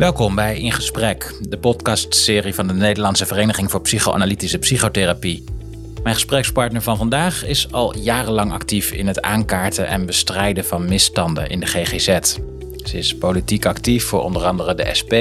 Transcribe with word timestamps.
Welkom 0.00 0.34
bij 0.34 0.58
In 0.58 0.72
Gesprek, 0.72 1.34
de 1.48 1.58
podcastserie 1.58 2.54
van 2.54 2.66
de 2.66 2.74
Nederlandse 2.74 3.26
Vereniging 3.26 3.70
voor 3.70 3.80
Psychoanalytische 3.80 4.58
Psychotherapie. 4.58 5.44
Mijn 6.02 6.14
gesprekspartner 6.14 6.82
van 6.82 6.96
vandaag 6.96 7.44
is 7.44 7.72
al 7.72 7.96
jarenlang 7.96 8.52
actief 8.52 8.92
in 8.92 9.06
het 9.06 9.22
aankaarten 9.22 9.86
en 9.86 10.06
bestrijden 10.06 10.64
van 10.64 10.88
misstanden 10.88 11.48
in 11.48 11.60
de 11.60 11.66
GGZ. 11.66 12.18
Ze 12.84 12.98
is 12.98 13.16
politiek 13.16 13.66
actief 13.66 14.04
voor 14.04 14.22
onder 14.22 14.44
andere 14.44 14.74
de 14.74 14.88
SP, 15.00 15.14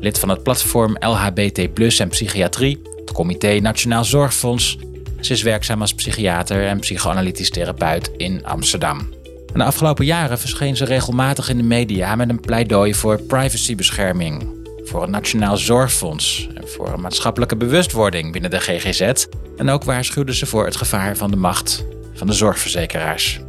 lid 0.00 0.18
van 0.18 0.28
het 0.28 0.42
platform 0.42 0.96
LHBT 1.00 1.58
en 1.98 2.08
Psychiatrie, 2.08 2.82
het 2.96 3.12
Comité 3.12 3.58
Nationaal 3.60 4.04
Zorgfonds. 4.04 4.78
Ze 5.20 5.32
is 5.32 5.42
werkzaam 5.42 5.80
als 5.80 5.94
psychiater 5.94 6.66
en 6.66 6.80
psychoanalytisch 6.80 7.50
therapeut 7.50 8.10
in 8.16 8.46
Amsterdam. 8.46 9.08
En 9.54 9.60
de 9.60 9.66
afgelopen 9.66 10.04
jaren 10.04 10.38
verscheen 10.38 10.76
ze 10.76 10.84
regelmatig 10.84 11.48
in 11.48 11.56
de 11.56 11.62
media 11.62 12.14
met 12.14 12.28
een 12.28 12.40
pleidooi 12.40 12.94
voor 12.94 13.22
privacybescherming, 13.22 14.66
voor 14.84 15.02
een 15.02 15.10
nationaal 15.10 15.56
zorgfonds 15.56 16.48
en 16.54 16.68
voor 16.68 16.92
een 16.92 17.00
maatschappelijke 17.00 17.56
bewustwording 17.56 18.32
binnen 18.32 18.50
de 18.50 18.60
GGZ. 18.60 19.26
En 19.56 19.68
ook 19.70 19.84
waarschuwde 19.84 20.34
ze 20.34 20.46
voor 20.46 20.64
het 20.64 20.76
gevaar 20.76 21.16
van 21.16 21.30
de 21.30 21.36
macht 21.36 21.84
van 22.14 22.26
de 22.26 22.32
zorgverzekeraars. 22.32 23.40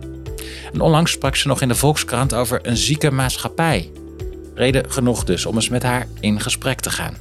En 0.73 0.81
onlangs 0.81 1.11
sprak 1.11 1.35
ze 1.35 1.47
nog 1.47 1.61
in 1.61 1.67
de 1.67 1.75
Volkskrant 1.75 2.33
over 2.33 2.59
een 2.63 2.77
zieke 2.77 3.11
maatschappij. 3.11 3.91
Reden 4.55 4.91
genoeg 4.91 5.23
dus 5.23 5.45
om 5.45 5.55
eens 5.55 5.69
met 5.69 5.83
haar 5.83 6.07
in 6.19 6.41
gesprek 6.41 6.79
te 6.79 6.89
gaan. 6.89 7.15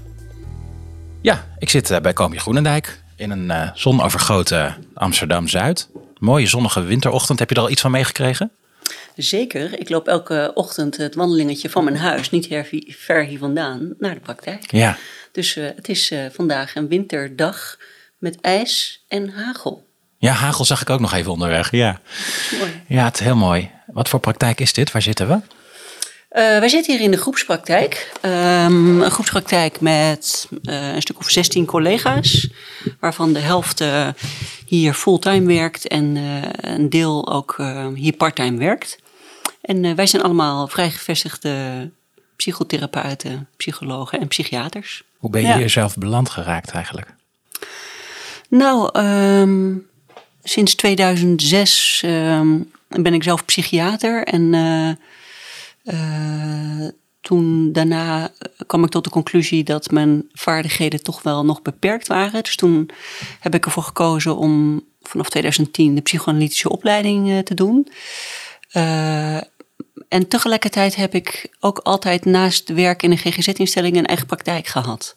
Ja, 1.21 1.47
ik 1.59 1.71
zit 1.71 1.91
eh, 1.91 2.01
bij 2.01 2.13
Komje 2.13 2.39
Groenendijk 2.39 3.03
in 3.17 3.31
een 3.31 3.45
uh, 3.45 3.71
zonovergoten 3.75 4.77
Amsterdam-Zuid. 4.95 5.91
Mooie 6.19 6.47
zonnige 6.47 6.81
winterochtend. 6.81 7.39
Heb 7.39 7.49
je 7.49 7.55
er 7.55 7.61
al 7.63 7.71
iets 7.71 7.81
van 7.81 7.91
meegekregen? 7.91 8.53
Zeker. 9.17 9.81
Ik 9.81 9.89
loop 9.89 10.09
elke 10.09 10.51
ochtend 10.55 10.97
het 10.97 11.15
wandelingetje 11.15 11.71
van 11.71 11.85
mijn 11.85 11.97
huis, 11.97 12.31
niet 12.31 12.49
ver 12.89 13.25
hier 13.25 13.39
vandaan, 13.39 13.95
naar 13.99 14.15
de 14.15 14.21
praktijk. 14.21 14.71
Ja. 14.71 14.97
Dus 15.33 15.57
uh, 15.57 15.65
het 15.77 15.89
is 15.89 16.11
uh, 16.11 16.27
vandaag 16.33 16.75
een 16.75 16.89
winterdag 16.89 17.79
met 18.19 18.41
ijs 18.41 19.05
en 19.09 19.29
hagel. 19.29 19.87
Ja, 20.19 20.33
hagel 20.33 20.65
zag 20.65 20.81
ik 20.81 20.91
ook 20.91 21.01
nog 21.01 21.13
even 21.13 21.33
onderweg. 21.33 21.71
Ja, 21.71 22.01
Mooi. 22.59 22.83
ja 22.89 23.05
het 23.05 23.15
is 23.15 23.21
heel 23.21 23.37
mooi. 23.37 23.71
Wat 23.87 24.09
voor 24.09 24.21
praktijk 24.21 24.61
is 24.61 24.73
dit? 24.73 24.93
Waar 24.93 25.03
zitten 25.03 25.29
we? 25.29 25.33
Uh, 25.35 25.41
wij 26.59 26.69
zitten 26.69 26.95
hier 26.95 27.05
in 27.05 27.11
de 27.11 27.17
groepspraktijk. 27.17 28.13
Um, 28.23 29.03
een 29.03 29.11
groepspraktijk 29.11 29.81
met 29.81 30.49
uh, 30.63 30.95
een 30.95 31.03
stuk 31.03 31.19
of 31.19 31.31
16 31.31 31.65
collega's, 31.67 32.49
waarvan 33.01 33.33
de 33.33 33.39
helft 33.39 33.81
uh, 33.81 34.09
hier 34.67 34.95
fulltime 34.95 35.47
werkt 35.47 35.89
en 35.89 36.17
een 36.61 36.91
deel 36.91 37.33
ook 37.33 37.57
hier 37.95 38.13
parttime 38.13 38.59
werkt. 38.59 38.99
En 39.65 39.97
wij 39.97 40.07
zijn 40.07 40.23
allemaal 40.23 40.69
vrij 40.69 40.91
gevestigde 40.91 41.91
psychotherapeuten, 42.37 43.49
psychologen 43.57 44.21
en 44.21 44.29
psychiaters. 44.29 45.03
Hoe 45.17 45.31
ben 45.31 45.41
je 45.41 45.47
ja. 45.47 45.57
hier 45.57 45.71
zelf 45.71 45.97
beland 45.97 46.31
geraakt 46.31 46.71
eigenlijk? 46.71 47.15
Nou, 48.49 48.99
um, 49.01 49.87
sinds 50.43 50.75
2006 50.75 52.03
um, 52.07 52.71
ben 52.89 53.15
ik 53.15 53.23
zelf 53.23 53.45
psychiater 53.45 54.25
en 54.25 54.53
uh, 55.85 56.89
toen 57.21 57.73
daarna 57.73 58.31
kwam 58.67 58.85
ik 58.85 58.91
tot 58.91 59.05
de 59.05 59.11
conclusie 59.11 59.65
dat 59.65 59.91
mijn 59.91 60.29
vaardigheden 60.33 61.03
toch 61.03 61.23
wel 61.23 61.45
nog 61.45 61.63
beperkt 61.63 62.07
waren. 62.07 62.43
Dus 62.43 62.57
toen 62.57 62.91
heb 63.41 63.55
ik 63.55 63.65
ervoor 63.65 63.83
gekozen 63.83 64.37
om 64.37 64.83
vanaf 65.03 65.29
2010 65.29 65.95
de 65.95 66.01
psychoanalytische 66.01 66.69
opleiding 66.69 67.29
uh, 67.29 67.39
te 67.39 67.55
doen. 67.55 67.89
Uh, 68.77 69.41
en 70.15 70.29
tegelijkertijd 70.29 70.97
heb 70.97 71.15
ik 71.15 71.49
ook 71.61 71.79
altijd 71.79 72.25
naast 72.25 72.69
werk 72.69 73.03
in 73.03 73.11
een 73.11 73.19
GGZ-instelling 73.19 73.97
een 73.97 74.07
eigen 74.07 74.27
praktijk 74.27 74.67
gehad. 74.67 75.17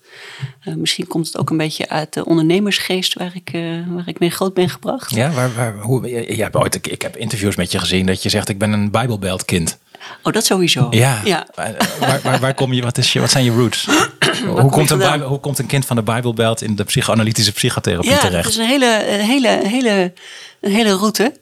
Uh, 0.65 0.75
misschien 0.75 1.07
komt 1.07 1.25
het 1.27 1.37
ook 1.37 1.49
een 1.49 1.57
beetje 1.57 1.89
uit 1.89 2.13
de 2.13 2.25
ondernemersgeest 2.25 3.13
waar 3.13 3.31
ik, 3.33 3.53
uh, 3.53 3.80
waar 3.87 4.07
ik 4.07 4.19
mee 4.19 4.30
groot 4.30 4.53
ben 4.53 4.69
gebracht. 4.69 5.11
Ja, 5.11 5.31
waar, 5.31 5.53
waar, 5.53 5.77
hoe, 5.77 6.09
je, 6.09 6.43
hebt 6.43 6.55
ooit, 6.55 6.75
ik, 6.75 6.87
ik 6.87 7.02
heb 7.02 7.17
interviews 7.17 7.55
met 7.55 7.71
je 7.71 7.80
gezien 7.80 8.05
dat 8.05 8.23
je 8.23 8.30
zegt 8.30 8.49
ik 8.49 8.57
ben 8.57 8.71
een 8.71 8.91
Bijbelbeltkind. 8.91 9.77
Oh, 10.23 10.33
dat 10.33 10.45
sowieso. 10.45 10.87
Ja. 10.89 11.21
ja. 11.23 11.47
Waar, 11.55 11.75
waar, 12.23 12.39
waar, 12.39 12.53
kom 12.53 12.73
je, 12.73 12.81
wat, 12.81 12.97
is 12.97 13.13
je, 13.13 13.19
wat 13.19 13.31
zijn 13.31 13.43
je 13.43 13.52
roots? 13.52 13.86
hoe, 14.45 14.69
komt 14.69 14.89
een 14.89 14.97
Bijbel, 14.97 15.27
hoe 15.27 15.39
komt 15.39 15.59
een 15.59 15.65
kind 15.65 15.86
van 15.86 15.95
de 15.95 16.03
Bijbelbelt 16.03 16.61
in 16.61 16.75
de 16.75 16.83
psychoanalytische 16.83 17.52
psychotherapie 17.52 18.09
ja, 18.09 18.17
terecht? 18.19 18.33
Ja, 18.36 18.41
dat 18.41 18.52
is 18.52 18.57
een 18.57 18.65
hele, 18.65 19.23
hele, 19.23 19.67
hele, 19.67 20.13
een 20.61 20.71
hele 20.71 20.93
route. 20.93 21.33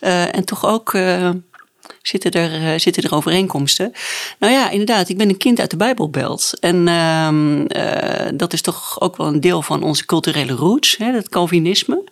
Uh, 0.00 0.34
en 0.34 0.44
toch 0.44 0.66
ook 0.66 0.94
zitten, 2.02 2.30
er, 2.30 2.72
uh, 2.72 2.78
zitten 2.78 3.02
er 3.02 3.14
overeenkomsten. 3.14 3.92
Nou 4.38 4.52
ja, 4.52 4.70
inderdaad, 4.70 5.08
ik 5.08 5.16
ben 5.16 5.28
een 5.28 5.36
kind 5.36 5.60
uit 5.60 5.70
de 5.70 5.76
Bijbelbelt. 5.76 6.52
En 6.60 6.84
dat 8.36 8.52
is 8.52 8.60
toch 8.60 9.00
ook 9.00 9.16
wel 9.16 9.26
een 9.26 9.40
deel 9.40 9.62
van 9.62 9.82
onze 9.82 10.06
culturele 10.06 10.52
roots, 10.52 10.96
hè, 10.96 11.12
dat 11.12 11.28
Calvinisme. 11.28 12.04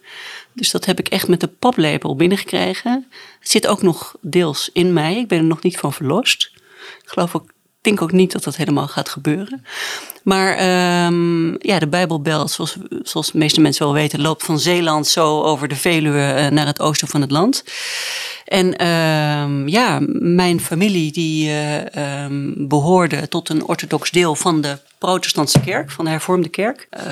Dus 0.52 0.70
dat 0.70 0.84
heb 0.84 0.98
ik 0.98 1.08
echt 1.08 1.28
met 1.28 1.40
de 1.40 1.48
paplepel 1.48 2.16
binnengekregen. 2.16 3.06
Het 3.38 3.50
zit 3.50 3.66
ook 3.66 3.82
nog 3.82 4.16
deels 4.20 4.70
in 4.72 4.92
mij. 4.92 5.16
Ik 5.16 5.28
ben 5.28 5.38
er 5.38 5.44
nog 5.44 5.62
niet 5.62 5.76
van 5.76 5.92
verlost. 5.92 6.50
Ik 7.02 7.08
geloof 7.08 7.34
denk 7.80 8.02
ook 8.02 8.12
niet 8.12 8.32
dat 8.32 8.44
dat 8.44 8.56
helemaal 8.56 8.88
gaat 8.88 9.08
gebeuren. 9.08 9.64
Maar 10.28 10.50
um, 11.06 11.56
ja, 11.58 11.78
de 11.78 11.86
Bijbelbelt, 11.86 12.50
zoals, 12.50 12.76
zoals 13.02 13.30
de 13.30 13.38
meeste 13.38 13.60
mensen 13.60 13.84
wel 13.84 13.94
weten, 13.94 14.20
loopt 14.20 14.44
van 14.44 14.58
Zeeland 14.58 15.06
zo 15.06 15.42
over 15.42 15.68
de 15.68 15.76
Veluwe 15.76 16.48
naar 16.52 16.66
het 16.66 16.80
oosten 16.80 17.08
van 17.08 17.20
het 17.20 17.30
land. 17.30 17.64
En 18.44 18.86
um, 18.86 19.68
ja, 19.68 19.98
mijn 20.20 20.60
familie 20.60 21.12
die 21.12 21.48
uh, 21.48 22.24
um, 22.24 22.68
behoorde 22.68 23.28
tot 23.28 23.48
een 23.48 23.64
orthodox 23.64 24.10
deel 24.10 24.34
van 24.34 24.60
de 24.60 24.78
protestantse 24.98 25.60
kerk, 25.60 25.90
van 25.90 26.04
de 26.04 26.10
hervormde 26.10 26.48
kerk. 26.48 26.88
Uh, 26.96 27.02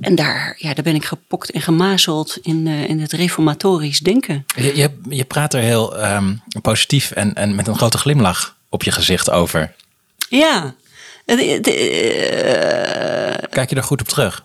en 0.00 0.14
daar, 0.14 0.56
ja, 0.58 0.74
daar 0.74 0.84
ben 0.84 0.94
ik 0.94 1.04
gepokt 1.04 1.50
en 1.50 1.60
gemazeld 1.60 2.38
in, 2.42 2.66
uh, 2.66 2.88
in 2.88 3.00
het 3.00 3.12
reformatorisch 3.12 4.00
denken. 4.00 4.44
Je, 4.56 4.76
je, 4.76 4.90
je 5.08 5.24
praat 5.24 5.54
er 5.54 5.60
heel 5.60 6.04
um, 6.04 6.42
positief 6.62 7.10
en, 7.10 7.34
en 7.34 7.54
met 7.54 7.66
een 7.66 7.76
grote 7.76 7.98
glimlach 7.98 8.56
op 8.68 8.82
je 8.82 8.92
gezicht 8.92 9.30
over. 9.30 9.74
Ja. 10.28 10.74
De, 11.24 11.58
de, 11.60 13.48
Kijk 13.50 13.70
je 13.70 13.76
er 13.76 13.82
goed 13.82 14.00
op 14.00 14.08
terug? 14.08 14.44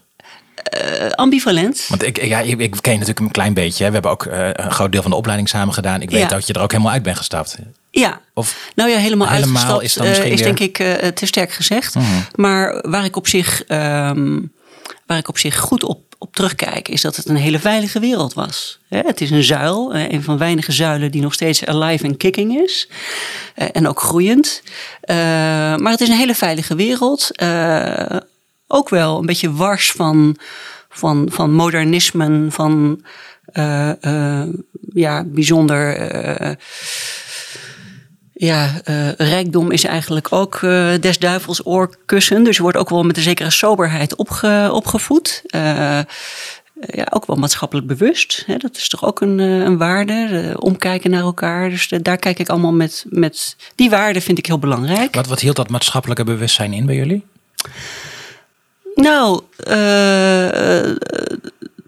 Uh, 0.78 1.10
ambivalent. 1.10 1.86
Want 1.88 2.04
ik, 2.04 2.24
ja, 2.26 2.40
ik, 2.40 2.60
ik 2.60 2.76
ken 2.82 2.92
je 2.92 3.00
natuurlijk 3.00 3.20
een 3.20 3.32
klein 3.32 3.54
beetje. 3.54 3.84
Hè. 3.84 3.88
We 3.90 3.94
hebben 3.94 4.12
ook 4.12 4.26
uh, 4.26 4.50
een 4.52 4.72
groot 4.72 4.92
deel 4.92 5.02
van 5.02 5.12
de 5.12 5.18
opleiding 5.18 5.50
samen 5.50 5.74
gedaan. 5.74 6.02
Ik 6.02 6.10
weet 6.10 6.22
ja. 6.22 6.28
dat 6.28 6.48
je 6.48 6.54
er 6.54 6.62
ook 6.62 6.72
helemaal 6.72 6.92
uit 6.92 7.04
bent 7.04 7.18
gestapt. 7.18 7.58
Ja, 7.92 8.22
of 8.34 8.72
nou 8.76 8.90
ja, 8.90 8.98
helemaal, 8.98 9.28
helemaal 9.28 9.56
uitgestapt 9.56 9.84
is, 9.84 9.94
dan 9.94 10.08
misschien 10.08 10.28
uh, 10.28 10.34
is 10.34 10.42
weer... 10.42 10.56
denk 10.56 10.78
ik 10.78 11.16
te 11.16 11.26
sterk 11.26 11.52
gezegd. 11.52 11.96
Mhm. 11.96 12.06
Maar 12.36 12.90
waar 12.90 13.06
ik 13.06 13.16
op 13.16 13.28
zich, 13.28 13.64
um, 13.68 14.52
waar 15.06 15.18
ik 15.18 15.28
op 15.28 15.38
zich 15.38 15.58
goed 15.58 15.84
op, 15.84 16.09
op 16.22 16.36
terugkijk, 16.36 16.88
is 16.88 17.02
dat 17.02 17.16
het 17.16 17.30
een 17.30 17.36
hele 17.36 17.60
veilige 17.60 18.00
wereld 18.00 18.34
was. 18.34 18.80
Het 18.88 19.22
is 19.22 19.32
een 19.32 19.44
zuil, 19.44 19.96
een 19.96 20.24
van 20.24 20.38
weinige 20.38 20.72
zuilen 20.72 21.12
die 21.12 21.22
nog 21.22 21.34
steeds 21.34 21.66
alive 21.66 22.04
en 22.04 22.18
kicking 22.18 22.62
is. 22.62 22.90
en 23.56 23.88
ook 23.88 24.00
groeiend. 24.00 24.62
maar 25.78 25.92
het 25.92 26.02
is 26.02 26.08
een 26.08 26.18
hele 26.18 26.36
veilige 26.36 26.76
wereld. 26.76 27.32
ook 28.68 28.90
wel 28.90 29.20
een 29.20 29.26
beetje 29.26 29.54
wars 29.54 29.92
van 29.92 30.38
van, 30.90 31.28
van 31.32 31.52
modernismen, 31.52 32.52
van 32.52 33.04
uh, 33.54 33.92
uh, 34.02 34.44
ja. 38.48 38.82
Uh, 38.86 39.08
ja, 39.08 39.14
rijkdom 39.18 39.72
is 39.72 39.84
eigenlijk 39.84 40.34
ook 40.34 40.60
des 41.00 41.20
duivels 41.20 41.66
oorkussen. 41.66 42.44
Dus 42.44 42.56
je 42.56 42.62
wordt 42.62 42.78
ook 42.78 42.90
wel 42.90 43.04
met 43.04 43.18
een 43.18 43.24
zekere 43.24 43.50
soberheid 43.50 44.16
opge, 44.16 44.70
opgevoed. 44.74 45.42
ja, 46.88 47.08
ook 47.10 47.26
wel 47.26 47.36
maatschappelijk 47.36 47.88
bewust. 47.88 48.44
Hè? 48.46 48.58
Dat 48.58 48.78
is 48.78 48.90
toch 48.90 49.06
ook 49.06 49.22
een, 49.22 49.40
een 49.40 49.78
waarde. 49.78 50.56
omkijken 50.60 51.12
naar 51.12 51.22
elkaar. 51.22 51.70
Dus 51.70 51.88
daar 52.02 52.18
kijk 52.18 52.40
ik 52.40 52.50
allemaal 52.50 52.74
met, 52.74 53.06
met. 53.10 53.56
Die 53.76 53.90
waarde 53.90 54.22
vind 54.22 54.38
ik 54.38 54.46
heel 54.46 54.60
belangrijk. 54.60 55.16
Wat, 55.16 55.28
wat 55.28 55.40
hield 55.40 55.56
dat 55.56 55.70
maatschappelijke 55.70 56.24
bewustzijn 56.24 56.74
in 56.74 56.86
bij 56.86 56.96
jullie? 56.96 57.26
Nou, 58.96 59.42
uh, 59.68 60.96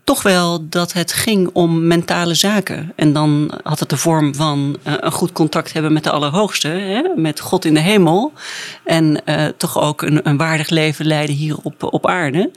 toch 0.04 0.24
wel 0.24 0.70
dat 0.70 0.94
het 0.94 1.14
ging 1.14 1.50
om 1.54 1.88
mentale 1.88 2.34
zaken. 2.34 2.94
En 2.96 3.14
dan 3.14 3.60
had 3.64 3.80
het 3.80 3.90
de 3.90 3.98
vorm 3.98 4.36
van 4.36 4.78
uh, 4.88 4.94
een 5.00 5.12
goed 5.12 5.32
contact 5.32 5.74
hebben 5.74 5.94
met 5.94 6.04
de 6.04 6.12
Allerhoogste, 6.12 6.68
hè, 6.68 7.02
met 7.16 7.40
God 7.40 7.66
in 7.66 7.74
de 7.74 7.80
hemel. 7.80 8.34
En 8.84 9.22
uh, 9.26 9.46
toch 9.58 9.80
ook 9.80 10.02
een, 10.02 10.20
een, 10.24 10.38
waardig 10.38 10.70
leven 10.70 11.06
leiden 11.06 11.36
hier 11.36 11.58
op, 11.64 11.84
op 11.84 12.08
aarde. 12.08 12.52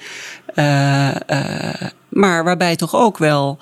maar 2.08 2.44
waarbij 2.44 2.76
toch 2.76 2.94
ook 2.94 3.18
wel 3.18 3.58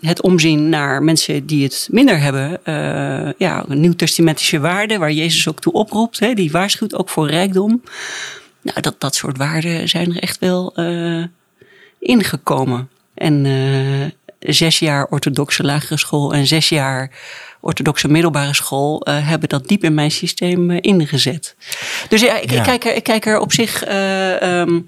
het 0.00 0.22
omzien 0.22 0.68
naar 0.68 1.02
mensen 1.02 1.46
die 1.46 1.64
het 1.64 1.88
minder 1.90 2.20
hebben. 2.20 2.60
ja, 3.38 3.64
een 3.68 3.80
nieuwtestamentische 3.80 4.60
waarde 4.60 4.98
waar 4.98 5.12
Jezus 5.12 5.48
ook 5.48 5.60
toe 5.60 5.72
oproept. 5.72 6.18
Hè, 6.18 6.34
die 6.34 6.50
waarschuwt 6.50 6.94
ook 6.94 7.08
voor 7.08 7.30
rijkdom. 7.30 7.82
Nou, 8.62 8.80
dat, 8.80 8.94
dat 8.98 9.14
soort 9.14 9.36
waarden 9.36 9.88
zijn 9.88 10.14
er 10.14 10.22
echt 10.22 10.38
wel 10.38 10.72
ingekomen. 12.02 12.88
En 13.14 13.44
uh, 13.44 14.06
zes 14.38 14.78
jaar 14.78 15.06
orthodoxe 15.06 15.62
lagere 15.62 15.98
school 15.98 16.34
en 16.34 16.46
zes 16.46 16.68
jaar 16.68 17.10
orthodoxe 17.60 18.08
middelbare 18.08 18.54
school 18.54 19.06
hebben 19.10 19.48
dat 19.48 19.68
diep 19.68 19.84
in 19.84 19.94
mijn 19.94 20.10
systeem 20.10 20.70
ingezet. 20.70 21.54
Dus 22.08 22.20
ja, 22.20 22.36
ik, 22.40 22.52
Ik, 22.52 22.62
kijk 22.62 22.84
er, 22.84 22.94
ik 22.94 23.02
kijk 23.02 23.26
er 23.26 23.38
op 23.38 23.52
zich. 23.52 23.84
Ehm, 23.84 24.80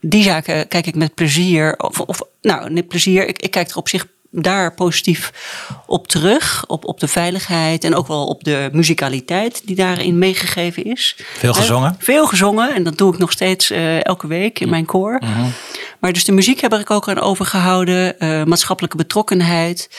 die 0.00 0.22
zaken 0.22 0.68
kijk 0.68 0.86
ik 0.86 0.94
met 0.94 1.14
plezier. 1.14 1.74
Of, 1.78 2.00
of 2.00 2.22
nou, 2.42 2.70
niet 2.72 2.88
plezier. 2.88 3.28
Ik, 3.28 3.42
ik 3.42 3.50
kijk 3.50 3.70
er 3.70 3.76
op 3.76 3.88
zich 3.88 4.06
daar 4.30 4.74
positief 4.74 5.32
op 5.86 6.08
terug. 6.08 6.64
Op, 6.66 6.84
op 6.84 7.00
de 7.00 7.08
veiligheid 7.08 7.84
en 7.84 7.94
ook 7.94 8.06
wel 8.06 8.26
op 8.26 8.44
de 8.44 8.68
muzikaliteit 8.72 9.62
die 9.66 9.76
daarin 9.76 10.18
meegegeven 10.18 10.84
is. 10.84 11.16
Veel 11.18 11.54
gezongen? 11.54 11.96
veel 11.98 12.26
gezongen 12.26 12.74
en 12.74 12.82
dat 12.82 12.98
doe 12.98 13.12
ik 13.12 13.18
nog 13.18 13.32
steeds 13.32 13.70
uh, 13.70 14.04
elke 14.04 14.26
week 14.26 14.60
in 14.60 14.68
mijn 14.68 14.84
koor. 14.84 15.20
Mhm. 15.20 15.46
Maar 16.00 16.12
dus 16.12 16.24
de 16.24 16.32
muziek 16.32 16.60
heb 16.60 16.74
ik 16.74 16.90
ook 16.90 17.08
aan 17.08 17.20
overgehouden, 17.20 18.14
uh, 18.18 18.44
maatschappelijke 18.44 18.96
betrokkenheid. 18.96 19.90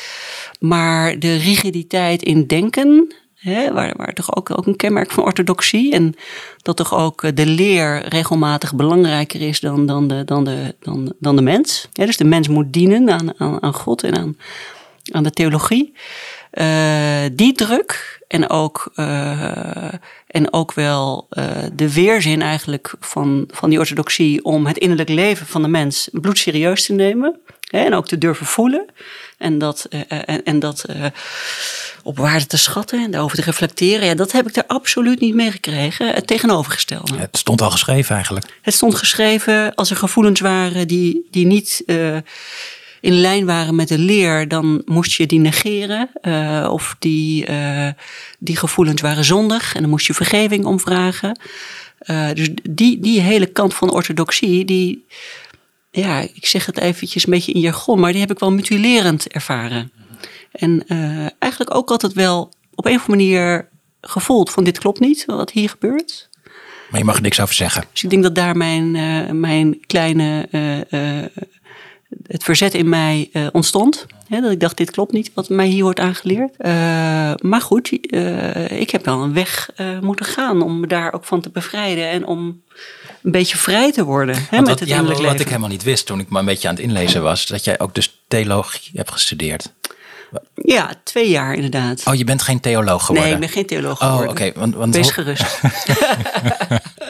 Maar 0.59 1.19
de 1.19 1.36
rigiditeit 1.36 2.21
in 2.21 2.48
denken, 2.48 3.13
Hè, 3.42 3.74
waar, 3.74 3.94
waar 3.98 4.13
toch 4.13 4.36
ook, 4.36 4.57
ook 4.57 4.65
een 4.65 4.75
kenmerk 4.75 5.12
van 5.12 5.24
orthodoxie. 5.24 5.94
En 5.94 6.15
dat 6.62 6.77
toch 6.77 6.94
ook 6.95 7.24
eh, 7.24 7.31
de 7.33 7.45
leer 7.45 8.07
regelmatig 8.07 8.75
belangrijker 8.75 9.42
is 9.42 9.59
dan, 9.59 9.86
dan, 9.86 10.07
de, 10.07 10.24
dan, 10.24 10.44
de, 10.44 10.75
dan, 10.80 11.13
dan 11.19 11.36
de 11.36 11.42
mens. 11.42 11.88
dus 11.92 12.18
de 12.18 12.24
mens 12.24 12.47
moet 12.47 12.74
dienen 12.74 13.09
aan, 13.12 13.39
aan, 13.39 13.63
aan 13.63 13.74
God 13.74 14.04
en 14.04 14.18
aan, 14.18 14.38
aan 15.12 15.24
de 15.24 15.31
theologie. 15.31 15.94
Uh, 16.51 17.24
die 17.31 17.53
druk 17.53 18.21
en 18.27 18.50
ook, 18.50 18.92
uh, 18.95 19.94
en 20.27 20.53
ook 20.53 20.74
wel 20.74 21.27
uh, 21.30 21.45
de 21.74 21.94
weerzin 21.94 22.42
eigenlijk 22.42 22.94
van, 23.00 23.50
van 23.51 23.69
die 23.69 23.80
orthodoxie 23.80 24.44
om 24.44 24.65
het 24.65 24.77
innerlijk 24.77 25.09
leven 25.09 25.45
van 25.48 25.62
de 25.62 25.68
mens 25.68 26.09
bloedserieus 26.12 26.86
te 26.86 26.94
nemen. 26.94 27.39
Hè, 27.62 27.80
en 27.80 27.94
ook 27.94 28.07
te 28.07 28.18
durven 28.18 28.45
voelen. 28.45 28.86
En 29.38 29.57
dat, 29.57 29.88
en, 30.07 30.44
en 30.44 30.59
dat 30.59 30.86
op 32.03 32.18
waarde 32.18 32.45
te 32.45 32.57
schatten 32.57 33.04
en 33.04 33.12
daarover 33.12 33.38
te 33.38 33.44
reflecteren. 33.44 34.07
Ja, 34.07 34.15
dat 34.15 34.31
heb 34.31 34.47
ik 34.47 34.56
er 34.56 34.65
absoluut 34.68 35.19
niet 35.19 35.36
mee 35.36 35.51
gekregen. 35.51 36.13
Het 36.13 36.27
tegenovergestelde. 36.27 37.18
het 37.18 37.38
stond 37.38 37.62
al 37.62 37.71
geschreven 37.71 38.15
eigenlijk. 38.15 38.45
Het 38.62 38.74
stond 38.74 38.95
geschreven 38.95 39.75
als 39.75 39.89
er 39.89 39.95
gevoelens 39.95 40.39
waren 40.39 40.88
die, 40.88 41.27
die 41.30 41.45
niet 41.45 41.83
in 43.01 43.13
lijn 43.13 43.45
waren 43.45 43.75
met 43.75 43.88
de 43.88 43.98
leer, 43.98 44.48
dan 44.48 44.81
moest 44.86 45.12
je 45.12 45.25
die 45.25 45.39
negeren. 45.39 46.09
Uh, 46.21 46.68
of 46.71 46.95
die, 47.00 47.50
uh, 47.50 47.88
die 48.39 48.56
gevoelens 48.56 49.01
waren 49.01 49.25
zondig 49.25 49.75
en 49.75 49.81
dan 49.81 49.89
moest 49.89 50.07
je 50.07 50.13
vergeving 50.13 50.65
om 50.65 50.80
vragen. 50.80 51.39
dus 52.33 52.50
die, 52.69 53.00
die 53.00 53.21
hele 53.21 53.45
kant 53.45 53.74
van 53.74 53.92
orthodoxie, 53.92 54.65
die, 54.65 55.06
ja, 55.92 56.19
ik 56.19 56.45
zeg 56.45 56.65
het 56.65 56.77
eventjes 56.77 57.25
een 57.25 57.31
beetje 57.31 57.51
in 57.51 57.59
jargon, 57.59 58.00
maar 58.00 58.12
die 58.12 58.21
heb 58.21 58.31
ik 58.31 58.39
wel 58.39 58.51
mutilerend 58.51 59.27
ervaren. 59.27 59.92
En 60.51 60.83
uh, 60.88 61.27
eigenlijk 61.39 61.75
ook 61.75 61.89
altijd 61.89 62.13
wel 62.13 62.54
op 62.75 62.86
een 62.86 62.95
of 62.95 63.07
andere 63.07 63.18
manier 63.18 63.69
gevoeld 64.01 64.50
van 64.50 64.63
dit 64.63 64.80
klopt 64.80 65.00
niet, 65.00 65.25
wat 65.25 65.51
hier 65.51 65.69
gebeurt. 65.69 66.30
Maar 66.89 67.00
je 67.00 67.06
mag 67.06 67.15
er 67.15 67.21
niks 67.21 67.39
over 67.39 67.56
zeggen. 67.56 67.83
Dus 67.92 68.04
ik 68.04 68.09
denk 68.09 68.24
dat 68.24 68.36
daar 68.36 68.57
mijn, 68.57 68.95
uh, 68.95 69.30
mijn 69.30 69.80
kleine, 69.86 70.47
uh, 70.51 71.42
het 72.27 72.43
verzet 72.43 72.73
in 72.73 72.89
mij 72.89 73.31
ontstond. 73.51 74.05
dat 74.29 74.51
ik 74.51 74.59
dacht, 74.59 74.77
dit 74.77 74.91
klopt 74.91 75.11
niet 75.11 75.31
wat 75.33 75.49
mij 75.49 75.67
hier 75.67 75.83
wordt 75.83 75.99
aangeleerd. 75.99 76.63
maar 77.43 77.61
goed, 77.61 77.91
ik 78.71 78.89
heb 78.89 79.05
wel 79.05 79.21
een 79.21 79.33
weg 79.33 79.69
moeten 80.01 80.25
gaan 80.25 80.61
om 80.61 80.79
me 80.79 80.87
daar 80.87 81.13
ook 81.13 81.25
van 81.25 81.41
te 81.41 81.49
bevrijden. 81.49 82.09
En 82.09 82.25
om 82.25 82.61
een 83.23 83.31
beetje 83.31 83.57
vrij 83.57 83.91
te 83.91 84.03
worden 84.03 84.35
hè, 84.49 84.61
met 84.61 84.79
het 84.79 84.89
ja, 84.89 85.03
Wat 85.03 85.19
leven. 85.19 85.39
ik 85.39 85.47
helemaal 85.47 85.69
niet 85.69 85.83
wist 85.83 86.05
toen 86.05 86.19
ik 86.19 86.29
maar 86.29 86.39
een 86.39 86.47
beetje 86.47 86.67
aan 86.67 86.75
het 86.75 86.83
inlezen 86.83 87.21
was. 87.21 87.47
Dat 87.47 87.63
jij 87.63 87.79
ook 87.79 87.95
dus 87.95 88.21
theologie 88.27 88.91
hebt 88.93 89.11
gestudeerd. 89.11 89.71
Ja, 90.56 90.94
twee 91.04 91.30
jaar 91.30 91.54
inderdaad. 91.54 92.01
Oh, 92.06 92.13
je 92.13 92.24
bent 92.24 92.42
geen 92.42 92.60
theoloog 92.60 93.06
geworden? 93.06 93.24
Nee, 93.24 93.33
ik 93.33 93.39
ben 93.39 93.50
geen 93.50 93.66
theoloog 93.66 94.01
oh, 94.01 94.07
geworden. 94.07 94.28
Oh, 94.28 94.48
oké. 94.48 94.60
Want, 94.60 94.75
want 94.75 94.95
Wees 94.95 95.12
gerust. 95.12 95.62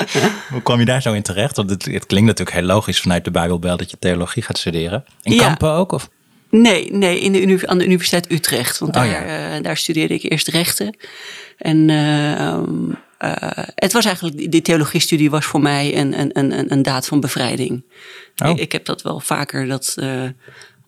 hoe 0.51 0.61
kwam 0.63 0.79
je 0.79 0.85
daar 0.85 1.01
zo 1.01 1.13
in 1.13 1.21
terecht? 1.21 1.55
Want 1.55 1.69
het, 1.69 1.85
het, 1.85 2.05
klinkt 2.05 2.27
natuurlijk 2.27 2.57
heel 2.57 2.65
logisch 2.65 2.99
vanuit 2.99 3.23
de 3.23 3.31
Bijbelbel 3.31 3.77
dat 3.77 3.91
je 3.91 3.97
theologie 3.99 4.43
gaat 4.43 4.57
studeren. 4.57 5.05
In 5.23 5.37
Kampen 5.37 5.71
ook? 5.71 5.91
Of? 5.91 6.09
Nee, 6.49 6.93
nee 6.93 7.19
in 7.19 7.31
de, 7.31 7.67
aan 7.67 7.77
de 7.77 7.85
Universiteit 7.85 8.31
Utrecht. 8.31 8.77
Want 8.77 8.95
oh, 8.95 9.01
daar, 9.01 9.27
ja. 9.27 9.57
uh, 9.57 9.63
daar 9.63 9.77
studeerde 9.77 10.13
ik 10.13 10.31
eerst 10.31 10.47
rechten. 10.47 10.97
En 11.57 11.89
uh, 11.89 12.57
uh, 13.19 13.63
het 13.75 13.93
was 13.93 14.05
eigenlijk, 14.05 14.51
die 14.51 14.61
theologiestudie 14.61 15.29
was 15.29 15.45
voor 15.45 15.61
mij 15.61 15.97
een, 15.97 16.19
een, 16.19 16.29
een, 16.33 16.71
een 16.71 16.81
daad 16.81 17.07
van 17.07 17.19
bevrijding. 17.19 17.83
Oh. 18.43 18.49
Ik, 18.49 18.57
ik, 18.57 18.71
heb 18.71 18.85
dat 18.85 19.01
wel 19.01 19.19
vaker, 19.19 19.67
dat 19.67 19.95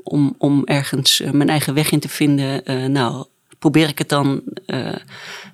om, 0.03 0.35
om 0.37 0.61
ergens 0.65 1.19
eh, 1.19 1.31
mijn 1.31 1.49
eigen 1.49 1.73
weg 1.73 1.91
in 1.91 1.99
te 1.99 2.09
vinden. 2.09 2.61
Uh, 2.71 2.85
nou, 2.85 3.25
probeer 3.59 3.89
ik 3.89 3.97
het 3.97 4.09
dan 4.09 4.41
uh, 4.67 4.95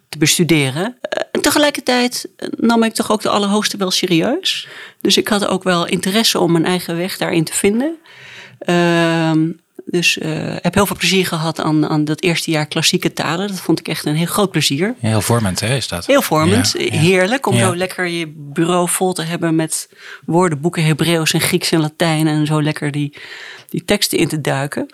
te 0.10 0.18
bestuderen. 0.18 0.98
en 1.32 1.42
tegelijkertijd 1.42 2.30
nam 2.58 2.84
ik 2.84 2.94
toch 2.94 3.12
ook 3.12 3.22
de 3.22 3.30
Allerhoogste 3.30 3.78
wel 3.78 3.92
serieus. 3.92 4.68
Dus 5.02 5.18
ik 5.18 5.28
had 5.28 5.48
ook 5.48 5.64
wel 5.64 5.88
interesse 5.88 6.40
om 6.40 6.52
mijn 6.52 6.66
eigen 6.66 6.98
weg 6.98 7.18
daarin 7.18 7.44
te 7.44 7.54
vinden. 7.54 7.98
Dus 9.92 10.18
uh, 10.18 10.56
heb 10.62 10.74
heel 10.74 10.86
veel 10.86 10.96
plezier 10.96 11.26
gehad 11.26 11.60
aan, 11.60 11.88
aan 11.88 12.06
dat 12.06 12.22
eerste 12.22 12.52
jaar 12.52 12.66
klassieke 12.66 13.14
talen. 13.14 13.48
Dat 13.48 13.60
vond 13.60 13.80
ik 13.80 13.88
echt 13.88 14.06
een 14.06 14.16
heel 14.16 14.26
groot 14.26 14.52
plezier. 14.52 14.96
heel 15.00 15.22
vormend, 15.22 15.60
hè, 15.60 15.76
is 15.76 15.88
dat? 15.88 16.06
Heel 16.06 16.22
vormend. 16.22 16.74
Heerlijk 16.78 17.46
om 17.46 17.58
zo 17.58 17.76
lekker 17.76 18.08
je 18.08 18.34
bureau 18.36 18.90
vol 18.90 19.14
te 19.14 19.22
hebben 19.22 19.56
met 19.56 19.90
woorden, 20.26 20.62
boeken, 20.62 20.84
Hebreeuws 20.84 21.34
en 21.34 21.42
Grieks 21.42 21.72
en 21.72 21.80
Latijn. 21.80 22.28
En 22.28 22.46
zo 22.46 22.62
lekker 22.62 22.92
die, 22.92 23.18
die 23.70 23.86
teksten 23.86 24.18
in 24.18 24.28
te 24.28 24.42
duiken. 24.42 24.90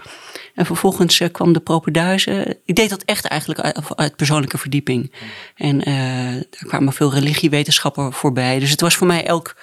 En 0.53 0.65
vervolgens 0.65 1.19
uh, 1.19 1.27
kwam 1.31 1.53
de 1.53 1.59
propenduizen. 1.59 2.57
Ik 2.65 2.75
deed 2.75 2.89
dat 2.89 3.03
echt 3.03 3.25
eigenlijk 3.25 3.59
uit, 3.59 3.77
uit 3.95 4.15
persoonlijke 4.15 4.57
verdieping. 4.57 5.11
En 5.55 5.89
uh, 5.89 5.95
daar 6.33 6.65
kwamen 6.67 6.93
veel 6.93 7.13
religiewetenschappen 7.13 8.13
voorbij. 8.13 8.59
Dus 8.59 8.71
het 8.71 8.81
was 8.81 8.95
voor 8.95 9.07
mij 9.07 9.25
elk 9.25 9.55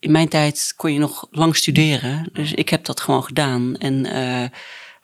in 0.00 0.10
mijn 0.10 0.28
tijd 0.28 0.72
kon 0.76 0.92
je 0.92 0.98
nog 0.98 1.26
lang 1.30 1.56
studeren. 1.56 2.28
Dus 2.32 2.52
ik 2.52 2.68
heb 2.68 2.84
dat 2.84 3.00
gewoon 3.00 3.24
gedaan. 3.24 3.76
En 3.76 4.06
uh, 4.06 4.44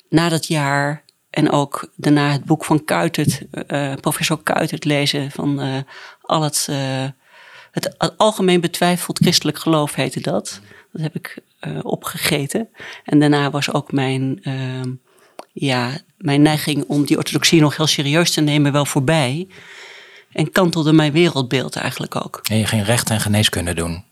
na 0.08 0.28
dat 0.28 0.46
jaar 0.46 1.04
en 1.30 1.50
ook 1.50 1.92
daarna 1.96 2.30
het 2.32 2.44
boek 2.44 2.64
van 2.64 2.84
Kuitert, 2.84 3.42
uh, 3.68 3.94
professor 4.00 4.42
Kuitert 4.42 4.84
lezen 4.84 5.30
van 5.30 5.84
al 6.20 6.42
het, 6.42 6.68
het, 7.70 8.14
algemeen 8.16 8.60
betwijfeld 8.60 9.18
christelijk 9.18 9.58
geloof 9.58 9.94
heette 9.94 10.20
dat. 10.20 10.60
Dat 10.92 11.02
heb 11.02 11.14
ik 11.14 11.38
opgegeten. 11.82 12.68
En 13.04 13.20
daarna 13.20 13.50
was 13.50 13.72
ook 13.72 13.92
mijn, 13.92 14.38
ehm, 14.42 14.90
ja, 15.52 15.98
mijn 16.18 16.42
neiging 16.42 16.84
om 16.86 17.04
die 17.04 17.16
orthodoxie 17.16 17.60
nog 17.60 17.76
heel 17.76 17.86
serieus 17.86 18.30
te 18.30 18.40
nemen 18.40 18.72
wel 18.72 18.86
voorbij. 18.86 19.48
En 20.32 20.50
kantelde 20.50 20.92
mijn 20.92 21.12
wereldbeeld 21.12 21.76
eigenlijk 21.76 22.16
ook. 22.16 22.40
En 22.50 22.58
je 22.58 22.66
ging 22.66 22.84
recht 22.84 23.10
en 23.10 23.20
geneeskunde 23.20 23.74
doen? 23.74 24.04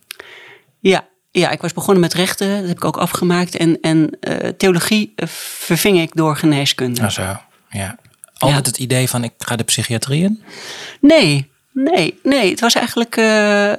Ja, 0.82 1.08
ja, 1.30 1.50
ik 1.50 1.60
was 1.60 1.72
begonnen 1.72 2.00
met 2.00 2.14
rechten, 2.14 2.58
dat 2.58 2.68
heb 2.68 2.76
ik 2.76 2.84
ook 2.84 2.96
afgemaakt. 2.96 3.56
En, 3.56 3.80
en 3.80 4.18
uh, 4.20 4.36
theologie 4.36 5.12
uh, 5.16 5.28
verving 5.28 6.00
ik 6.00 6.14
door 6.14 6.36
geneeskunde. 6.36 7.02
Ah, 7.02 7.10
zo, 7.10 7.36
ja. 7.68 7.98
Altijd 8.38 8.66
het 8.66 8.78
idee 8.78 9.08
van 9.08 9.24
ik 9.24 9.32
ga 9.38 9.56
de 9.56 9.64
psychiatrie 9.64 10.22
in? 10.22 10.42
Nee, 11.00 11.50
nee, 11.72 12.18
nee. 12.22 12.50
Het 12.50 12.60
was 12.60 12.74
eigenlijk, 12.74 13.16
uh, 13.16 13.72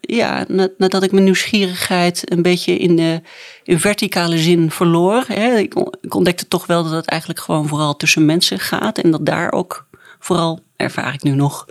ja, 0.00 0.44
nadat 0.78 1.02
ik 1.02 1.12
mijn 1.12 1.24
nieuwsgierigheid 1.24 2.30
een 2.32 2.42
beetje 2.42 2.76
in, 2.76 2.96
de, 2.96 3.20
in 3.64 3.80
verticale 3.80 4.38
zin 4.38 4.70
verloor. 4.70 5.24
Hè, 5.26 5.56
ik 5.56 6.14
ontdekte 6.14 6.48
toch 6.48 6.66
wel 6.66 6.82
dat 6.82 6.92
het 6.92 7.06
eigenlijk 7.06 7.40
gewoon 7.40 7.68
vooral 7.68 7.96
tussen 7.96 8.24
mensen 8.24 8.58
gaat. 8.58 8.98
En 8.98 9.10
dat 9.10 9.26
daar 9.26 9.52
ook 9.52 9.86
vooral, 10.18 10.60
ervaar 10.82 11.14
ik 11.14 11.22
nu 11.22 11.30
nog, 11.30 11.66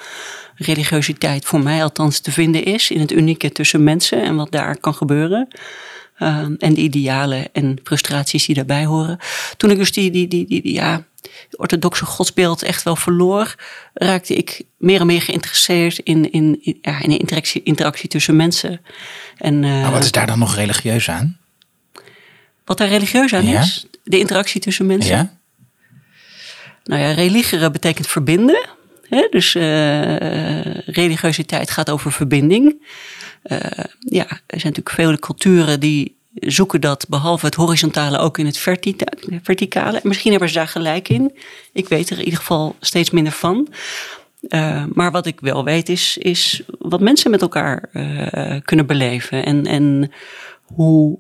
religiositeit 0.56 1.46
voor 1.46 1.64
mij 1.64 1.84
althans 1.84 2.20
te 2.20 2.32
vinden 2.32 2.64
is 2.64 2.92
in 2.92 3.00
het 3.00 3.12
unieke 3.12 3.52
tussen 3.52 3.84
mensen 3.84 4.24
en 4.24 4.36
wat 4.36 4.52
daar 4.52 4.78
kan 4.78 4.94
gebeuren. 4.94 5.48
Uh, 6.20 6.38
en 6.38 6.74
de 6.74 6.82
idealen 6.82 7.54
en 7.54 7.80
frustraties 7.84 8.46
die 8.46 8.56
daarbij 8.56 8.86
horen. 8.86 9.18
Toen 9.58 9.72
ik 9.72 9.78
dus 9.78 9.92
die, 9.92 10.12
die, 10.12 10.28
die, 10.28 10.46
die, 10.48 10.74
ja, 10.74 11.04
orthodoxe 11.52 12.06
godsbeeld 12.06 12.64
echt 12.64 12.84
wel 12.84 12.96
verloor, 12.96 13.56
raakte 13.94 14.36
ik 14.36 14.64
meer 14.78 15.00
en 15.00 15.06
meer 15.06 15.22
geïnteresseerd 15.22 16.00
in, 16.00 16.32
in, 16.32 16.60
in, 16.62 16.80
ja, 16.82 17.02
in 17.02 17.10
de 17.10 17.18
interactie, 17.18 17.64
interactie 17.64 18.10
tussen 18.10 18.36
mensen. 18.36 18.82
En, 19.38 19.64
uh, 19.64 19.82
maar 19.82 19.92
wat 19.92 20.04
is 20.04 20.12
daar 20.12 20.28
dan 20.28 20.40
nog 20.40 20.56
religieus 20.56 21.10
aan? 21.10 21.38
Wat 22.66 22.78
daar 22.78 22.88
religieus 22.88 23.34
aan 23.34 23.44
is? 23.44 23.86
De 24.04 24.20
interactie 24.20 24.62
tussen 24.62 24.86
mensen. 24.86 25.16
Ja? 25.16 25.40
Nou 26.84 27.02
ja, 27.02 27.12
religeren 27.12 27.72
betekent 27.72 28.08
verbinden. 28.08 28.70
Dus 29.30 29.56
uh, 29.56 30.16
religiositeit 30.86 31.72
gaat 31.72 31.90
over 31.90 32.12
verbinding. 32.12 32.88
Uh, 33.44 33.58
ja, 34.00 34.26
er 34.30 34.60
zijn 34.60 34.74
natuurlijk 34.74 34.90
vele 34.90 35.20
culturen 35.20 35.80
die 35.80 36.16
zoeken 36.34 36.82
dat 36.82 37.06
behalve 37.10 37.46
het 37.46 37.56
horizontale 37.56 38.18
ook 38.18 38.38
in 38.38 38.46
het 38.46 38.58
verticale. 39.42 40.00
Misschien 40.04 40.32
hebben 40.32 40.50
ze 40.50 40.56
daar 40.56 40.68
gelijk 40.68 41.10
in. 41.10 41.38
Ik 41.74 41.88
weet 41.88 42.10
er 42.10 42.18
in 42.18 42.24
ieder 42.24 42.40
geval 42.40 42.76
steeds 42.80 43.10
minder 43.10 43.34
van. 43.34 43.68
Uh, 44.50 44.84
maar 44.94 45.12
wat 45.12 45.26
ik 45.26 45.40
wel 45.40 45.64
weet 45.64 45.90
is, 45.90 46.18
is 46.18 46.62
wat 46.80 47.00
mensen 47.00 47.32
met 47.32 47.42
elkaar 47.42 47.90
kunnen 48.64 48.86
beleven. 48.86 49.46
En, 49.46 49.66
en 49.66 50.12
hoe, 50.64 51.20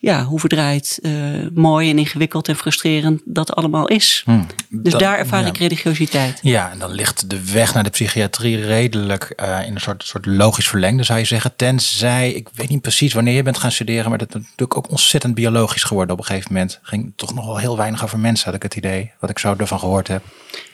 ja, 0.00 0.24
hoe 0.24 0.40
verdraaid, 0.40 0.98
uh, 1.02 1.12
mooi 1.54 1.90
en 1.90 1.98
ingewikkeld 1.98 2.48
en 2.48 2.56
frustrerend 2.56 3.20
dat 3.24 3.54
allemaal 3.54 3.88
is. 3.88 4.22
Hmm. 4.24 4.46
Dus 4.68 4.92
Dat- 4.92 5.00
daar 5.00 5.18
ervaar 5.18 5.40
ja. 5.40 5.46
ik 5.46 5.56
religiositeit. 5.58 6.38
Ja, 6.42 6.70
en 6.70 6.78
dan 6.78 6.90
ligt 6.90 7.30
de 7.30 7.50
weg 7.52 7.74
naar 7.74 7.84
de 7.84 7.90
psychiatrie 7.90 8.64
redelijk 8.64 9.24
eh, 9.24 9.66
in 9.66 9.74
een 9.74 9.80
soort, 9.80 10.04
soort 10.04 10.26
logisch 10.26 10.68
verlengde, 10.68 11.02
zou 11.02 11.18
je 11.18 11.24
zeggen. 11.24 11.56
Tenzij, 11.56 12.32
ik 12.32 12.48
weet 12.54 12.68
niet 12.68 12.82
precies 12.82 13.12
wanneer 13.12 13.34
je 13.34 13.42
bent 13.42 13.58
gaan 13.58 13.72
studeren, 13.72 14.08
maar 14.08 14.18
dat 14.18 14.28
is 14.28 14.34
natuurlijk 14.34 14.76
ook 14.76 14.90
ontzettend 14.90 15.34
biologisch 15.34 15.82
geworden 15.82 16.12
op 16.12 16.20
een 16.20 16.26
gegeven 16.26 16.52
moment. 16.52 16.78
Ging 16.82 17.12
toch 17.16 17.34
nog 17.34 17.46
wel 17.46 17.58
heel 17.58 17.76
weinig 17.76 18.04
over 18.04 18.18
mensen, 18.18 18.46
had 18.46 18.54
ik 18.54 18.62
het 18.62 18.76
idee, 18.76 19.10
wat 19.20 19.30
ik 19.30 19.38
zo 19.38 19.54
ervan 19.58 19.78
gehoord 19.78 20.08
heb. 20.08 20.22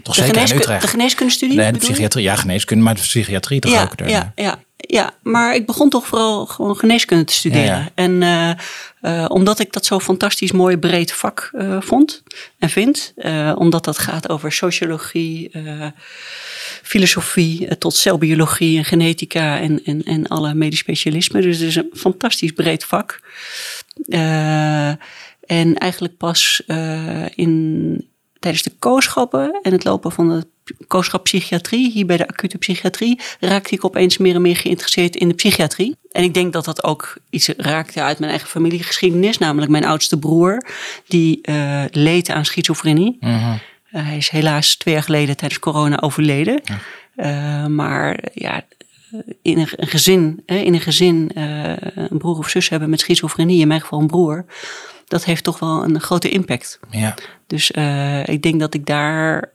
Toch 0.05 0.15
De, 0.15 0.23
zeker 0.25 0.51
in 0.51 0.57
Utrecht. 0.57 0.83
de 0.83 0.89
geneeskundestudie? 0.89 1.57
nee, 1.57 1.73
de 1.73 1.79
psychiatrie, 1.79 2.25
ja, 2.25 2.37
geneeskunde, 2.37 2.85
maar 2.85 2.95
de 2.95 3.01
psychiatrie 3.01 3.61
toch 3.61 3.73
ja, 3.73 3.83
ook. 3.83 4.09
ja, 4.09 4.33
ja, 4.37 4.59
ja, 4.87 5.15
maar 5.23 5.55
ik 5.55 5.67
begon 5.67 5.89
toch 5.89 6.07
vooral 6.07 6.47
gewoon 6.47 6.77
geneeskunde 6.77 7.25
te 7.25 7.33
studeren. 7.33 7.65
Ja, 7.67 7.77
ja. 7.77 7.91
En 7.95 8.23
eh, 8.23 8.51
eh, 9.01 9.31
omdat 9.31 9.59
ik 9.59 9.73
dat 9.73 9.87
zo'n 9.87 10.01
fantastisch 10.01 10.53
mooi 10.53 10.77
breed 10.77 11.13
vak 11.13 11.51
eh, 11.53 11.81
vond 11.81 12.23
en 12.59 12.71
vind, 12.71 13.15
omdat 13.55 13.85
dat 13.85 13.99
gaat 13.99 14.29
over 14.29 14.53
sociologie, 14.53 15.51
filosofie 16.83 17.79
tot 17.79 17.95
celbiologie 17.95 18.79
en 18.79 18.85
genetica 18.85 19.61
en, 19.61 19.85
en, 19.85 20.03
en 20.03 20.27
alle 20.27 20.55
medisch 20.55 20.79
specialismen. 20.79 21.43
Dus 21.43 21.59
het 21.59 21.69
is 21.69 21.77
een 21.77 21.91
fantastisch 21.93 22.53
breed 22.53 22.85
vak. 22.85 23.21
En 25.47 25.79
eigenlijk 25.79 26.17
pas 26.17 26.63
in, 27.35 28.09
tijdens 28.45 28.65
de 28.65 28.73
kooschappen 28.79 29.59
en 29.63 29.73
het 29.73 29.85
lopen 29.85 30.13
van 30.13 30.29
de 30.29 30.47
kooschap 30.87 31.25
psychiatrie, 31.25 31.91
hier 31.91 32.07
bij 32.07 32.17
de 32.17 32.29
acute 32.29 32.59
psychiatrie, 32.59 33.21
raakte 33.41 33.75
ik 33.75 33.85
opeens 33.85 34.19
meer 34.19 34.35
en 34.35 34.43
meer 34.43 34.57
geïnteresseerd 34.57 35.17
in 35.17 35.29
de 35.29 35.35
psychiatrie. 35.35 35.97
En 36.13 36.23
ik 36.23 36.35
denk 36.35 36.53
dat 36.53 36.65
dat 36.65 36.85
ook 36.85 37.17
iets 37.31 37.49
raakte 37.57 38.03
uit 38.03 38.19
mijn 38.19 38.31
eigen 38.31 38.49
familiegeschiedenis, 38.49 39.39
namelijk 39.39 39.71
mijn 39.71 39.85
oudste 39.85 40.19
broer, 40.19 40.67
die 41.07 41.39
eh, 41.43 41.85
leed 41.91 42.31
aan 42.31 42.45
schizofrenie. 42.45 43.17
Mhm. 43.21 43.33
Uh, 43.33 44.07
hij 44.07 44.17
is 44.17 44.29
helaas 44.29 44.77
twee 44.77 44.95
jaar 44.95 45.03
geleden 45.03 45.37
tijdens 45.37 45.61
corona 45.61 46.01
overleden. 46.01 46.63
Uh, 47.17 47.67
maar 47.67 48.19
ja, 48.35 48.63
in 49.43 49.59
een, 49.59 49.69
een 49.77 49.87
gezin, 49.87 50.43
in 50.47 50.75
een 50.75 50.81
gezin 50.81 51.31
een 51.95 52.19
broer 52.19 52.39
of 52.39 52.49
zus 52.49 52.69
hebben 52.69 52.91
met 52.91 53.01
schizofrenie, 53.01 53.61
in 53.61 53.69
mijn 53.69 53.81
geval 53.81 54.01
een 54.01 54.07
broer, 54.07 54.45
dat 55.15 55.25
heeft 55.25 55.45
toch 55.45 55.59
wel 55.59 55.85
een 55.85 56.01
grote 56.01 56.29
impact. 56.29 56.79
Ja. 56.91 57.15
Dus 57.47 57.71
uh, 57.71 58.27
ik 58.27 58.43
denk 58.43 58.61
dat 58.61 58.75
ik 58.75 58.87
daar 58.87 59.51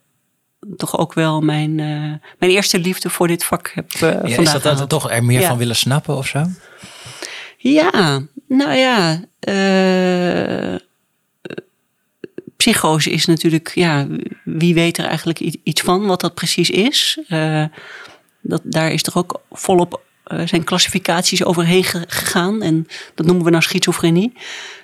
toch 0.78 0.98
ook 0.98 1.14
wel 1.14 1.42
mijn, 1.42 1.78
uh, 1.78 2.14
mijn 2.40 2.52
eerste 2.52 2.80
liefde 2.80 3.10
voor 3.10 3.28
dit 3.28 3.44
vak 3.44 3.72
heb 3.76 3.92
uh, 3.94 4.00
ja, 4.02 4.12
vandaag 4.12 4.38
Is 4.40 4.46
dat, 4.52 4.64
dat 4.64 4.74
gehad. 4.74 4.90
toch 4.90 5.12
er 5.12 5.24
meer 5.24 5.40
Ja. 5.42 5.48
van 5.48 5.58
willen 5.58 5.76
snappen 5.76 6.18
of 6.18 6.28
zo? 6.28 6.46
Ja, 7.58 8.22
nou 8.48 8.74
ja. 8.74 9.24
eh, 9.40 10.76
psychose 12.58 13.10
is 13.10 13.26
natuurlijk, 13.26 13.72
ja, 13.76 14.08
wie 14.44 14.74
weet 14.74 14.98
er 14.98 15.06
eigenlijk 15.06 15.40
iets 15.40 15.82
van 15.82 16.06
wat 16.06 16.22
dat 16.22 16.34
precies 16.34 16.70
is. 16.70 17.20
Eh, 17.28 17.64
dat, 18.42 18.62
daar 18.64 18.92
is 18.92 19.02
toch 19.04 19.18
ook 19.18 19.42
volop 19.52 20.02
eh, 20.24 20.48
zijn 20.48 20.64
klassificaties 20.64 21.44
overheen 21.44 21.84
ge- 21.84 22.04
gegaan. 22.08 22.62
En 22.62 22.88
dat 23.16 23.26
noemen 23.26 23.44
we 23.46 23.52
nou 23.52 23.64
schizofrenie. 23.64 24.34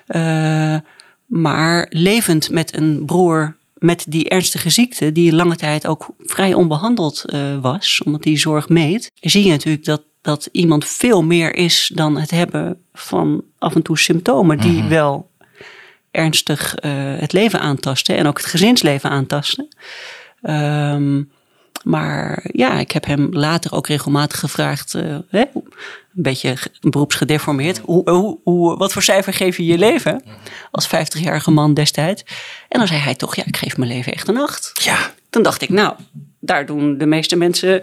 Eh, 0.06 0.76
maar 1.26 1.86
levend 1.90 2.50
met 2.50 2.76
een 2.76 3.04
broer 3.04 3.56
met 3.74 4.04
die 4.08 4.28
ernstige 4.28 4.70
ziekte, 4.70 5.12
die 5.12 5.32
lange 5.32 5.56
tijd 5.56 5.86
ook 5.86 6.06
vrij 6.18 6.54
onbehandeld 6.54 7.24
eh, 7.24 7.58
was, 7.60 8.02
omdat 8.04 8.22
die 8.22 8.38
zorg 8.38 8.68
meet, 8.68 9.10
zie 9.20 9.44
je 9.44 9.50
natuurlijk 9.50 9.84
dat, 9.84 10.02
dat 10.20 10.48
iemand 10.52 10.84
veel 10.84 11.22
meer 11.22 11.54
is 11.54 11.90
dan 11.94 12.18
het 12.18 12.30
hebben 12.30 12.80
van 12.92 13.42
af 13.58 13.74
en 13.74 13.82
toe 13.82 13.98
symptomen 13.98 14.58
die 14.58 14.78
Mhm. 14.78 14.88
wel 14.88 15.30
ernstig 16.10 16.74
eh, 16.74 16.92
het 17.18 17.32
leven 17.32 17.60
aantasten 17.60 18.16
en 18.16 18.26
ook 18.26 18.36
het 18.36 18.46
gezinsleven 18.46 19.10
aantasten. 19.10 19.68
Ehm, 20.42 21.22
maar 21.86 22.44
ja, 22.52 22.78
ik 22.78 22.90
heb 22.92 23.04
hem 23.06 23.28
later 23.32 23.72
ook 23.72 23.86
regelmatig 23.86 24.38
gevraagd, 24.38 24.94
eh, 24.94 25.02
hè, 25.30 25.40
een 25.54 26.22
beetje 26.22 26.56
ge- 26.56 26.70
beroepsgedeformeerd, 26.80 27.78
hoe, 27.78 28.10
hoe, 28.10 28.38
hoe, 28.44 28.76
wat 28.76 28.92
voor 28.92 29.02
cijfer 29.02 29.32
geef 29.32 29.56
je 29.56 29.66
je 29.66 29.78
leven 29.78 30.22
als 30.70 30.86
50-jarige 30.88 31.50
man 31.50 31.74
destijds? 31.74 32.22
En 32.68 32.78
dan 32.78 32.88
zei 32.88 33.00
hij 33.00 33.14
toch, 33.14 33.36
ja, 33.36 33.42
ik 33.46 33.56
geef 33.56 33.76
mijn 33.76 33.90
leven 33.90 34.12
echt 34.12 34.28
een 34.28 34.38
acht. 34.38 34.70
Ja. 34.84 34.96
Toen 35.30 35.42
dacht 35.42 35.62
ik, 35.62 35.68
nou, 35.68 35.94
daar 36.40 36.66
doen 36.66 36.98
de 36.98 37.06
meeste 37.06 37.36
mensen 37.36 37.82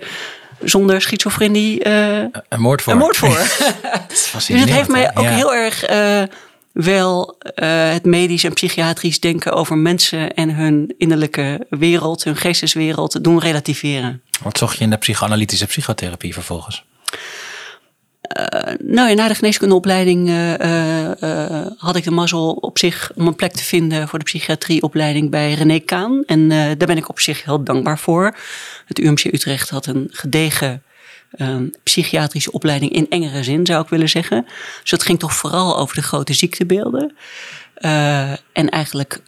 zonder 0.64 1.02
schizofrenie 1.02 1.84
eh, 1.84 2.18
Een 2.50 2.62
moord 2.62 2.82
voor. 2.82 2.94
een 2.94 3.00
moord 3.00 3.18
voor. 3.18 3.30
Dat 3.38 4.12
is 4.12 4.32
Dus 4.34 4.48
het 4.48 4.70
heeft 4.70 4.90
mij 4.90 5.10
ook 5.16 5.24
Ja. 5.24 5.30
heel 5.30 5.54
erg 5.56 5.84
eh, 5.84 6.24
wel 6.74 7.38
eh, 7.38 7.92
het 7.92 8.06
medisch 8.06 8.44
en 8.44 8.54
psychiatrisch 8.54 9.20
denken 9.20 9.54
over 9.54 9.78
mensen 9.78 10.34
en 10.34 10.56
hun 10.56 10.94
innerlijke 10.98 11.66
wereld, 11.70 12.24
hun 12.24 12.36
geesteswereld, 12.36 13.24
doen 13.24 13.40
relativeren. 13.40 14.22
Wat 14.44 14.58
zocht 14.58 14.78
je 14.78 14.84
in 14.84 14.90
de 14.90 14.98
psychoanalytische 14.98 15.66
psychotherapie 15.66 16.34
vervolgens? 16.34 16.84
Nou 18.80 19.10
ja, 19.10 19.14
na 19.14 19.28
de 19.28 19.36
geneeskundeopleiding 19.36 20.28
eh, 20.28 20.60
eh, 20.60 21.22
eh, 21.22 21.72
had 21.78 21.96
ik 21.96 22.04
de 22.04 22.12
mazzel 22.12 22.52
op 22.52 22.78
zich 22.78 23.12
om 23.16 23.28
een 23.28 23.36
plek 23.36 23.52
te 23.52 23.64
vinden 23.64 24.08
voor 24.08 24.20
de 24.20 24.26
psychiatrieopleiding 24.26 25.30
bij 25.30 25.54
René 25.54 25.80
Kaan. 25.80 26.24
En 26.26 26.52
eh, 26.52 26.58
daar 26.58 26.88
ben 26.88 26.98
ik 26.98 27.10
op 27.10 27.20
zich 27.20 27.44
heel 27.44 27.64
dankbaar 27.64 28.00
voor. 28.00 28.36
Het 28.86 29.00
UMC 29.00 29.24
Utrecht 29.24 29.70
had 29.70 29.86
een 29.86 30.08
gedegen 30.12 30.84
eh, 31.34 31.58
psychiatrische 31.84 32.52
opleiding 32.52 32.92
in 32.92 33.10
engere 33.10 33.44
zin, 33.44 33.66
zou 33.66 33.84
ik 33.84 33.90
willen 33.90 34.10
zeggen. 34.10 34.46
Dus 34.82 34.92
het 34.92 35.04
ging 35.04 35.20
toch 35.20 35.34
vooral 35.34 35.78
over 35.78 35.96
de 35.96 36.02
grote 36.02 36.34
ziektebeelden. 36.34 37.16
Eh, 37.74 38.32
en 38.32 38.70
eigenlijk 38.70 39.22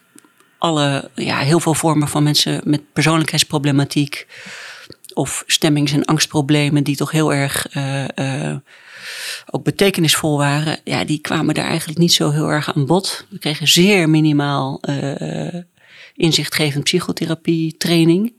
alle, 0.58 1.10
ja, 1.16 1.38
heel 1.38 1.60
veel 1.60 1.74
vormen 1.74 2.08
van 2.08 2.24
mensen 2.24 2.62
met 2.64 2.94
persoonlijkheidsproblematiek 2.94 4.28
of 5.14 5.44
stemmings- 5.48 5.92
en 5.92 6.06
angstproblemen 6.06 6.84
die 6.84 6.96
toch 6.96 7.12
heel 7.12 7.34
erg 7.34 7.68
eh, 7.68 8.50
eh, 8.50 8.58
ook 9.50 9.64
betekenisvol 9.64 10.38
waren, 10.38 10.80
ja, 10.84 11.06
die 11.06 11.20
kwamen 11.20 11.54
daar 11.54 11.68
eigenlijk 11.68 12.00
niet 12.00 12.14
zo 12.14 12.32
heel 12.32 12.50
erg 12.50 12.76
aan 12.76 12.86
bod. 12.86 13.26
We 13.30 13.40
kregen 13.40 13.68
zeer 13.68 14.10
minimaal 14.10 14.82
inzichtgevend 16.16 16.84
psychotherapie 16.84 17.78
training. 17.78 18.34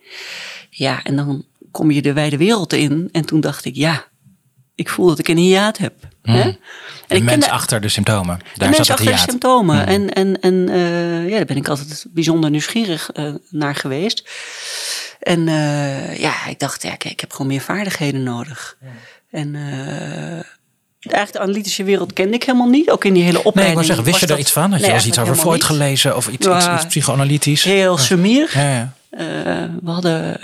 Ja, 0.70 1.02
en 1.02 1.16
dan 1.16 1.44
kom 1.76 1.90
je 1.90 2.02
de 2.02 2.12
wijde 2.12 2.37
wereld 2.37 2.73
in. 2.73 3.09
En 3.12 3.25
toen 3.25 3.40
dacht 3.40 3.64
ik, 3.64 3.75
ja, 3.75 4.04
ik 4.75 4.88
voel 4.88 5.06
dat 5.06 5.18
ik 5.18 5.28
een 5.28 5.37
hiaat 5.37 5.78
heb. 5.78 5.95
Hè? 6.23 6.40
En 6.40 6.59
De 7.06 7.14
ik 7.14 7.23
mens 7.23 7.49
achter 7.49 7.80
de 7.80 7.88
symptomen. 7.88 8.38
de 8.38 8.45
Daar 8.54 8.71
mens 8.71 8.90
achter 8.90 9.04
de 9.06 9.11
hiaat. 9.12 9.28
symptomen. 9.28 9.87
En, 9.87 10.12
en, 10.12 10.40
en 10.40 10.68
eh, 10.68 11.28
ja, 11.28 11.37
daar 11.37 11.45
ben 11.45 11.56
ik 11.56 11.68
altijd 11.68 12.06
bijzonder 12.11 12.50
nieuwsgierig 12.50 13.11
eh, 13.12 13.35
naar 13.50 13.75
geweest. 13.75 14.28
En 15.21 15.49
eh, 15.49 16.16
ja, 16.18 16.47
ik 16.47 16.59
dacht, 16.59 16.83
ja, 16.83 16.88
kijk, 16.97 17.12
ik 17.12 17.21
heb 17.21 17.30
gewoon 17.33 17.47
meer 17.47 17.61
vaardigheden 17.61 18.23
nodig. 18.23 18.76
En 19.30 19.54
eh, 19.54 19.62
eigenlijk 21.12 21.33
de 21.33 21.38
analytische 21.40 21.85
wereld 21.85 22.12
kende 22.12 22.35
ik 22.35 22.42
helemaal 22.45 22.68
niet. 22.68 22.90
Ook 22.90 23.04
in 23.04 23.12
die 23.12 23.23
hele 23.23 23.33
Nee, 23.33 23.42
ik 23.42 23.47
opleiding. 23.49 23.75
wou 23.87 23.87
zeggen, 23.87 24.04
wist 24.04 24.21
je 24.21 24.26
er 24.26 24.33
dat- 24.33 24.40
iets 24.40 24.52
van? 24.52 24.71
Had 24.73 24.80
je 24.80 24.87
Nee, 24.87 25.04
iets 25.06 25.18
over 25.18 25.37
Freud 25.37 25.64
gelezen 25.64 26.16
of 26.16 26.28
iets, 26.28 26.47
Ja. 26.47 26.56
iets, 26.56 26.66
iets 26.66 26.87
psychoanalytisch? 26.87 27.64
Heel 27.64 27.99
sumier. 27.99 28.50
Ja, 28.54 28.71
ja. 28.71 28.92
We 29.83 29.90
hadden 29.90 30.40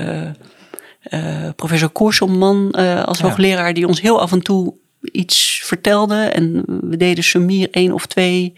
eh, 1.03 1.49
professor 1.57 1.89
Koerselman 1.89 2.71
eh, 2.71 3.05
als 3.05 3.19
Ja. 3.19 3.25
hoogleraar 3.25 3.75
die 3.75 3.87
ons 3.87 4.01
heel 4.01 4.21
af 4.21 4.33
en 4.33 4.43
toe 4.43 4.75
iets 5.01 5.61
vertelde. 5.65 6.15
En 6.25 6.63
we 6.67 6.97
deden 6.97 7.25
sumier 7.25 7.69
één 7.71 7.93
of 7.93 8.07
twee 8.07 8.53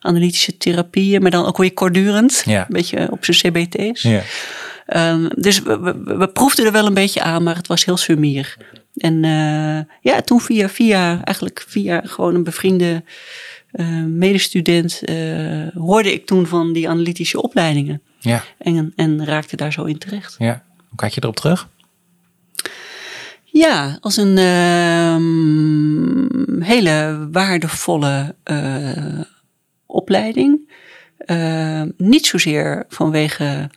analytische 0.00 0.56
therapieën, 0.56 1.22
maar 1.22 1.30
dan 1.30 1.46
ook 1.46 1.56
weer 1.56 1.72
kortdurend. 1.72 2.42
Ja. 2.46 2.60
Een 2.60 2.66
beetje 2.68 3.08
op 3.10 3.24
zijn 3.24 3.36
CBT's. 3.66 4.02
Ja. 4.02 4.22
Ehm, 4.86 5.28
dus 5.34 5.62
we, 5.62 5.80
we, 5.80 6.14
we 6.16 6.28
proefden 6.28 6.66
er 6.66 6.72
wel 6.72 6.86
een 6.86 6.94
beetje 6.94 7.22
aan, 7.22 7.42
maar 7.42 7.56
het 7.56 7.66
was 7.66 7.84
heel 7.84 7.96
sumier. 7.96 8.56
En 8.96 9.24
eh, 9.24 10.12
ja, 10.12 10.20
toen 10.20 10.40
via, 10.40 10.68
via, 10.68 11.24
eigenlijk 11.24 11.64
via 11.68 12.00
gewoon 12.04 12.34
een 12.34 12.44
bevriende 12.44 13.02
medestudent, 14.06 15.02
hoorde 15.74 16.12
ik 16.12 16.26
toen 16.26 16.46
van 16.46 16.72
die 16.72 16.88
analytische 16.88 17.42
opleidingen. 17.42 18.02
Ja, 18.20 18.44
En, 18.58 18.92
en 18.96 19.24
raakte 19.24 19.56
daar 19.56 19.72
zo 19.72 19.84
in 19.84 19.98
terecht. 19.98 20.34
ja. 20.38 20.62
Hoe 20.88 20.96
kijk 20.98 21.12
je 21.12 21.20
erop 21.22 21.36
terug? 21.36 21.68
Ja, 23.58 23.98
als 24.00 24.16
een 24.16 24.38
ehm, 24.38 25.22
hele 26.62 27.28
waardevolle 27.32 28.34
eh, 28.42 29.20
opleiding. 29.86 30.72
Eh, 31.16 31.82
niet 31.96 32.26
zozeer 32.26 32.84
vanwege 32.88 33.70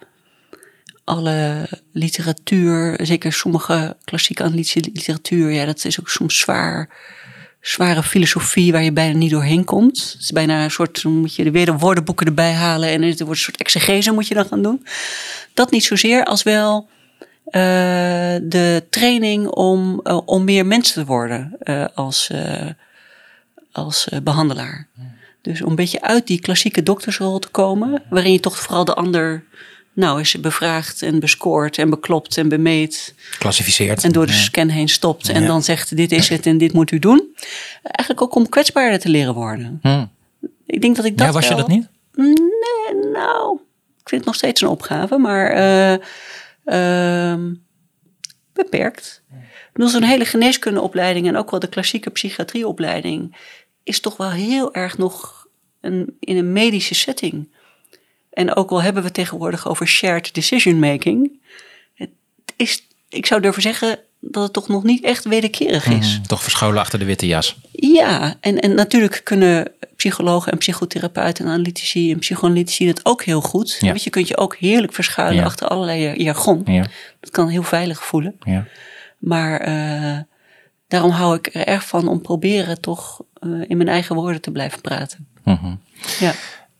alle 1.04 1.68
literatuur, 1.92 3.00
zeker 3.04 3.34
sommige 3.34 3.98
klassieke 4.04 4.44
analytische 4.44 4.80
literatuur. 4.94 5.52
Ja, 5.52 5.66
dat 5.66 5.86
is 5.86 6.00
ook 6.00 6.10
soms 6.10 6.40
zwaar, 6.40 6.90
zware 7.62 8.04
filosofie 8.04 8.72
waar 8.72 8.84
je 8.84 8.94
bijna 8.94 9.18
niet 9.18 9.32
doorheen 9.32 9.66
komt. 9.66 10.12
Het 10.14 10.22
is 10.22 10.32
bijna 10.32 10.64
een 10.64 10.72
soort, 10.72 11.04
moet 11.04 11.36
je 11.36 11.44
er 11.44 11.52
weer 11.52 11.66
de 11.66 11.78
woordenboeken 11.78 12.26
erbij 12.26 12.54
halen 12.54 12.90
en 12.90 13.04
er 13.04 13.16
wordt 13.16 13.30
een 13.30 13.36
soort 13.36 13.58
exegese 13.58 14.12
moet 14.12 14.28
je 14.28 14.34
dan 14.34 14.46
gaan 14.46 14.64
doen. 14.64 14.86
Dat 15.54 15.72
niet 15.72 15.84
zozeer 15.84 16.26
als 16.26 16.44
wel 16.44 16.90
de 18.44 18.84
training 18.90 19.48
om, 19.48 20.00
eh, 20.04 20.20
om 20.26 20.44
meer 20.44 20.66
mens 20.66 20.92
te 20.92 21.06
worden 21.06 21.56
eh, 21.60 21.86
als, 21.96 22.30
eh, 22.30 22.68
als 23.72 24.10
eh, 24.10 24.20
behandelaar. 24.24 24.88
Dus 25.42 25.62
om 25.62 25.70
een 25.70 25.76
beetje 25.76 26.02
uit 26.02 26.28
die 26.28 26.42
klassieke 26.42 26.84
doktersrol 26.84 27.40
te 27.40 27.50
komen, 27.50 28.04
waarin 28.10 28.32
je 28.32 28.40
toch 28.40 28.60
vooral 28.60 28.86
de 28.86 28.94
ander 28.94 29.44
nou, 29.94 30.20
is 30.20 30.40
bevraagd 30.40 31.02
en 31.02 31.20
bescoord 31.20 31.78
en 31.78 31.90
beklopt 31.90 32.38
en 32.38 32.50
bemeet. 32.50 33.14
Klassificeert. 33.40 34.04
En 34.04 34.12
door 34.12 34.26
de 34.26 34.34
scan 34.34 34.68
heen 34.70 34.90
stopt 34.90 35.30
en 35.30 35.46
dan 35.46 35.64
zegt 35.64 35.96
dit 35.96 36.12
is 36.12 36.30
het 36.30 36.46
en 36.46 36.58
dit 36.58 36.74
moet 36.74 36.92
u 36.92 37.00
doen. 37.00 37.36
Eigenlijk 37.84 38.22
ook 38.22 38.36
om 38.36 38.50
kwetsbaarder 38.50 39.00
te 39.00 39.10
leren 39.10 39.34
worden. 39.34 39.80
Hm. 39.82 40.06
Ik 40.66 40.82
denk 40.82 40.96
dat 40.96 41.06
ik 41.06 41.18
dat 41.18 41.28
Ja, 41.28 41.34
was 41.34 41.44
je 41.48 41.50
wel- 41.50 41.58
dat 41.58 41.68
niet? 41.68 41.88
Nee, 42.16 43.12
nou, 43.14 43.60
ik 44.02 44.10
vind 44.10 44.22
het 44.22 44.26
nog 44.26 44.36
steeds 44.36 44.62
een 44.62 44.68
opgave, 44.68 45.18
maar 45.18 45.50
eh, 45.52 45.98
ehm, 46.72 47.54
beperkt. 48.54 49.24
Bedoel, 49.74 49.90
zo'n 49.90 50.04
hele 50.04 50.26
geneeskundeopleiding 50.26 51.28
en 51.28 51.38
ook 51.38 51.52
wel 51.52 51.60
de 51.60 51.70
klassieke 51.70 52.10
psychiatrieopleiding 52.10 53.36
is 53.84 54.00
toch 54.00 54.18
wel 54.18 54.32
heel 54.32 54.74
erg 54.74 54.98
nog 54.98 55.48
in 55.82 56.18
een 56.20 56.54
medische 56.54 56.96
setting. 56.96 57.50
En 58.30 58.56
ook 58.56 58.70
al 58.70 58.82
hebben 58.82 59.04
we 59.04 59.12
tegenwoordig 59.12 59.68
over 59.68 59.88
shared 59.88 60.34
decision 60.34 60.80
making, 60.80 61.42
het 61.94 62.10
is, 62.56 62.88
ik 63.10 63.26
zou 63.26 63.42
durven 63.42 63.62
zeggen 63.62 64.00
dat 64.22 64.44
het 64.44 64.54
toch 64.54 64.68
nog 64.68 64.84
niet 64.84 65.04
echt 65.04 65.26
wederkerig 65.26 65.86
is. 65.88 66.16
Hm, 66.16 66.22
Toch 66.28 66.44
verscholen 66.44 66.80
achter 66.80 67.00
de 67.00 67.06
witte 67.06 67.28
jas. 67.28 67.58
Ja, 67.72 68.36
en, 68.40 68.60
en 68.60 68.76
natuurlijk 68.76 69.22
kunnen 69.24 69.72
psychologen 69.96 70.52
en 70.52 70.58
psychotherapeuten 70.58 71.46
en 71.46 71.52
analytici 71.52 72.12
en 72.12 72.20
psychoanalytici 72.20 72.86
dat 72.86 73.06
ook 73.06 73.24
heel 73.24 73.42
goed. 73.42 73.78
Ja. 73.80 73.88
Want 73.88 74.04
je 74.04 74.10
kunt 74.10 74.28
je 74.28 74.38
ook 74.38 74.56
heerlijk 74.56 74.94
verschuilen 74.94 75.36
Ja. 75.40 75.44
achter 75.44 75.68
allerlei 75.68 76.24
jargon. 76.24 76.62
Ja, 76.66 76.86
Dat 77.20 77.30
kan 77.30 77.48
heel 77.48 77.64
veilig 77.64 78.04
voelen. 78.06 78.36
ja. 78.44 78.66
Maar 79.18 79.60
eh, 79.60 80.18
daarom 80.88 81.12
hou 81.12 81.36
ik 81.36 81.50
er 81.54 81.66
erg 81.68 81.88
van 81.88 82.08
om 82.08 82.22
proberen 82.22 82.82
toch 82.82 83.22
eh, 83.34 83.50
in 83.68 83.78
mijn 83.78 83.90
eigen 83.90 84.16
woorden 84.16 84.42
te 84.42 84.52
blijven 84.52 84.82
praten. 84.82 85.28
Mhm. 85.44 85.76
Ja, 86.20 86.34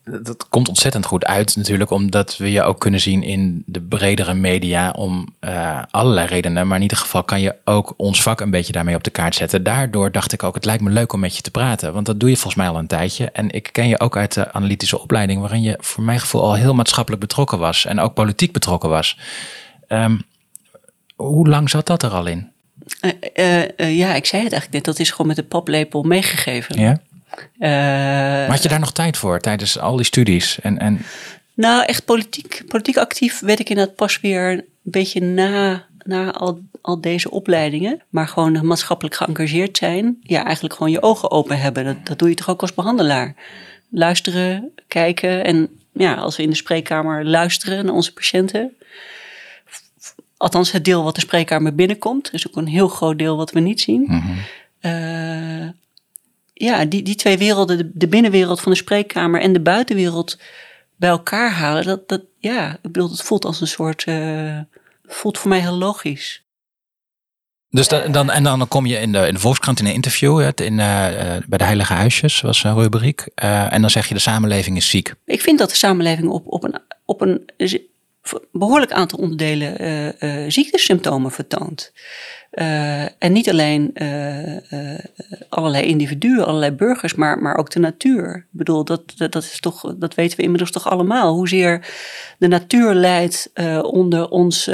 Dat 0.04 0.48
komt 0.48 0.68
ontzettend 0.68 1.06
goed 1.06 1.24
uit 1.24 1.56
natuurlijk, 1.56 1.90
omdat 1.90 2.36
we 2.36 2.52
je 2.52 2.62
ook 2.62 2.80
kunnen 2.80 3.00
zien 3.00 3.22
in 3.22 3.62
de 3.66 3.80
bredere 3.80 4.34
media 4.34 4.90
om 4.90 5.34
eh, 5.38 5.82
allerlei 5.90 6.26
redenen. 6.26 6.66
Maar 6.66 6.76
in 6.76 6.82
ieder 6.82 6.96
geval 6.96 7.24
kan 7.24 7.40
je 7.40 7.54
ook 7.64 7.94
ons 7.96 8.22
vak 8.22 8.40
een 8.40 8.50
beetje 8.50 8.72
daarmee 8.72 8.94
op 8.94 9.04
de 9.04 9.10
kaart 9.10 9.34
zetten. 9.34 9.62
Daardoor 9.62 10.12
dacht 10.12 10.32
ik 10.32 10.42
ook, 10.42 10.54
het 10.54 10.64
lijkt 10.64 10.82
me 10.82 10.90
leuk 10.90 11.12
om 11.12 11.20
met 11.20 11.36
je 11.36 11.42
te 11.42 11.50
praten. 11.50 11.92
Want 11.92 12.06
dat 12.06 12.20
doe 12.20 12.28
je 12.28 12.36
volgens 12.36 12.54
mij 12.54 12.68
al 12.68 12.78
een 12.78 12.86
tijdje. 12.86 13.30
En 13.30 13.50
ik 13.50 13.68
ken 13.72 13.88
je 13.88 14.00
ook 14.00 14.16
uit 14.16 14.34
de 14.34 14.52
analytische 14.52 15.00
opleiding, 15.00 15.40
waarin 15.40 15.62
je 15.62 15.76
voor 15.80 16.04
mijn 16.04 16.20
gevoel 16.20 16.42
al 16.42 16.54
heel 16.54 16.74
maatschappelijk 16.74 17.22
betrokken 17.22 17.58
was. 17.58 17.84
En 17.84 18.00
ook 18.00 18.14
politiek 18.14 18.52
betrokken 18.52 18.88
was. 18.88 19.18
Ehm, 19.88 20.16
hoe 21.16 21.48
lang 21.48 21.70
zat 21.70 21.86
dat 21.86 22.02
er 22.02 22.10
al 22.10 22.26
in? 22.26 22.50
Eh, 23.00 23.62
eh, 23.76 23.96
ja 23.96 24.14
ik 24.14 24.26
zei 24.26 24.42
het 24.42 24.52
eigenlijk 24.52 24.72
net, 24.72 24.84
dat 24.84 24.98
is 24.98 25.10
gewoon 25.10 25.26
met 25.26 25.36
de 25.36 25.42
paplepel 25.42 26.02
meegegeven. 26.02 26.80
Ja? 26.80 27.00
Eh, 27.58 27.70
Maar 27.70 28.48
had 28.50 28.62
je 28.62 28.68
daar 28.68 28.80
nog 28.80 28.92
tijd 28.92 29.16
voor 29.16 29.40
tijdens 29.40 29.78
al 29.78 29.96
die 29.96 30.04
studies? 30.04 30.60
En, 30.60 30.78
en 30.78 31.00
Nou, 31.54 31.84
echt 31.84 32.04
politiek, 32.04 32.62
politiek 32.68 32.96
actief 32.96 33.40
werd 33.40 33.60
ik 33.60 33.68
inderdaad 33.68 33.96
pas 33.96 34.20
weer 34.20 34.50
een 34.50 34.64
beetje 34.82 35.20
na, 35.20 35.86
na 36.04 36.32
al, 36.32 36.60
al 36.80 37.00
deze 37.00 37.30
opleidingen. 37.30 38.02
Maar 38.08 38.28
gewoon 38.28 38.66
maatschappelijk 38.66 39.14
geëngageerd 39.16 39.76
zijn. 39.76 40.18
Ja, 40.22 40.44
eigenlijk 40.44 40.74
gewoon 40.74 40.92
je 40.92 41.02
ogen 41.02 41.30
open 41.30 41.60
hebben. 41.60 41.84
Dat, 41.84 41.96
dat 42.06 42.18
doe 42.18 42.28
je 42.28 42.34
toch 42.34 42.48
ook 42.50 42.60
als 42.60 42.74
behandelaar. 42.74 43.34
Luisteren, 43.90 44.72
kijken 44.88 45.44
en 45.44 45.68
ja, 45.92 46.14
als 46.14 46.36
we 46.36 46.42
in 46.42 46.50
de 46.50 46.56
spreekkamer 46.56 47.24
luisteren 47.24 47.84
naar 47.84 47.94
onze 47.94 48.12
patiënten. 48.12 48.76
Althans, 50.36 50.72
het 50.72 50.84
deel 50.84 51.02
wat 51.04 51.14
de 51.14 51.20
spreekkamer 51.20 51.74
binnenkomt. 51.74 52.32
Is 52.32 52.48
ook 52.48 52.56
een 52.56 52.66
heel 52.66 52.88
groot 52.88 53.18
deel 53.18 53.36
wat 53.36 53.50
we 53.50 53.60
niet 53.60 53.80
zien. 53.80 54.22
Eh, 54.80 55.68
ja, 56.64 56.84
die, 56.84 57.02
die 57.02 57.14
twee 57.14 57.38
werelden, 57.38 57.78
de, 57.78 57.90
de 57.94 58.08
binnenwereld 58.08 58.60
van 58.60 58.72
de 58.72 58.78
spreekkamer 58.78 59.40
en 59.40 59.52
de 59.52 59.60
buitenwereld 59.60 60.38
bij 60.96 61.08
elkaar 61.08 61.50
halen, 61.50 61.84
dat, 61.84 62.08
dat 62.08 62.22
ja, 62.38 62.72
ik 62.72 62.92
bedoel, 62.92 63.10
het 63.10 63.22
voelt 63.22 63.44
als 63.44 63.60
een 63.60 63.66
soort, 63.66 64.04
eh, 64.04 64.58
voelt 65.04 65.38
voor 65.38 65.48
mij 65.48 65.60
heel 65.60 65.78
logisch. 65.78 66.42
Dus 67.70 67.88
dan, 67.88 68.12
dan, 68.12 68.30
en 68.30 68.42
dan 68.42 68.68
kom 68.68 68.86
je 68.86 68.98
in 68.98 69.12
de, 69.12 69.26
in 69.26 69.34
de 69.34 69.40
Volkskrant 69.40 69.80
in 69.80 69.86
een 69.86 69.94
interview 69.94 70.40
hè, 70.40 70.64
in, 70.64 70.80
eh, 70.80 71.36
eh, 71.36 71.42
bij 71.46 71.58
de 71.58 71.64
Heilige 71.64 71.92
Huisjes, 71.92 72.40
was 72.40 72.64
een 72.64 72.74
rubriek. 72.74 73.26
En 73.34 73.80
dan 73.80 73.90
zeg 73.90 74.08
je 74.08 74.14
de 74.14 74.20
samenleving 74.20 74.76
is 74.76 74.88
ziek. 74.88 75.14
Ik 75.24 75.40
vind 75.40 75.58
dat 75.58 75.70
de 75.70 75.76
samenleving 75.76 76.28
op, 76.28 76.46
op 76.46 76.64
een, 76.64 76.80
op 77.04 77.20
een 77.20 77.50
behoorlijk 78.52 78.92
aantal 78.92 79.18
onderdelen 79.18 79.78
eh, 79.78 80.44
eh, 80.44 80.50
ziektesymptomen 80.50 81.30
vertoont. 81.30 81.92
Eh, 82.50 83.02
en 83.02 83.32
niet 83.32 83.50
alleen 83.50 83.94
allerlei 85.48 85.84
individuen, 85.84 86.46
allerlei 86.46 86.72
burgers, 86.72 87.14
maar, 87.14 87.38
maar 87.38 87.56
ook 87.56 87.70
de 87.70 87.78
natuur. 87.78 88.36
Ik 88.36 88.44
bedoel, 88.50 88.84
dat, 88.84 89.02
dat, 89.16 89.36
is 89.36 89.60
toch, 89.60 89.94
dat 89.96 90.14
weten 90.14 90.36
we 90.36 90.42
inmiddels 90.42 90.70
toch 90.70 90.90
allemaal. 90.90 91.34
Hoezeer 91.34 91.86
de 92.38 92.48
natuur 92.48 92.94
leidt 92.94 93.50
onder 93.82 94.28
ons 94.28 94.70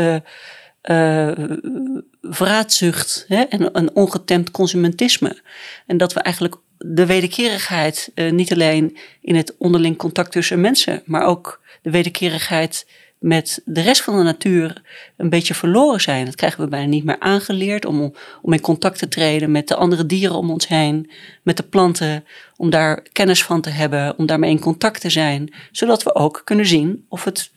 vraatzucht 2.22 3.24
hè, 3.28 3.40
en 3.42 3.78
een 3.78 3.94
ongetemd 3.94 4.50
consumentisme. 4.50 5.42
En 5.87 5.96
dat 5.96 6.12
we 6.12 6.20
eigenlijk 6.20 6.56
de 6.78 7.06
wederkerigheid 7.06 8.12
niet 8.30 8.52
alleen 8.52 8.96
in 9.20 9.37
het 9.37 9.54
onderling 9.58 9.96
contact 9.96 10.32
tussen 10.32 10.61
mensen, 10.61 11.02
maar 11.04 11.24
ook 11.24 11.61
de 11.82 11.90
wederkerigheid 11.90 12.87
met 13.18 13.62
de 13.64 13.81
rest 13.81 14.02
van 14.02 14.16
de 14.16 14.22
natuur 14.22 14.83
een 15.16 15.28
beetje 15.28 15.54
verloren 15.54 16.00
zijn. 16.00 16.24
Dat 16.24 16.35
krijgen 16.35 16.61
we 16.61 16.68
bijna 16.68 16.87
niet 16.87 17.04
meer 17.04 17.18
aangeleerd 17.18 17.85
om, 17.85 18.14
om 18.42 18.52
in 18.52 18.61
contact 18.61 18.98
te 18.98 19.09
treden 19.09 19.50
met 19.50 19.68
de 19.68 19.74
andere 19.74 20.07
dieren 20.07 20.37
om 20.37 20.50
ons 20.50 20.68
heen, 20.68 21.11
met 21.42 21.57
de 21.57 21.62
planten, 21.62 22.24
om 22.57 22.70
daar 22.70 23.02
kennis 23.12 23.44
van 23.44 23.61
te 23.61 23.70
hebben, 23.70 24.18
om 24.18 24.26
daarmee 24.26 24.50
in 24.50 24.61
contact 24.61 25.00
te 25.00 25.11
zijn, 25.11 25.54
zodat 25.72 26.02
we 26.02 26.14
ook 26.14 26.42
kunnen 26.44 26.66
zien 26.66 27.04
of 27.09 27.24
het 27.24 27.50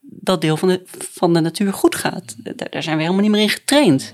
dat 0.00 0.40
deel 0.40 0.56
van 0.56 0.68
de, 0.68 0.82
van 1.12 1.34
de 1.34 1.40
natuur 1.40 1.72
goed 1.72 1.94
gaat. 1.94 2.36
Daar, 2.38 2.82
zijn 2.82 2.96
we 2.96 3.02
helemaal 3.02 3.22
niet 3.22 3.30
meer 3.30 3.40
in 3.40 3.48
getraind. 3.48 4.12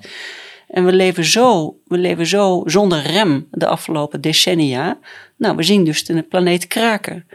En 0.69 0.85
we 0.85 0.93
leven, 0.93 1.25
zo, 1.25 1.77
we 1.87 1.99
leven 1.99 2.27
zo 2.27 2.63
zonder 2.65 3.03
rem 3.03 3.49
de 3.51 3.67
afgelopen 3.67 4.21
decennia. 4.21 4.99
Nou, 5.37 5.57
we 5.57 5.63
zien 5.63 5.85
dus 5.85 6.05
de 6.05 6.23
planeet 6.23 6.67
kraken. 6.67 7.27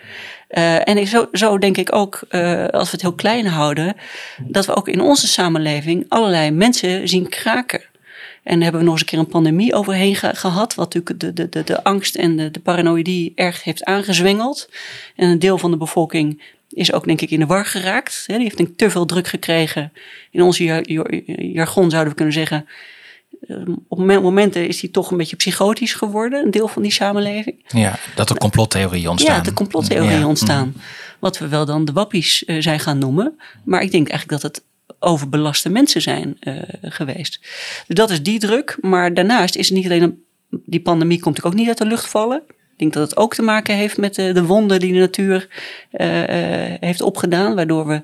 Uh, 0.50 0.88
en 0.88 1.08
zo, 1.08 1.28
zo 1.32 1.58
denk 1.58 1.78
ik 1.78 1.96
ook, 1.96 2.22
uh, 2.30 2.68
als 2.68 2.86
we 2.86 2.92
het 2.92 3.02
heel 3.02 3.14
klein 3.14 3.48
houden, 3.48 3.96
dat 4.48 4.66
we 4.66 4.76
ook 4.76 4.88
in 4.88 5.02
onze 5.02 5.28
samenleving 5.28 6.06
allerlei 6.08 6.52
mensen 6.52 7.08
zien 7.08 7.30
kraken. 7.30 7.82
En 8.44 8.62
hebben 8.62 8.80
we 8.80 8.86
nog 8.86 8.94
eens 8.94 9.02
een 9.02 9.08
keer 9.08 9.20
een 9.20 9.28
pandemie 9.28 9.74
overheen 9.74 10.16
ge 10.16 10.36
gehad, 10.36 10.76
wat 10.76 10.94
natuurlijk 10.94 11.20
de, 11.20 11.34
de, 11.34 11.50
de, 11.50 11.64
de 11.64 11.84
angst 11.84 12.16
en 12.16 12.36
de, 12.36 12.52
de 12.52 12.60
paranoïdie 12.60 13.32
erg 13.36 13.64
heeft 13.64 13.84
aangezwengeld. 13.84 14.70
En 15.16 15.30
een 15.30 15.40
deel 15.40 15.58
van 15.58 15.72
de 15.72 15.78
bevolking 15.78 16.42
is 16.70 16.94
ook 16.94 17.06
denk 17.06 17.22
ik 17.22 17.32
in 17.32 17.40
de 17.40 17.46
war 17.46 17.66
geraakt. 17.66 18.24
Die 18.28 18.38
heeft 18.38 18.58
denk 18.58 18.78
te 18.78 18.90
veel 18.90 19.06
druk 19.06 19.28
gekregen. 19.28 19.94
In 20.32 20.42
onze 20.42 20.84
jargon 21.54 21.90
zouden 21.90 22.10
we 22.10 22.16
kunnen 22.16 22.34
zeggen, 22.34 22.68
op 23.88 23.98
momenten 23.98 24.68
is 24.68 24.82
hij 24.82 24.90
toch 24.90 25.12
een 25.12 25.18
beetje 25.18 25.36
psychotisch 25.36 25.94
geworden, 25.94 26.46
een 26.46 26.52
deel 26.52 26.68
van 26.68 26.82
die 26.82 26.92
samenleving. 26.92 27.66
Ja, 27.68 28.00
dat 28.16 28.30
er 28.30 28.38
complottheorieën 28.38 29.10
ontstaan. 29.10 29.36
Ja, 29.36 29.42
de 29.42 29.54
complottheorieën 29.54 30.20
ja. 30.20 30.28
ontstaan. 30.28 30.74
Wat 31.20 31.38
we 31.38 31.48
wel 31.48 31.66
dan 31.66 31.86
de 31.86 31.92
wappies 31.92 32.44
uh, 32.46 32.62
zijn 32.62 32.80
gaan 32.80 32.98
noemen. 32.98 33.40
Maar 33.64 33.82
ik 33.82 33.92
denk 33.92 34.10
eigenlijk 34.10 34.42
dat 34.42 34.52
het 34.52 34.66
overbelaste 35.00 35.70
mensen 35.70 36.02
zijn 36.02 36.38
uh, 36.40 36.62
geweest. 36.82 37.40
Dus 37.88 37.96
dat 37.96 38.10
is 38.10 38.24
die 38.24 38.40
druk. 38.40 38.78
Maar 38.82 39.14
daarnaast 39.14 39.56
is 39.56 39.68
het 39.68 39.78
niet 39.78 39.86
alleen 39.86 40.02
een, 40.02 40.24
die 40.66 40.82
pandemie 40.82 41.20
komt 41.20 41.36
natuurlijk 41.36 41.56
ook 41.56 41.60
niet 41.62 41.70
uit 41.70 41.90
de 41.90 41.96
lucht 41.96 42.10
vallen. 42.10 42.42
Ik 42.48 42.84
denk 42.84 42.94
dat 42.94 43.10
het 43.10 43.18
ook 43.18 43.34
te 43.34 43.42
maken 43.42 43.76
heeft 43.76 43.98
met 43.98 44.16
de, 44.16 44.32
de 44.32 44.44
wonden 44.44 44.80
die 44.80 44.94
de 44.94 45.00
natuur 45.00 45.48
uh, 45.92 46.08
heeft 46.80 47.02
opgedaan, 47.02 47.56
waardoor 47.56 47.88
we 47.88 48.04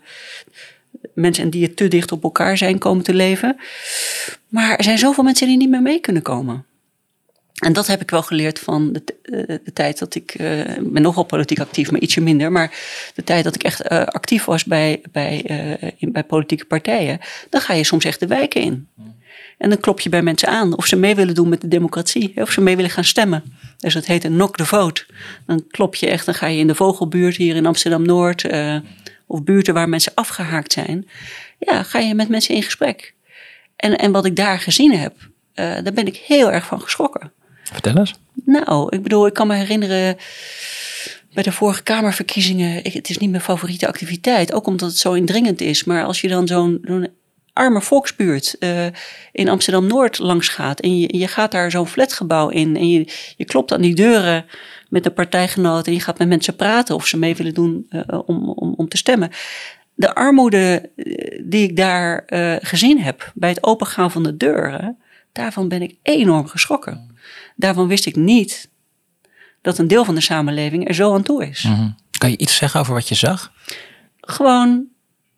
mensen 1.14 1.44
en 1.44 1.50
dieren 1.50 1.76
te 1.76 1.88
dicht 1.88 2.12
op 2.12 2.24
elkaar 2.24 2.58
zijn 2.58 2.78
komen 2.78 3.04
te 3.04 3.14
leven. 3.14 3.58
Maar 4.48 4.76
er 4.76 4.84
zijn 4.84 4.98
zoveel 4.98 5.24
mensen 5.24 5.48
die 5.48 5.58
niet 5.58 5.70
meer 5.70 5.82
mee 5.82 6.00
kunnen 6.00 6.22
komen. 6.22 6.66
En 7.54 7.74
dat 7.74 7.88
heb 7.88 8.02
ik 8.02 8.10
wel 8.10 8.24
geleerd 8.24 8.60
van 8.60 8.94
de, 8.94 9.04
de, 9.22 9.62
de 9.64 9.74
tijd 9.74 10.00
dat 10.00 10.16
ik. 10.16 10.40
Uh, 10.40 10.62
ben 10.80 11.02
nogal 11.02 11.24
politiek 11.24 11.60
actief, 11.60 11.92
maar 11.92 12.00
ietsje 12.00 12.22
minder. 12.22 12.52
Maar 12.52 12.80
de 13.16 13.24
tijd 13.24 13.44
dat 13.44 13.56
ik 13.56 13.64
echt 13.64 13.92
uh, 13.92 14.04
actief 14.04 14.46
was 14.46 14.64
bij, 14.64 15.02
bij, 15.12 15.38
in, 15.98 16.12
bij 16.12 16.24
politieke 16.24 16.66
partijen. 16.66 17.20
Dan 17.50 17.62
ga 17.62 17.74
je 17.74 17.84
soms 17.84 18.06
echt 18.06 18.20
de 18.20 18.28
wijken 18.28 18.62
in. 18.62 18.88
En 19.58 19.70
dan 19.70 19.80
klop 19.80 20.00
je 20.00 20.10
bij 20.10 20.22
mensen 20.22 20.48
aan 20.48 20.78
of 20.78 20.86
ze 20.86 20.96
mee 20.96 21.16
willen 21.16 21.36
doen 21.36 21.50
met 21.50 21.62
de 21.62 21.68
democratie. 21.68 22.32
Of 22.36 22.52
ze 22.52 22.62
mee 22.62 22.76
willen 22.76 22.92
gaan 22.92 23.04
stemmen. 23.04 23.44
Dus 23.78 23.94
dat 23.94 24.06
heet 24.06 24.24
een 24.24 24.34
knock 24.34 24.58
the 24.58 24.66
vote. 24.66 25.06
Dan 25.46 25.64
klop 25.68 25.96
je 25.96 26.08
echt, 26.08 26.26
dan 26.26 26.36
ga 26.36 26.48
je 26.48 26.60
in 26.60 26.68
de 26.68 26.76
Vogelbuurt 26.76 27.36
hier 27.36 27.56
in 27.56 27.66
Amsterdam-Noord. 27.66 28.44
Of 29.34 29.44
buurten 29.44 29.74
waar 29.74 29.90
mensen 29.90 30.12
afgehaakt 30.16 30.74
zijn. 30.74 31.08
Ja, 31.60 31.84
ga 31.84 32.00
je 32.00 32.16
met 32.16 32.30
mensen 32.30 32.56
in 32.56 32.64
gesprek. 32.64 33.14
En, 33.76 33.98
en 33.98 34.12
wat 34.12 34.26
ik 34.26 34.36
daar 34.36 34.60
gezien 34.60 34.98
heb, 34.98 35.14
daar 35.54 35.94
ben 35.94 36.08
ik 36.08 36.16
heel 36.16 36.52
erg 36.52 36.66
van 36.66 36.82
geschrokken. 36.82 37.32
Vertel 37.64 37.98
eens. 37.98 38.14
Nou, 38.46 38.96
ik 38.96 39.04
bedoel, 39.04 39.28
ik 39.28 39.34
kan 39.34 39.48
me 39.48 39.56
herinneren 39.56 40.18
bij 41.34 41.44
de 41.44 41.52
vorige 41.52 41.84
Kamerverkiezingen. 41.84 42.84
Ik, 42.84 42.94
het 42.94 43.10
is 43.10 43.18
niet 43.18 43.30
mijn 43.30 43.44
favoriete 43.44 43.88
activiteit, 43.88 44.54
ook 44.54 44.68
omdat 44.68 44.90
het 44.90 45.00
zo 45.00 45.14
indringend 45.14 45.62
is. 45.62 45.84
Maar 45.84 46.04
als 46.04 46.22
je 46.22 46.28
dan 46.28 46.48
zo'n 46.48 47.10
arme 47.54 47.82
volksbuurt 47.82 48.56
uh, 48.60 48.86
in 49.32 49.50
Amsterdam-Noord 49.50 50.20
langs 50.20 50.48
gaat. 50.48 50.80
En 50.80 51.00
je, 51.00 51.18
je 51.18 51.28
gaat 51.28 51.52
daar 51.52 51.72
zo'n 51.72 51.88
flatgebouw 51.88 52.50
in 52.50 52.78
en 52.78 52.90
je, 52.90 53.08
je 53.38 53.46
klopt 53.46 53.72
aan 53.72 53.82
die 53.82 53.96
deuren 53.96 54.46
met 54.90 55.06
een 55.06 55.14
partijgenoot 55.14 55.88
en 55.88 55.94
je 55.94 56.00
gaat 56.00 56.18
met 56.18 56.28
mensen 56.28 56.56
praten 56.56 56.96
of 56.96 57.08
ze 57.08 57.18
mee 57.18 57.36
willen 57.36 57.54
doen 57.54 57.88
uh, 57.90 58.02
om, 58.26 58.50
om, 58.50 58.74
om 58.74 58.88
te 58.88 58.98
stemmen. 58.98 59.30
De 59.96 60.16
armoede 60.16 60.92
die 61.44 61.70
ik 61.70 61.76
daar 61.76 62.24
uh, 62.28 62.56
gezien 62.60 63.02
heb 63.02 63.32
bij 63.36 63.50
het 63.50 63.64
opengaan 63.64 64.12
van 64.12 64.24
de 64.24 64.38
deuren, 64.38 64.98
daarvan 65.32 65.68
ben 65.68 65.82
ik 65.82 65.96
enorm 66.02 66.48
geschrokken. 66.48 67.16
Daarvan 67.56 67.88
wist 67.88 68.06
ik 68.06 68.16
niet 68.16 68.70
dat 69.62 69.78
een 69.78 69.88
deel 69.88 70.06
van 70.06 70.16
de 70.16 70.22
samenleving 70.22 70.88
er 70.88 70.94
zo 70.94 71.14
aan 71.14 71.24
toe 71.24 71.48
is. 71.48 71.64
Mm 71.64 71.74
-hmm. 71.74 71.96
Kan 72.18 72.30
je 72.30 72.38
iets 72.38 72.56
zeggen 72.56 72.80
over 72.80 72.94
wat 72.94 73.08
je 73.08 73.16
zag? 73.16 73.52
Gewoon 74.20 74.88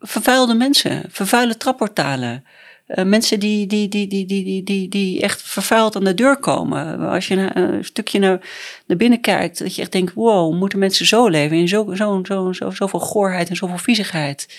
vervuilde 0.00 0.54
mensen, 0.54 1.04
vervuilde 1.08 1.56
trapportalen. 1.56 2.44
Uh, 2.86 3.04
mensen 3.04 3.40
die, 3.40 3.66
die, 3.66 3.88
die, 3.88 4.06
die, 4.06 4.26
die, 4.26 4.44
die, 4.44 4.62
die, 4.62 4.88
die 4.88 5.20
echt 5.20 5.42
vervuild 5.42 5.96
aan 5.96 6.04
de 6.04 6.14
deur 6.14 6.36
komen. 6.36 6.98
Als 7.08 7.28
je 7.28 7.56
een 7.56 7.84
stukje 7.84 8.18
naar, 8.18 8.40
naar 8.86 8.96
binnen 8.96 9.20
kijkt, 9.20 9.58
dat 9.58 9.74
je 9.74 9.82
echt 9.82 9.92
denkt: 9.92 10.14
wow, 10.14 10.54
moeten 10.54 10.78
mensen 10.78 11.06
zo 11.06 11.28
leven 11.28 11.56
in 11.56 11.68
zo, 11.68 11.94
zo, 11.94 12.20
zo, 12.22 12.52
zo, 12.52 12.70
zoveel 12.70 13.00
goorheid 13.00 13.48
en 13.48 13.56
zoveel 13.56 13.78
viezigheid? 13.78 14.56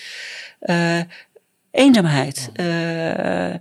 Uh, 0.62 1.00
eenzaamheid. 1.70 2.50
Uh, 2.60 3.54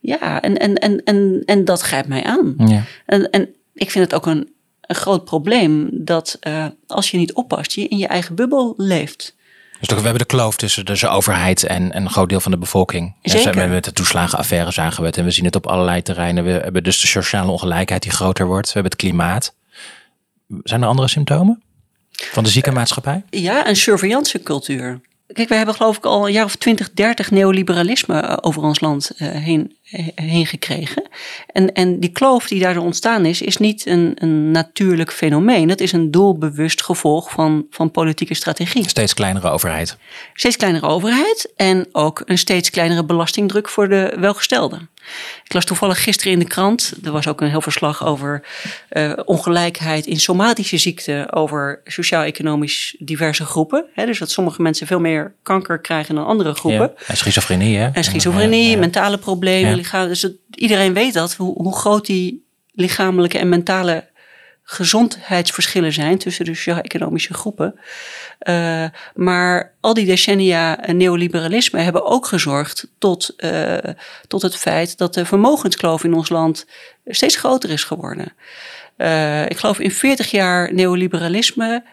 ja, 0.00 0.40
en, 0.40 0.58
en, 0.58 0.74
en, 0.74 1.02
en, 1.04 1.42
en 1.44 1.64
dat 1.64 1.80
grijpt 1.80 2.08
mij 2.08 2.24
aan. 2.24 2.54
Ja. 2.58 2.82
En, 3.06 3.30
en 3.30 3.54
ik 3.74 3.90
vind 3.90 4.04
het 4.04 4.14
ook 4.14 4.26
een, 4.26 4.52
een 4.80 4.96
groot 4.96 5.24
probleem 5.24 5.88
dat 5.92 6.38
als 6.86 7.10
je 7.10 7.18
niet 7.18 7.32
oppast, 7.32 7.72
je 7.72 7.88
in 7.88 7.98
je 7.98 8.06
eigen 8.06 8.34
bubbel 8.34 8.74
leeft. 8.76 9.36
Dus 9.80 9.88
we 9.88 9.94
hebben 9.94 10.18
de 10.18 10.24
kloof 10.24 10.56
tussen 10.56 10.86
de 10.86 11.08
overheid 11.08 11.62
en, 11.62 11.92
en 11.92 12.02
een 12.02 12.10
groot 12.10 12.28
deel 12.28 12.40
van 12.40 12.50
de 12.50 12.58
bevolking. 12.58 13.14
Zeker. 13.22 13.58
En 13.58 13.70
met 13.70 13.84
de 13.84 13.92
toeslagenaffaire 13.92 14.70
zagen 14.70 15.00
we 15.00 15.06
het. 15.06 15.16
En 15.16 15.24
we 15.24 15.30
zien 15.30 15.44
het 15.44 15.56
op 15.56 15.66
allerlei 15.66 16.02
terreinen. 16.02 16.44
We 16.44 16.50
hebben 16.50 16.82
dus 16.82 17.00
de 17.00 17.06
sociale 17.06 17.50
ongelijkheid 17.50 18.02
die 18.02 18.12
groter 18.12 18.46
wordt. 18.46 18.66
We 18.66 18.72
hebben 18.72 18.92
het 18.92 19.00
klimaat. 19.00 19.54
Zijn 20.62 20.82
er 20.82 20.88
andere 20.88 21.08
symptomen 21.08 21.62
van 22.10 22.44
de 22.44 22.50
zieke 22.50 22.70
maatschappij? 22.70 23.22
Ja, 23.30 23.68
een 23.68 23.76
surveillancecultuur. 23.76 25.00
Kijk, 25.32 25.48
we 25.48 25.54
hebben 25.54 25.74
geloof 25.74 25.96
ik 25.96 26.04
al 26.04 26.26
een 26.26 26.32
jaar 26.32 26.44
of 26.44 26.56
20, 26.56 26.92
30 26.92 27.30
neoliberalisme 27.30 28.42
over 28.42 28.62
ons 28.62 28.80
land 28.80 29.10
heen, 29.16 29.76
heen 30.14 30.46
gekregen. 30.46 31.08
En, 31.52 31.72
en 31.72 32.00
die 32.00 32.12
kloof 32.12 32.48
die 32.48 32.60
daardoor 32.60 32.84
ontstaan 32.84 33.24
is, 33.24 33.42
is 33.42 33.56
niet 33.56 33.86
een, 33.86 34.12
een 34.14 34.50
natuurlijk 34.50 35.12
fenomeen. 35.12 35.68
Dat 35.68 35.80
is 35.80 35.92
een 35.92 36.10
doelbewust 36.10 36.82
gevolg 36.82 37.30
van, 37.30 37.66
van 37.70 37.90
politieke 37.90 38.34
strategie. 38.34 38.88
Steeds 38.88 39.14
kleinere 39.14 39.50
overheid. 39.50 39.96
Steeds 40.34 40.56
kleinere 40.56 40.86
overheid 40.86 41.52
en 41.56 41.86
ook 41.92 42.22
een 42.24 42.38
steeds 42.38 42.70
kleinere 42.70 43.04
belastingdruk 43.04 43.68
voor 43.68 43.88
de 43.88 44.16
welgestelden. 44.18 44.88
Ik 45.44 45.52
las 45.52 45.64
toevallig 45.64 46.02
gisteren 46.02 46.32
in 46.32 46.38
de 46.38 46.44
krant, 46.44 46.92
er 47.04 47.12
was 47.12 47.28
ook 47.28 47.40
een 47.40 47.48
heel 47.48 47.60
verslag 47.60 48.06
over 48.06 48.44
uh, 48.92 49.12
ongelijkheid 49.24 50.06
in 50.06 50.20
somatische 50.20 50.78
ziekten, 50.78 51.32
over 51.32 51.80
sociaal-economisch 51.84 52.94
diverse 52.98 53.44
groepen. 53.44 53.84
Hè, 53.94 54.06
dus 54.06 54.18
dat 54.18 54.30
sommige 54.30 54.62
mensen 54.62 54.86
veel 54.86 55.00
meer 55.00 55.34
kanker 55.42 55.78
krijgen 55.78 56.14
dan 56.14 56.26
andere 56.26 56.54
groepen. 56.54 56.92
Ja, 56.96 57.06
en 57.06 57.16
schizofrenie, 57.16 57.76
hè? 57.76 57.88
En 57.92 58.04
schizofrenie, 58.04 58.64
ja, 58.64 58.70
ja. 58.70 58.78
mentale 58.78 59.18
problemen, 59.18 59.77
Dus 60.08 60.28
iedereen 60.50 60.92
weet 60.92 61.12
dat, 61.12 61.34
hoe, 61.34 61.76
groot 61.76 62.06
die 62.06 62.46
lichamelijke 62.72 63.38
en 63.38 63.48
mentale 63.48 64.08
gezondheidsverschillen 64.70 65.92
zijn 65.92 66.18
tussen 66.18 66.44
de 66.44 66.54
sociaal-economische 66.54 67.34
groepen. 67.34 67.78
Uh, 68.48 68.84
maar 69.14 69.74
al 69.80 69.94
die 69.94 70.06
decennia 70.06 70.78
neoliberalisme 70.92 71.80
hebben 71.80 72.04
ook 72.04 72.26
gezorgd 72.26 72.88
tot, 72.98 73.34
uh, 73.36 73.76
tot 74.26 74.42
het 74.42 74.56
feit 74.56 74.98
dat 74.98 75.14
de 75.14 75.24
vermogenskloof 75.24 76.04
in 76.04 76.14
ons 76.14 76.28
land 76.28 76.66
steeds 77.06 77.36
groter 77.36 77.70
is 77.70 77.84
geworden. 77.84 78.32
Uh, 78.96 79.44
ik 79.44 79.56
geloof 79.56 79.78
in 79.78 79.90
40 79.90 80.30
jaar 80.30 80.74
neoliberalisme 80.74 81.84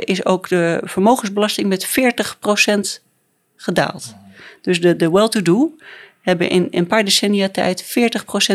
is 0.00 0.24
ook 0.24 0.48
de 0.48 0.80
vermogensbelasting 0.84 1.68
met 1.68 1.86
40% 1.86 3.02
gedaald. 3.56 4.14
Dus 4.62 4.80
de, 4.80 4.96
de 4.96 5.10
well-to-do 5.10 5.72
hebben 6.28 6.50
in 6.50 6.68
een 6.70 6.86
paar 6.86 7.04
decennia 7.04 7.48
tijd 7.48 7.84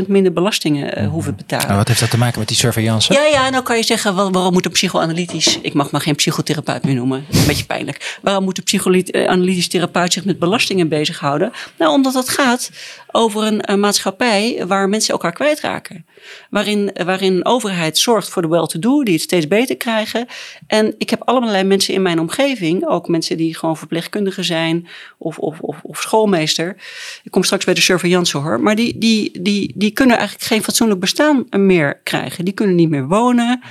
40% 0.03 0.07
minder 0.07 0.33
belastingen 0.33 1.01
uh, 1.01 1.09
hoeven 1.09 1.35
betalen. 1.35 1.67
En 1.67 1.75
wat 1.75 1.87
heeft 1.87 1.99
dat 1.99 2.09
te 2.09 2.17
maken 2.17 2.39
met 2.39 2.47
die 2.47 2.57
surveillance? 2.57 3.13
Ja, 3.13 3.25
ja, 3.25 3.49
nou 3.49 3.63
kan 3.63 3.77
je 3.77 3.83
zeggen, 3.83 4.15
waarom 4.15 4.53
moet 4.53 4.65
een 4.65 4.71
psychoanalytisch, 4.71 5.59
ik 5.61 5.73
mag 5.73 5.91
maar 5.91 6.01
geen 6.01 6.15
psychotherapeut 6.15 6.83
meer 6.83 6.95
noemen, 6.95 7.25
een 7.31 7.47
beetje 7.47 7.65
pijnlijk. 7.65 8.17
Waarom 8.21 8.43
moet 8.43 8.57
een 8.57 8.63
psychoanalytisch 8.63 9.67
therapeut 9.67 10.13
zich 10.13 10.25
met 10.25 10.39
belastingen 10.39 10.87
bezighouden? 10.89 11.51
Nou, 11.77 11.91
omdat 11.91 12.13
het 12.13 12.29
gaat 12.29 12.71
over 13.15 13.43
een, 13.43 13.71
een 13.71 13.79
maatschappij 13.79 14.63
waar 14.67 14.89
mensen 14.89 15.13
elkaar 15.13 15.33
kwijtraken. 15.33 16.05
Waarin, 16.49 16.91
waarin 17.05 17.33
een 17.33 17.45
overheid 17.45 17.97
zorgt 17.97 18.29
voor 18.29 18.41
de 18.41 18.47
well-to-do, 18.47 19.03
die 19.03 19.13
het 19.13 19.23
steeds 19.23 19.47
beter 19.47 19.77
krijgen. 19.77 20.27
En 20.67 20.95
ik 20.97 21.09
heb 21.09 21.21
allerlei 21.23 21.63
mensen 21.63 21.93
in 21.93 22.01
mijn 22.01 22.19
omgeving, 22.19 22.87
ook 22.87 23.07
mensen 23.07 23.37
die 23.37 23.55
gewoon 23.55 23.77
verpleegkundigen 23.77 24.43
zijn 24.43 24.87
of, 25.17 25.37
of, 25.37 25.59
of, 25.59 25.79
of 25.81 26.01
schoolmeester. 26.01 26.75
Ik 27.23 27.31
kom 27.31 27.43
straks 27.43 27.65
bij 27.65 27.73
de 27.73 27.81
surveillance 27.81 28.37
hoor. 28.37 28.59
Maar 28.59 28.75
die, 28.75 28.97
die, 28.97 29.41
die, 29.41 29.71
die 29.75 29.91
kunnen 29.91 30.17
eigenlijk 30.17 30.47
geen 30.47 30.63
fatsoenlijk 30.63 30.99
bestaan 30.99 31.45
meer 31.49 31.99
krijgen. 32.03 32.45
Die 32.45 32.53
kunnen 32.53 32.75
niet 32.75 32.89
meer 32.89 33.07
wonen. 33.07 33.61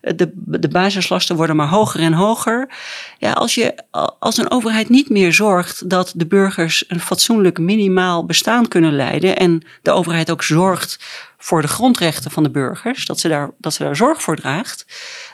De, 0.00 0.30
de 0.34 0.68
basislasten 0.68 1.36
worden 1.36 1.56
maar 1.56 1.68
hoger 1.68 2.00
en 2.00 2.12
hoger. 2.12 2.70
Ja, 3.18 3.32
als, 3.32 3.54
je, 3.54 3.74
als 4.18 4.36
een 4.36 4.50
overheid 4.50 4.88
niet 4.88 5.08
meer 5.08 5.32
zorgt 5.32 5.90
dat 5.90 6.12
de 6.16 6.26
burgers 6.26 6.84
een 6.88 7.00
fatsoenlijk 7.00 7.58
minimaal 7.58 8.26
bestaan 8.26 8.68
kunnen 8.68 8.91
leiden. 8.92 9.36
En 9.36 9.62
de 9.82 9.90
overheid 9.90 10.30
ook 10.30 10.42
zorgt 10.42 10.98
voor 11.38 11.62
de 11.62 11.68
grondrechten 11.68 12.30
van 12.30 12.42
de 12.42 12.50
burgers, 12.50 13.06
dat 13.06 13.20
ze 13.20 13.28
daar, 13.28 13.50
dat 13.58 13.74
ze 13.74 13.82
daar 13.82 13.96
zorg 13.96 14.22
voor 14.22 14.36
draagt, 14.36 14.86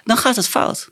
dan 0.05 0.16
gaat 0.16 0.37
het 0.37 0.49
fout. 0.49 0.90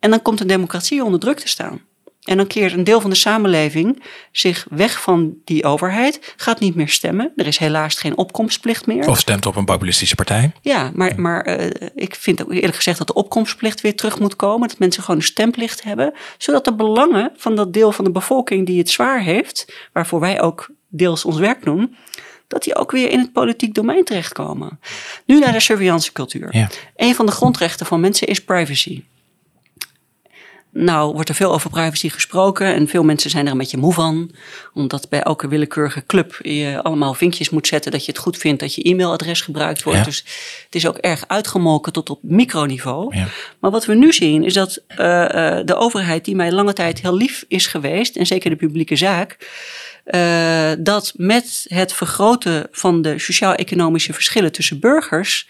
En 0.00 0.10
dan 0.10 0.22
komt 0.22 0.40
een 0.40 0.46
democratie 0.46 1.04
onder 1.04 1.20
druk 1.20 1.38
te 1.38 1.48
staan. 1.48 1.80
En 2.26 2.36
dan 2.36 2.46
keert 2.46 2.72
een 2.72 2.84
deel 2.84 3.00
van 3.00 3.10
de 3.10 3.16
samenleving 3.16 4.02
zich 4.32 4.66
weg 4.70 5.02
van 5.02 5.34
die 5.44 5.64
overheid, 5.64 6.34
gaat 6.36 6.60
niet 6.60 6.74
meer 6.74 6.88
stemmen. 6.88 7.32
Er 7.36 7.46
is 7.46 7.58
helaas 7.58 7.98
geen 7.98 8.16
opkomstplicht 8.16 8.86
meer. 8.86 9.08
Of 9.08 9.18
stemt 9.18 9.46
op 9.46 9.56
een 9.56 9.64
populistische 9.64 10.14
partij. 10.14 10.52
Ja, 10.60 10.90
maar, 10.94 11.20
maar 11.20 11.60
uh, 11.60 11.70
ik 11.94 12.14
vind 12.14 12.42
ook 12.42 12.52
eerlijk 12.52 12.74
gezegd 12.74 12.98
dat 12.98 13.06
de 13.06 13.14
opkomstplicht 13.14 13.80
weer 13.80 13.96
terug 13.96 14.18
moet 14.18 14.36
komen. 14.36 14.68
Dat 14.68 14.78
mensen 14.78 15.02
gewoon 15.02 15.20
een 15.20 15.26
stemplicht 15.26 15.82
hebben. 15.82 16.12
Zodat 16.38 16.64
de 16.64 16.74
belangen 16.74 17.32
van 17.36 17.56
dat 17.56 17.72
deel 17.72 17.92
van 17.92 18.04
de 18.04 18.10
bevolking 18.10 18.66
die 18.66 18.78
het 18.78 18.90
zwaar 18.90 19.22
heeft, 19.22 19.72
waarvoor 19.92 20.20
wij 20.20 20.40
ook 20.40 20.68
deels 20.88 21.24
ons 21.24 21.38
werk 21.38 21.64
doen, 21.64 21.96
dat 22.48 22.62
die 22.62 22.76
ook 22.76 22.90
weer 22.90 23.10
in 23.10 23.18
het 23.18 23.32
politiek 23.32 23.74
domein 23.74 24.04
terechtkomen. 24.04 24.80
Nu 25.24 25.38
naar 25.38 25.52
de 25.52 25.60
surveillancecultuur. 25.60 26.56
Ja. 26.56 26.68
Een 26.96 27.14
van 27.14 27.26
de 27.26 27.32
grondrechten 27.32 27.86
van 27.86 28.00
mensen 28.00 28.26
is 28.26 28.44
privacy. 28.44 29.02
Nou, 30.78 31.12
wordt 31.12 31.28
er 31.28 31.34
veel 31.34 31.52
over 31.52 31.70
privacy 31.70 32.08
gesproken 32.08 32.74
en 32.74 32.88
veel 32.88 33.02
mensen 33.02 33.30
zijn 33.30 33.46
er 33.46 33.52
een 33.52 33.58
beetje 33.58 33.76
moe 33.76 33.92
van. 33.92 34.30
Omdat 34.74 35.08
bij 35.08 35.20
elke 35.22 35.48
willekeurige 35.48 36.06
club 36.06 36.38
je 36.42 36.80
allemaal 36.82 37.14
vinkjes 37.14 37.50
moet 37.50 37.66
zetten 37.66 37.92
dat 37.92 38.04
je 38.04 38.12
het 38.12 38.20
goed 38.20 38.36
vindt 38.36 38.60
dat 38.60 38.74
je 38.74 38.82
e-mailadres 38.82 39.40
gebruikt 39.40 39.82
wordt. 39.82 39.98
Ja. 39.98 40.04
Dus 40.04 40.24
het 40.64 40.74
is 40.74 40.86
ook 40.86 40.96
erg 40.96 41.24
uitgemolken 41.26 41.92
tot 41.92 42.10
op 42.10 42.18
microniveau. 42.22 43.16
Ja. 43.16 43.26
Maar 43.60 43.70
wat 43.70 43.84
we 43.84 43.94
nu 43.94 44.12
zien 44.12 44.44
is 44.44 44.54
dat 44.54 44.82
uh, 44.88 44.96
uh, 44.98 45.58
de 45.64 45.74
overheid, 45.74 46.24
die 46.24 46.36
mij 46.36 46.52
lange 46.52 46.72
tijd 46.72 47.00
heel 47.00 47.16
lief 47.16 47.44
is 47.48 47.66
geweest, 47.66 48.16
en 48.16 48.26
zeker 48.26 48.50
de 48.50 48.56
publieke 48.56 48.96
zaak, 48.96 49.36
uh, 50.06 50.72
dat 50.78 51.12
met 51.16 51.64
het 51.68 51.92
vergroten 51.92 52.68
van 52.70 53.02
de 53.02 53.18
sociaal-economische 53.18 54.12
verschillen 54.12 54.52
tussen 54.52 54.80
burgers, 54.80 55.48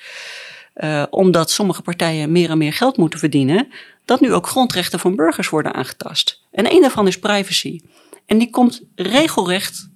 uh, 0.76 1.02
omdat 1.10 1.50
sommige 1.50 1.82
partijen 1.82 2.32
meer 2.32 2.50
en 2.50 2.58
meer 2.58 2.72
geld 2.72 2.96
moeten 2.96 3.18
verdienen, 3.18 3.68
dat 4.04 4.20
nu 4.20 4.32
ook 4.32 4.46
grondrechten 4.46 4.98
van 4.98 5.16
burgers 5.16 5.48
worden 5.48 5.74
aangetast. 5.74 6.42
En 6.52 6.72
een 6.72 6.80
daarvan 6.80 7.06
is 7.06 7.18
privacy. 7.18 7.80
En 8.26 8.38
die 8.38 8.50
komt 8.50 8.82
regelrecht, 8.94 9.88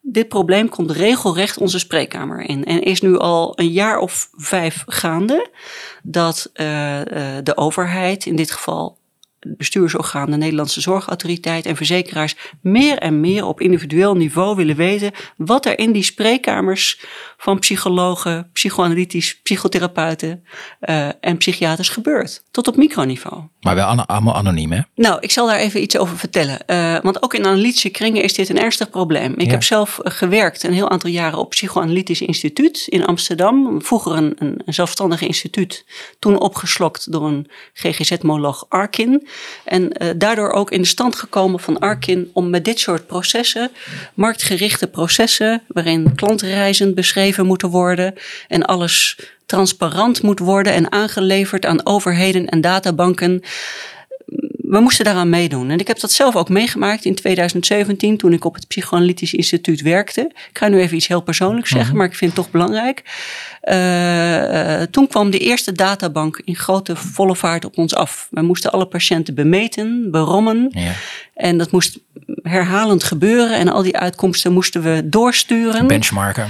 dit 0.00 0.28
probleem 0.28 0.68
komt 0.68 0.90
regelrecht 0.90 1.58
onze 1.58 1.78
spreekkamer 1.78 2.40
in. 2.40 2.64
En 2.64 2.82
is 2.82 3.00
nu 3.00 3.18
al 3.18 3.58
een 3.58 3.72
jaar 3.72 3.98
of 3.98 4.28
vijf 4.36 4.84
gaande 4.86 5.50
dat 6.02 6.50
uh, 6.54 7.00
de 7.42 7.56
overheid, 7.56 8.26
in 8.26 8.36
dit 8.36 8.50
geval 8.50 8.98
bestuursorgaan, 9.56 10.30
de 10.30 10.36
Nederlandse 10.36 10.80
Zorgautoriteit 10.80 11.66
en 11.66 11.76
verzekeraars 11.76 12.36
meer 12.60 12.98
en 12.98 13.20
meer 13.20 13.44
op 13.44 13.60
individueel 13.60 14.14
niveau 14.16 14.56
willen 14.56 14.76
weten 14.76 15.10
wat 15.36 15.66
er 15.66 15.78
in 15.78 15.92
die 15.92 16.02
spreekkamers 16.02 17.04
van 17.36 17.58
psychologen, 17.58 18.50
psychoanalytisch, 18.52 19.40
psychotherapeuten 19.42 20.44
uh, 20.80 21.08
en 21.20 21.36
psychiaters 21.36 21.88
gebeurt. 21.88 22.42
Tot 22.50 22.68
op 22.68 22.76
microniveau. 22.76 23.42
Maar 23.60 23.74
wel 23.74 23.86
allemaal 23.86 24.34
anoniem, 24.34 24.72
hè? 24.72 24.80
Nou, 24.94 25.20
ik 25.20 25.30
zal 25.30 25.46
daar 25.46 25.58
even 25.58 25.82
iets 25.82 25.96
over 25.96 26.18
vertellen. 26.18 26.58
Uh, 26.66 26.98
want 27.02 27.22
ook 27.22 27.34
in 27.34 27.46
analytische 27.46 27.88
kringen 27.90 28.22
is 28.22 28.34
dit 28.34 28.48
een 28.48 28.58
ernstig 28.58 28.90
probleem. 28.90 29.32
Ik 29.36 29.46
Ja. 29.46 29.50
heb 29.50 29.62
zelf 29.62 29.98
uh, 30.02 30.12
gewerkt 30.12 30.62
een 30.62 30.72
heel 30.72 30.90
aantal 30.90 31.10
jaren 31.10 31.38
op 31.38 31.50
Psychoanalytisch 31.50 32.20
Instituut 32.20 32.86
in 32.88 33.04
Amsterdam. 33.06 33.82
Vroeger 33.82 34.12
een, 34.12 34.34
een, 34.38 34.62
een 34.64 34.74
zelfstandig 34.74 35.20
instituut, 35.20 35.84
toen 36.18 36.40
opgeslokt 36.40 37.12
door 37.12 37.26
een 37.26 37.46
GGZ-moloog 37.72 38.66
Arkin. 38.68 39.26
En 39.64 39.82
uh, 39.82 40.10
daardoor 40.16 40.50
ook 40.50 40.70
in 40.70 40.80
de 40.80 40.86
stand 40.86 41.16
gekomen 41.16 41.60
van 41.60 41.78
Arkin 41.78 42.30
om 42.32 42.50
met 42.50 42.64
dit 42.64 42.80
soort 42.80 43.06
processen, 43.06 43.70
marktgerichte 44.14 44.86
processen, 44.86 45.62
waarin 45.68 46.14
klantreizen 46.14 46.94
beschreven 46.94 47.46
moeten 47.46 47.68
worden 47.68 48.14
en 48.48 48.64
alles 48.64 49.18
transparant 49.46 50.22
moet 50.22 50.38
worden 50.38 50.72
en 50.72 50.92
aangeleverd 50.92 51.66
aan 51.66 51.86
overheden 51.86 52.48
en 52.48 52.60
databanken 52.60 53.42
we 54.72 54.80
moesten 54.80 55.04
daaraan 55.04 55.28
meedoen. 55.28 55.70
En 55.70 55.78
ik 55.78 55.86
heb 55.86 56.00
dat 56.00 56.12
zelf 56.12 56.36
ook 56.36 56.48
meegemaakt 56.48 57.04
in 57.04 57.14
2017 57.14 58.16
toen 58.16 58.32
ik 58.32 58.44
op 58.44 58.54
het 58.54 58.68
Psychoanalytisch 58.68 59.34
Instituut 59.34 59.82
werkte. 59.82 60.30
Ik 60.50 60.58
ga 60.58 60.68
nu 60.68 60.80
even 60.80 60.96
iets 60.96 61.06
heel 61.06 61.20
persoonlijks 61.20 61.70
zeggen, 61.70 61.88
mhm. 61.88 61.96
maar 61.96 62.06
ik 62.06 62.14
vind 62.14 62.32
het 62.32 62.40
toch 62.40 62.50
belangrijk. 62.50 63.02
Uh, 63.62 64.82
toen 64.82 65.06
kwam 65.06 65.30
de 65.30 65.38
eerste 65.38 65.72
databank 65.72 66.40
in 66.44 66.56
grote 66.56 66.96
volle 66.96 67.36
vaart 67.36 67.64
op 67.64 67.78
ons 67.78 67.94
af. 67.94 68.28
We 68.30 68.42
moesten 68.42 68.72
alle 68.72 68.86
patiënten 68.86 69.34
bemeten, 69.34 70.10
berommen. 70.10 70.70
Ja. 70.70 70.92
En 71.34 71.58
dat 71.58 71.70
moest 71.70 71.98
herhalend 72.42 73.04
gebeuren. 73.04 73.56
En 73.56 73.68
al 73.68 73.82
die 73.82 73.96
uitkomsten 73.96 74.52
moesten 74.52 74.82
we 74.82 75.02
doorsturen. 75.04 75.86
Benchmarken. 75.86 76.48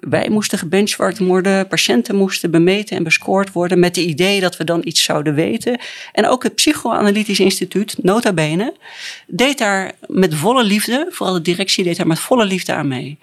wij 0.00 0.28
moesten 0.30 0.58
gebenchmarkt 0.58 1.18
worden. 1.18 1.68
Patiënten 1.68 2.16
moesten 2.16 2.50
bemeten 2.50 2.96
en 2.96 3.02
bescoord 3.02 3.52
worden. 3.52 3.78
Met 3.78 3.94
de 3.94 4.04
idee 4.04 4.40
dat 4.40 4.56
we 4.56 4.64
dan 4.64 4.80
iets 4.84 5.02
zouden 5.02 5.34
weten. 5.34 5.80
En 6.12 6.26
ook 6.26 6.42
het 6.42 6.54
Psychoanalytisch 6.54 7.40
Instituut, 7.40 7.96
nota 8.02 8.32
bene, 8.32 8.74
deed 9.26 9.58
daar 9.58 9.92
met 10.06 10.34
volle 10.34 10.64
liefde. 10.64 11.06
Vooral 11.10 11.34
de 11.34 11.42
directie 11.42 11.84
deed 11.84 11.96
daar 11.96 12.06
met 12.06 12.18
volle 12.18 12.44
liefde 12.44 12.72
aan 12.72 12.88
mee. 12.88 13.18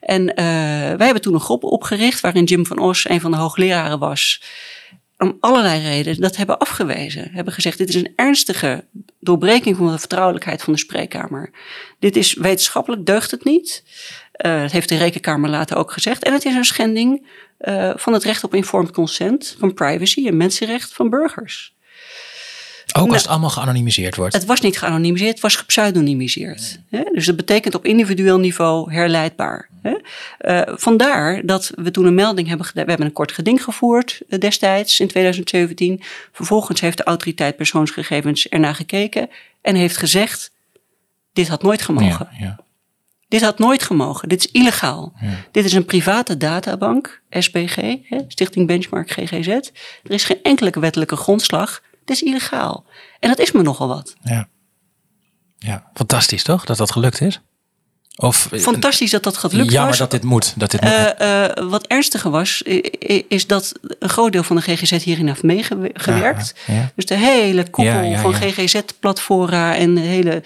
En 0.00 0.22
uh, 0.22 0.34
wij 0.34 1.04
hebben 1.04 1.22
toen 1.22 1.34
een 1.34 1.40
groep 1.40 1.64
opgericht. 1.64 2.20
Waarin 2.20 2.44
Jim 2.44 2.66
van 2.66 2.78
Os 2.78 3.08
een 3.08 3.20
van 3.20 3.30
de 3.30 3.36
hoogleraren 3.36 3.98
was 3.98 4.42
om 5.22 5.36
allerlei 5.40 5.80
redenen 5.82 6.20
dat 6.20 6.36
hebben 6.36 6.58
afgewezen. 6.58 7.30
Hebben 7.32 7.52
gezegd: 7.52 7.78
dit 7.78 7.88
is 7.88 7.94
een 7.94 8.12
ernstige 8.16 8.84
doorbreking 9.20 9.76
van 9.76 9.92
de 9.92 9.98
vertrouwelijkheid 9.98 10.62
van 10.62 10.72
de 10.72 10.78
spreekkamer. 10.78 11.50
Dit 11.98 12.16
is 12.16 12.34
wetenschappelijk 12.34 13.06
deugt 13.06 13.30
het 13.30 13.44
niet. 13.44 13.84
Uh, 14.46 14.60
dat 14.60 14.72
heeft 14.72 14.88
de 14.88 14.96
Rekenkamer 14.96 15.50
later 15.50 15.76
ook 15.76 15.92
gezegd. 15.92 16.24
En 16.24 16.32
het 16.32 16.44
is 16.44 16.54
een 16.54 16.64
schending 16.64 17.26
uh, 17.60 17.92
van 17.96 18.12
het 18.12 18.24
recht 18.24 18.44
op 18.44 18.54
informed 18.54 18.92
consent, 18.92 19.56
van 19.58 19.74
privacy 19.74 20.26
en 20.26 20.36
mensenrecht 20.36 20.92
van 20.92 21.10
burgers. 21.10 21.74
Ook 22.92 23.12
als 23.12 23.22
het 23.22 23.30
allemaal 23.30 23.50
geanonimiseerd 23.50 24.16
wordt? 24.16 24.34
Het 24.34 24.44
was 24.44 24.60
niet 24.60 24.78
geanonimiseerd, 24.78 25.30
het 25.32 25.40
was 25.40 25.56
gepseudonymiseerd. 25.56 26.80
Dus 27.12 27.26
dat 27.26 27.36
betekent 27.36 27.74
op 27.74 27.84
individueel 27.84 28.38
niveau 28.38 28.92
herleidbaar. 28.92 29.70
Uh, 29.82 30.62
vandaar 30.66 31.46
dat 31.46 31.70
we 31.74 31.90
toen 31.90 32.06
een 32.06 32.14
melding 32.14 32.48
hebben 32.48 32.66
gedaan. 32.66 32.84
We 32.84 32.90
hebben 32.90 33.08
een 33.08 33.14
kort 33.14 33.32
geding 33.32 33.64
gevoerd 33.64 34.20
uh, 34.28 34.38
destijds 34.38 35.00
in 35.00 35.08
2017. 35.08 36.00
Vervolgens 36.32 36.80
heeft 36.80 36.96
de 36.96 37.04
autoriteit 37.04 37.56
persoonsgegevens 37.56 38.48
ernaar 38.48 38.74
gekeken 38.74 39.30
en 39.62 39.74
heeft 39.74 39.96
gezegd: 39.96 40.50
dit 41.32 41.48
had 41.48 41.62
nooit 41.62 41.82
gemogen. 41.82 42.28
Ja, 42.32 42.44
ja. 42.44 42.60
Dit 43.28 43.42
had 43.42 43.58
nooit 43.58 43.82
gemogen. 43.82 44.28
Dit 44.28 44.44
is 44.44 44.50
illegaal. 44.50 45.12
Ja. 45.20 45.28
Dit 45.50 45.64
is 45.64 45.72
een 45.72 45.84
private 45.84 46.36
databank, 46.36 47.22
SBG, 47.30 47.96
Stichting 48.28 48.66
Benchmark 48.66 49.10
GGZ. 49.10 49.48
Er 49.48 49.70
is 50.10 50.24
geen 50.24 50.42
enkele 50.42 50.70
wettelijke 50.80 51.16
grondslag. 51.16 51.82
Dit 52.04 52.16
is 52.16 52.22
illegaal. 52.22 52.84
En 53.20 53.28
dat 53.28 53.38
is 53.38 53.52
me 53.52 53.62
nogal 53.62 53.88
wat. 53.88 54.14
Ja. 54.22 54.48
Ja, 55.58 55.90
fantastisch 55.94 56.42
toch 56.42 56.64
dat 56.64 56.76
dat 56.76 56.92
gelukt 56.92 57.20
is? 57.20 57.40
Of, 58.16 58.48
Fantastisch 58.52 59.10
dat 59.10 59.22
dat 59.22 59.36
gelukt 59.36 59.64
was. 59.64 59.74
Jammer 59.74 59.96
dat 59.96 60.10
dit 60.10 60.22
moet. 60.22 60.52
Dat 60.56 60.70
dit 60.70 60.80
moet. 60.80 60.90
Uh, 60.90 61.08
uh, 61.20 61.70
wat 61.70 61.86
ernstiger 61.86 62.30
was, 62.30 62.62
is 63.28 63.46
dat 63.46 63.72
een 63.98 64.08
groot 64.08 64.32
deel 64.32 64.42
van 64.42 64.56
de 64.56 64.62
GGZ 64.62 65.04
hierin 65.04 65.26
heeft 65.26 65.42
meegewerkt. 65.42 66.54
Dus 66.94 67.06
de 67.06 67.14
hele 67.14 67.70
koepel 67.70 68.16
van 68.16 68.34
GGZ-platforma 68.34 69.76
en 69.76 69.94
de 69.94 70.00
hele 70.00 70.42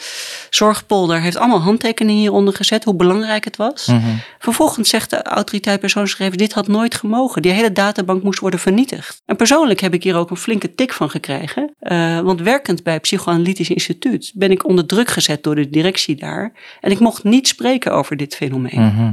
zorgpolder 0.50 1.20
heeft 1.20 1.36
allemaal 1.36 1.60
handtekeningen 1.60 2.20
hieronder 2.20 2.54
gezet, 2.54 2.84
hoe 2.84 2.94
belangrijk 2.94 3.44
het 3.44 3.56
was. 3.56 3.86
Mm 3.86 4.00
-hmm. 4.00 4.20
Vervolgens 4.38 4.88
zegt 4.88 5.10
de 5.10 5.22
autoriteit 5.22 5.80
persoonsgegevens, 5.80 6.36
dit 6.36 6.52
had 6.52 6.68
nooit 6.68 6.94
gemogen. 6.94 7.42
Die 7.42 7.52
hele 7.52 7.72
databank 7.72 8.22
moest 8.22 8.38
worden 8.38 8.60
vernietigd. 8.60 9.22
En 9.26 9.36
persoonlijk 9.36 9.80
heb 9.80 9.94
ik 9.94 10.02
hier 10.02 10.16
ook 10.16 10.30
een 10.30 10.36
flinke 10.36 10.74
tik 10.74 10.92
van 10.92 11.10
gekregen. 11.10 11.74
Uh, 11.80 12.20
want 12.20 12.40
werkend 12.40 12.82
bij 12.82 12.92
het 12.92 13.02
Psychoanalytisch 13.02 13.70
Instituut 13.70 14.32
ben 14.34 14.50
ik 14.50 14.66
onder 14.66 14.86
druk 14.86 15.08
gezet 15.08 15.42
door 15.42 15.54
de 15.54 15.70
directie 15.70 16.16
daar. 16.16 16.52
En 16.80 16.90
ik 16.90 16.98
mocht 16.98 17.24
niet 17.24 17.54
spreken 17.56 17.92
over 17.92 18.16
dit 18.16 18.34
fenomeen. 18.34 18.80
Mhm. 18.80 19.12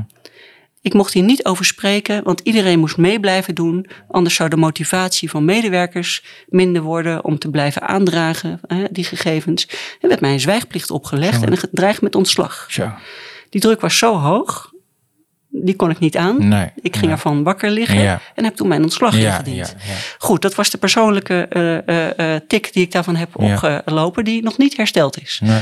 Ik 0.81 0.93
mocht 0.93 1.13
hier 1.13 1.23
niet 1.23 1.45
over 1.45 1.65
spreken, 1.65 2.23
want 2.23 2.39
iedereen 2.39 2.79
moest 2.79 2.97
mee 2.97 3.19
blijven 3.19 3.55
doen. 3.55 3.87
Anders 4.07 4.35
zou 4.35 4.49
de 4.49 4.55
motivatie 4.55 5.29
van 5.29 5.45
medewerkers 5.45 6.23
minder 6.47 6.81
worden 6.81 7.23
om 7.23 7.39
te 7.39 7.49
blijven 7.49 7.81
aandragen, 7.81 8.59
hè, 8.67 8.83
die 8.91 9.03
gegevens. 9.03 9.67
Er 10.01 10.07
werd 10.07 10.21
mij 10.21 10.33
een 10.33 10.39
zwijgplicht 10.39 10.91
opgelegd 10.91 11.43
en 11.43 11.57
gedreigd 11.57 12.01
met 12.01 12.15
ontslag. 12.15 12.67
Die 13.49 13.61
druk 13.61 13.81
was 13.81 13.97
zo 13.97 14.17
hoog, 14.17 14.73
die 15.49 15.75
kon 15.75 15.89
ik 15.89 15.99
niet 15.99 16.17
aan. 16.17 16.47
Nee, 16.47 16.69
ik 16.81 16.95
ging 16.95 17.11
ervan 17.11 17.43
wakker 17.43 17.69
liggen 17.69 18.19
en 18.35 18.43
heb 18.43 18.55
toen 18.55 18.67
mijn 18.67 18.83
ontslag 18.83 19.17
ja, 19.17 19.31
ingediend. 19.31 19.75
Ja, 19.77 19.93
Goed, 20.17 20.41
dat 20.41 20.55
was 20.55 20.69
de 20.69 20.77
persoonlijke 20.77 21.47
uh, 21.85 22.27
uh, 22.27 22.39
tik 22.47 22.73
die 22.73 22.83
ik 22.83 22.91
daarvan 22.91 23.15
heb 23.15 23.29
opgelopen, 23.39 24.23
die 24.23 24.43
nog 24.43 24.57
niet 24.57 24.77
hersteld 24.77 25.21
is. 25.21 25.39
Nee. 25.43 25.61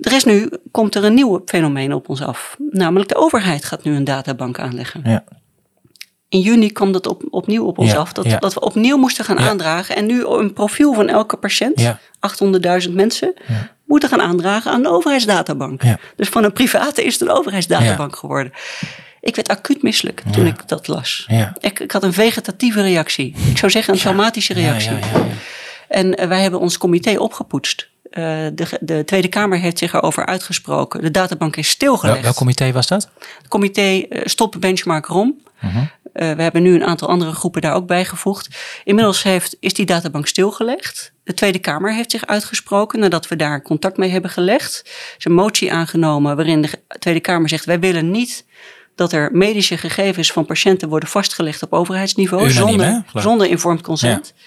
Er 0.00 0.12
is 0.12 0.24
nu, 0.24 0.48
komt 0.70 0.94
er 0.94 1.04
een 1.04 1.14
nieuw 1.14 1.42
fenomeen 1.44 1.92
op 1.92 2.08
ons 2.08 2.22
af. 2.22 2.56
Namelijk 2.70 3.08
de 3.08 3.16
overheid 3.16 3.64
gaat 3.64 3.84
nu 3.84 3.94
een 3.94 4.04
databank 4.04 4.58
aanleggen. 4.58 5.00
Ja. 5.04 5.24
In 6.28 6.40
juni 6.40 6.72
kwam 6.72 6.92
dat 6.92 7.06
op, 7.06 7.22
opnieuw 7.30 7.64
op 7.64 7.78
ons 7.78 7.94
af. 7.94 8.12
Dat, 8.12 8.40
dat 8.40 8.54
we 8.54 8.60
opnieuw 8.60 8.96
moesten 8.96 9.24
gaan 9.24 9.38
aandragen. 9.38 9.96
En 9.96 10.06
nu 10.06 10.24
een 10.24 10.52
profiel 10.52 10.94
van 10.94 11.08
elke 11.08 11.36
patiënt, 11.36 11.94
800.000 12.86 12.92
mensen, 12.92 13.34
moeten 13.84 14.08
gaan 14.08 14.20
aandragen 14.20 14.72
aan 14.72 14.82
de 14.82 14.88
overheidsdatabank. 14.88 15.82
Dus 16.16 16.28
van 16.28 16.44
een 16.44 16.52
private 16.52 17.04
is 17.04 17.12
het 17.12 17.28
een 17.28 17.36
overheidsdatabank 17.36 18.16
geworden. 18.16 18.52
Ik 19.20 19.36
werd 19.36 19.48
acuut 19.48 19.82
misselijk 19.82 20.22
toen 20.32 20.46
ik 20.46 20.68
dat 20.68 20.88
las. 20.88 21.26
Ik, 21.60 21.80
ik, 21.80 21.90
had 21.90 22.02
een 22.02 22.12
vegetatieve 22.12 22.82
reactie. 22.82 23.34
Ik 23.50 23.58
zou 23.58 23.70
zeggen 23.70 23.94
een 23.94 24.00
traumatische 24.00 24.52
reactie. 24.52 24.98
En 25.88 26.14
eh, 26.14 26.28
wij 26.28 26.42
hebben 26.42 26.60
ons 26.60 26.78
comité 26.78 27.18
opgepoetst. 27.18 27.88
Uh, 28.10 28.24
de, 28.52 28.78
de, 28.80 29.04
Tweede 29.04 29.28
Kamer 29.28 29.58
heeft 29.58 29.78
zich 29.78 29.94
erover 29.94 30.26
uitgesproken. 30.26 31.02
De 31.02 31.10
databank 31.10 31.56
is 31.56 31.68
stilgelegd. 31.68 32.14
Wel, 32.14 32.22
welk 32.22 32.36
comité 32.36 32.72
was 32.72 32.86
dat? 32.86 33.10
Het 33.38 33.48
comité 33.48 33.80
uh, 33.80 34.20
Stop 34.24 34.56
Benchmark 34.58 35.06
ROM. 35.06 35.40
Uh 35.64 35.74
-huh. 35.74 35.82
uh, 35.82 35.86
we 36.36 36.42
hebben 36.42 36.62
nu 36.62 36.74
een 36.74 36.84
aantal 36.84 37.08
andere 37.08 37.32
groepen 37.32 37.60
daar 37.60 37.74
ook 37.74 37.86
bijgevoegd. 37.86 38.48
Inmiddels 38.84 39.22
heeft, 39.22 39.56
is 39.60 39.74
die 39.74 39.86
databank 39.86 40.26
stilgelegd. 40.26 41.12
De 41.24 41.34
Tweede 41.34 41.58
Kamer 41.58 41.94
heeft 41.94 42.10
zich 42.10 42.26
uitgesproken 42.26 42.98
nadat 42.98 43.28
we 43.28 43.36
daar 43.36 43.62
contact 43.62 43.96
mee 43.96 44.10
hebben 44.10 44.30
gelegd. 44.30 44.82
Er 44.84 45.14
is 45.18 45.24
een 45.24 45.32
motie 45.32 45.72
aangenomen 45.72 46.36
waarin 46.36 46.62
de 46.62 46.70
Tweede 46.98 47.20
Kamer 47.20 47.48
zegt: 47.48 47.64
wij 47.64 47.80
willen 47.80 48.10
niet 48.10 48.44
dat 48.94 49.12
er 49.12 49.30
medische 49.32 49.76
gegevens 49.76 50.32
van 50.32 50.46
patiënten 50.46 50.88
worden 50.88 51.08
vastgelegd 51.08 51.62
op 51.62 51.72
overheidsniveau 51.72 52.48
Unaniem, 52.48 52.78
zonder, 52.78 53.22
zonder 53.22 53.46
informed 53.46 53.82
consent. 53.82 54.32
Ja. 54.36 54.42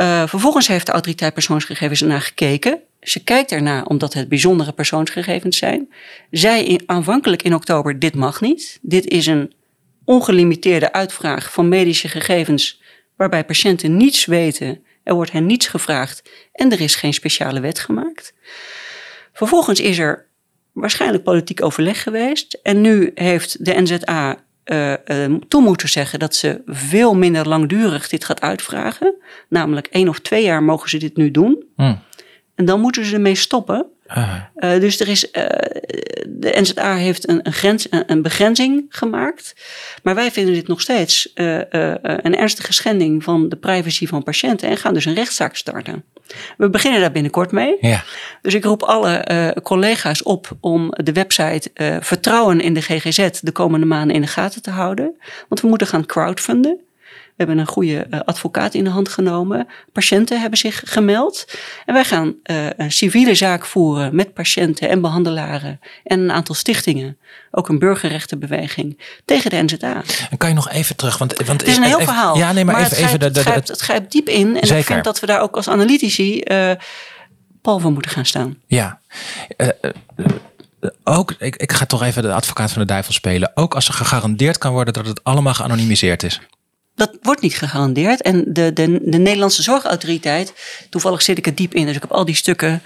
Uh, 0.00 0.26
vervolgens 0.26 0.66
heeft 0.66 0.86
de 0.86 0.92
autoriteit 0.92 1.34
persoonsgegevens 1.34 2.02
ernaar 2.02 2.20
gekeken. 2.20 2.80
Ze 3.00 3.24
kijkt 3.24 3.52
ernaar 3.52 3.86
omdat 3.86 4.12
het 4.14 4.28
bijzondere 4.28 4.72
persoonsgegevens 4.72 5.58
zijn. 5.58 5.92
Zij 6.30 6.64
in, 6.64 6.82
aanvankelijk 6.86 7.42
in 7.42 7.54
oktober: 7.54 7.98
dit 7.98 8.14
mag 8.14 8.40
niet. 8.40 8.78
Dit 8.82 9.06
is 9.06 9.26
een 9.26 9.52
ongelimiteerde 10.04 10.92
uitvraag 10.92 11.52
van 11.52 11.68
medische 11.68 12.08
gegevens 12.08 12.82
waarbij 13.16 13.44
patiënten 13.44 13.96
niets 13.96 14.24
weten. 14.24 14.84
Er 15.02 15.14
wordt 15.14 15.32
hen 15.32 15.46
niets 15.46 15.66
gevraagd 15.66 16.30
en 16.52 16.72
er 16.72 16.80
is 16.80 16.94
geen 16.94 17.14
speciale 17.14 17.60
wet 17.60 17.78
gemaakt. 17.78 18.34
Vervolgens 19.32 19.80
is 19.80 19.98
er 19.98 20.26
waarschijnlijk 20.72 21.22
politiek 21.22 21.62
overleg 21.62 22.02
geweest. 22.02 22.58
En 22.62 22.80
nu 22.80 23.10
heeft 23.14 23.64
de 23.64 23.80
NZA 23.80 24.44
uh, 24.66 24.92
uh, 25.06 25.34
toe 25.48 25.62
moeten 25.62 25.88
zeggen 25.88 26.18
dat 26.18 26.34
ze 26.34 26.62
veel 26.66 27.14
minder 27.14 27.48
langdurig 27.48 28.08
dit 28.08 28.24
gaat 28.24 28.40
uitvragen. 28.40 29.14
Namelijk 29.48 29.86
één 29.86 30.08
of 30.08 30.18
twee 30.18 30.42
jaar 30.42 30.62
mogen 30.62 30.90
ze 30.90 30.98
dit 30.98 31.16
nu 31.16 31.30
doen. 31.30 31.64
Hmm. 31.76 31.98
En 32.54 32.64
dan 32.64 32.80
moeten 32.80 33.04
ze 33.04 33.14
ermee 33.14 33.34
stoppen. 33.34 33.86
Uh. 34.08 34.80
dus 34.80 35.00
er 35.00 35.08
is, 35.08 35.30
de 36.26 36.52
NZA 36.60 36.94
heeft 36.94 37.28
een, 37.28 37.40
een, 37.42 37.52
grens, 37.52 37.86
een, 37.90 38.02
een, 38.06 38.22
begrenzing 38.22 38.86
gemaakt. 38.88 39.54
Maar 40.02 40.14
wij 40.14 40.30
vinden 40.30 40.54
dit 40.54 40.66
nog 40.68 40.80
steeds 40.80 41.30
een 41.34 42.36
ernstige 42.36 42.72
schending 42.72 43.24
van 43.24 43.48
de 43.48 43.56
privacy 43.56 44.06
van 44.06 44.22
patiënten. 44.22 44.68
En 44.68 44.76
gaan 44.76 44.94
dus 44.94 45.04
een 45.04 45.14
rechtszaak 45.14 45.56
starten. 45.56 46.04
We 46.56 46.70
beginnen 46.70 47.00
daar 47.00 47.12
binnenkort 47.12 47.52
mee. 47.52 47.76
Ja. 47.80 48.04
Dus 48.42 48.54
ik 48.54 48.64
roep 48.64 48.82
alle 48.82 49.56
collega's 49.62 50.22
op 50.22 50.50
om 50.60 50.90
de 50.90 51.12
website 51.12 51.70
Vertrouwen 52.00 52.60
in 52.60 52.74
de 52.74 52.82
GGZ 52.82 53.28
de 53.40 53.52
komende 53.52 53.86
maanden 53.86 54.14
in 54.14 54.22
de 54.22 54.26
gaten 54.26 54.62
te 54.62 54.70
houden. 54.70 55.16
Want 55.48 55.60
we 55.60 55.68
moeten 55.68 55.86
gaan 55.86 56.06
crowdfunden. 56.06 56.85
We 57.36 57.44
hebben 57.44 57.58
een 57.58 57.66
goede 57.66 58.06
uh, 58.10 58.20
advocaat 58.20 58.74
in 58.74 58.84
de 58.84 58.90
hand 58.90 59.08
genomen. 59.08 59.68
Patiënten 59.92 60.40
hebben 60.40 60.58
zich 60.58 60.82
gemeld. 60.84 61.44
En 61.84 61.94
wij 61.94 62.04
gaan 62.04 62.34
uh, 62.50 62.66
een 62.76 62.92
civiele 62.92 63.34
zaak 63.34 63.66
voeren 63.66 64.14
met 64.14 64.34
patiënten 64.34 64.88
en 64.88 65.00
behandelaren 65.00 65.80
en 66.04 66.20
een 66.20 66.32
aantal 66.32 66.54
stichtingen. 66.54 67.18
Ook 67.50 67.68
een 67.68 67.78
burgerrechtenbeweging 67.78 69.00
tegen 69.24 69.50
de 69.50 69.62
NZA. 69.62 70.02
En 70.30 70.36
kan 70.36 70.48
je 70.48 70.54
nog 70.54 70.70
even 70.70 70.96
terug? 70.96 71.18
Want, 71.18 71.36
want 71.36 71.60
het 71.60 71.70
is 71.70 71.76
een 71.76 71.82
heel 71.82 72.00
even, 72.00 72.06
verhaal. 72.06 72.36
Ja, 72.36 72.52
nee, 72.52 72.64
maar, 72.64 72.74
even, 72.74 72.88
het, 72.88 72.96
grijpt, 72.96 73.14
even 73.14 73.20
de, 73.20 73.30
de, 73.30 73.38
het, 73.38 73.48
grijpt, 73.48 73.68
het 73.68 73.80
grijpt 73.80 74.12
diep 74.12 74.28
in. 74.28 74.46
En 74.60 74.66
Zeker. 74.66 74.78
ik 74.78 74.84
vind 74.84 75.04
dat 75.04 75.20
we 75.20 75.26
daar 75.26 75.40
ook 75.40 75.56
als 75.56 75.68
analytici 75.68 76.42
uh, 76.44 76.70
pal 77.62 77.78
voor 77.78 77.92
moeten 77.92 78.10
gaan 78.10 78.26
staan. 78.26 78.56
Ja. 78.66 79.00
Uh, 79.56 79.68
ook, 81.04 81.34
ik, 81.38 81.56
ik 81.56 81.72
ga 81.72 81.86
toch 81.86 82.02
even 82.02 82.22
de 82.22 82.32
advocaat 82.32 82.72
van 82.72 82.80
de 82.80 82.88
duivel 82.88 83.12
spelen. 83.12 83.50
Ook 83.54 83.74
als 83.74 83.88
er 83.88 83.94
gegarandeerd 83.94 84.58
kan 84.58 84.72
worden 84.72 84.94
dat 84.94 85.06
het 85.06 85.24
allemaal 85.24 85.54
geanonimiseerd 85.54 86.22
is. 86.22 86.40
Dat 86.96 87.16
wordt 87.22 87.40
niet 87.40 87.56
gegarandeerd. 87.56 88.22
En 88.22 88.44
de, 88.46 88.72
de, 88.72 89.00
de 89.02 89.18
Nederlandse 89.18 89.62
Zorgautoriteit, 89.62 90.52
toevallig 90.90 91.22
zit 91.22 91.38
ik 91.38 91.46
er 91.46 91.54
diep 91.54 91.74
in, 91.74 91.86
dus 91.86 91.94
ik 91.94 92.00
heb 92.00 92.12
al 92.12 92.24
die 92.24 92.34
stukken 92.34 92.82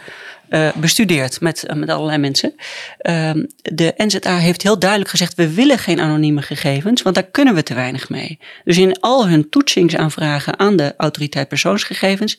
uh, 0.51 0.73
bestudeerd 0.73 1.41
met, 1.41 1.65
uh, 1.71 1.77
met 1.77 1.89
allerlei 1.89 2.19
mensen. 2.19 2.55
Uh, 3.03 3.31
de 3.63 3.95
NZA 3.97 4.37
heeft 4.37 4.63
heel 4.63 4.79
duidelijk 4.79 5.11
gezegd: 5.11 5.35
we 5.35 5.55
willen 5.55 5.79
geen 5.79 6.01
anonieme 6.01 6.43
gegevens, 6.43 7.03
want 7.03 7.15
daar 7.15 7.25
kunnen 7.31 7.55
we 7.55 7.63
te 7.63 7.75
weinig 7.75 8.09
mee. 8.09 8.39
Dus 8.65 8.79
in 8.79 9.01
al 9.01 9.29
hun 9.29 9.49
toetsingsaanvragen 9.49 10.59
aan 10.59 10.77
de 10.77 10.95
autoriteit 10.97 11.49
persoonsgegevens 11.49 12.39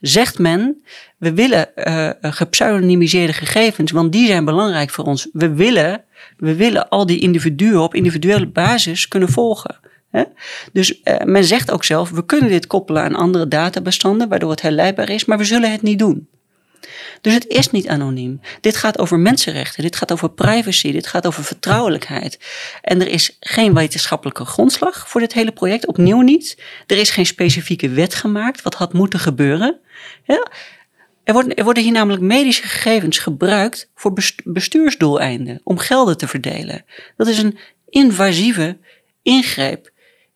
zegt 0.00 0.38
men: 0.38 0.82
we 1.16 1.32
willen 1.32 1.68
uh, 1.74 2.10
gepseudonymiseerde 2.20 3.32
gegevens, 3.32 3.90
want 3.90 4.12
die 4.12 4.26
zijn 4.26 4.44
belangrijk 4.44 4.90
voor 4.90 5.04
ons. 5.04 5.28
We 5.32 5.54
willen, 5.54 6.04
we 6.36 6.54
willen 6.54 6.88
al 6.88 7.06
die 7.06 7.20
individuen 7.20 7.80
op 7.80 7.94
individuele 7.94 8.46
basis 8.46 9.08
kunnen 9.08 9.28
volgen. 9.28 9.80
Dus 10.72 11.00
uh, 11.04 11.16
men 11.24 11.44
zegt 11.44 11.70
ook 11.70 11.84
zelf: 11.84 12.10
we 12.10 12.26
kunnen 12.26 12.50
dit 12.50 12.66
koppelen 12.66 13.02
aan 13.02 13.14
andere 13.14 13.48
databestanden, 13.48 14.28
waardoor 14.28 14.50
het 14.50 14.62
herleidbaar 14.62 15.10
is, 15.10 15.24
maar 15.24 15.38
we 15.38 15.44
zullen 15.44 15.70
het 15.70 15.82
niet 15.82 15.98
doen. 15.98 16.28
Dus 17.20 17.34
het 17.34 17.46
is 17.46 17.70
niet 17.70 17.88
anoniem. 17.88 18.40
Dit 18.60 18.76
gaat 18.76 18.98
over 18.98 19.18
mensenrechten, 19.18 19.82
dit 19.82 19.96
gaat 19.96 20.12
over 20.12 20.30
privacy, 20.30 20.92
dit 20.92 21.06
gaat 21.06 21.26
over 21.26 21.44
vertrouwelijkheid. 21.44 22.38
En 22.82 23.00
er 23.00 23.08
is 23.08 23.36
geen 23.40 23.74
wetenschappelijke 23.74 24.44
grondslag 24.44 25.08
voor 25.08 25.20
dit 25.20 25.32
hele 25.32 25.52
project, 25.52 25.86
opnieuw 25.86 26.20
niet. 26.20 26.62
Er 26.86 26.98
is 26.98 27.10
geen 27.10 27.26
specifieke 27.26 27.88
wet 27.88 28.14
gemaakt, 28.14 28.62
wat 28.62 28.74
had 28.74 28.92
moeten 28.92 29.18
gebeuren. 29.18 29.80
Ja, 30.24 30.50
er, 31.24 31.32
worden, 31.32 31.54
er 31.54 31.64
worden 31.64 31.82
hier 31.82 31.92
namelijk 31.92 32.22
medische 32.22 32.62
gegevens 32.62 33.18
gebruikt 33.18 33.90
voor 33.94 34.12
bestuursdoeleinden, 34.44 35.60
om 35.64 35.78
gelden 35.78 36.16
te 36.16 36.28
verdelen. 36.28 36.84
Dat 37.16 37.26
is 37.26 37.38
een 37.38 37.58
invasieve 37.88 38.78
ingreep 39.22 39.91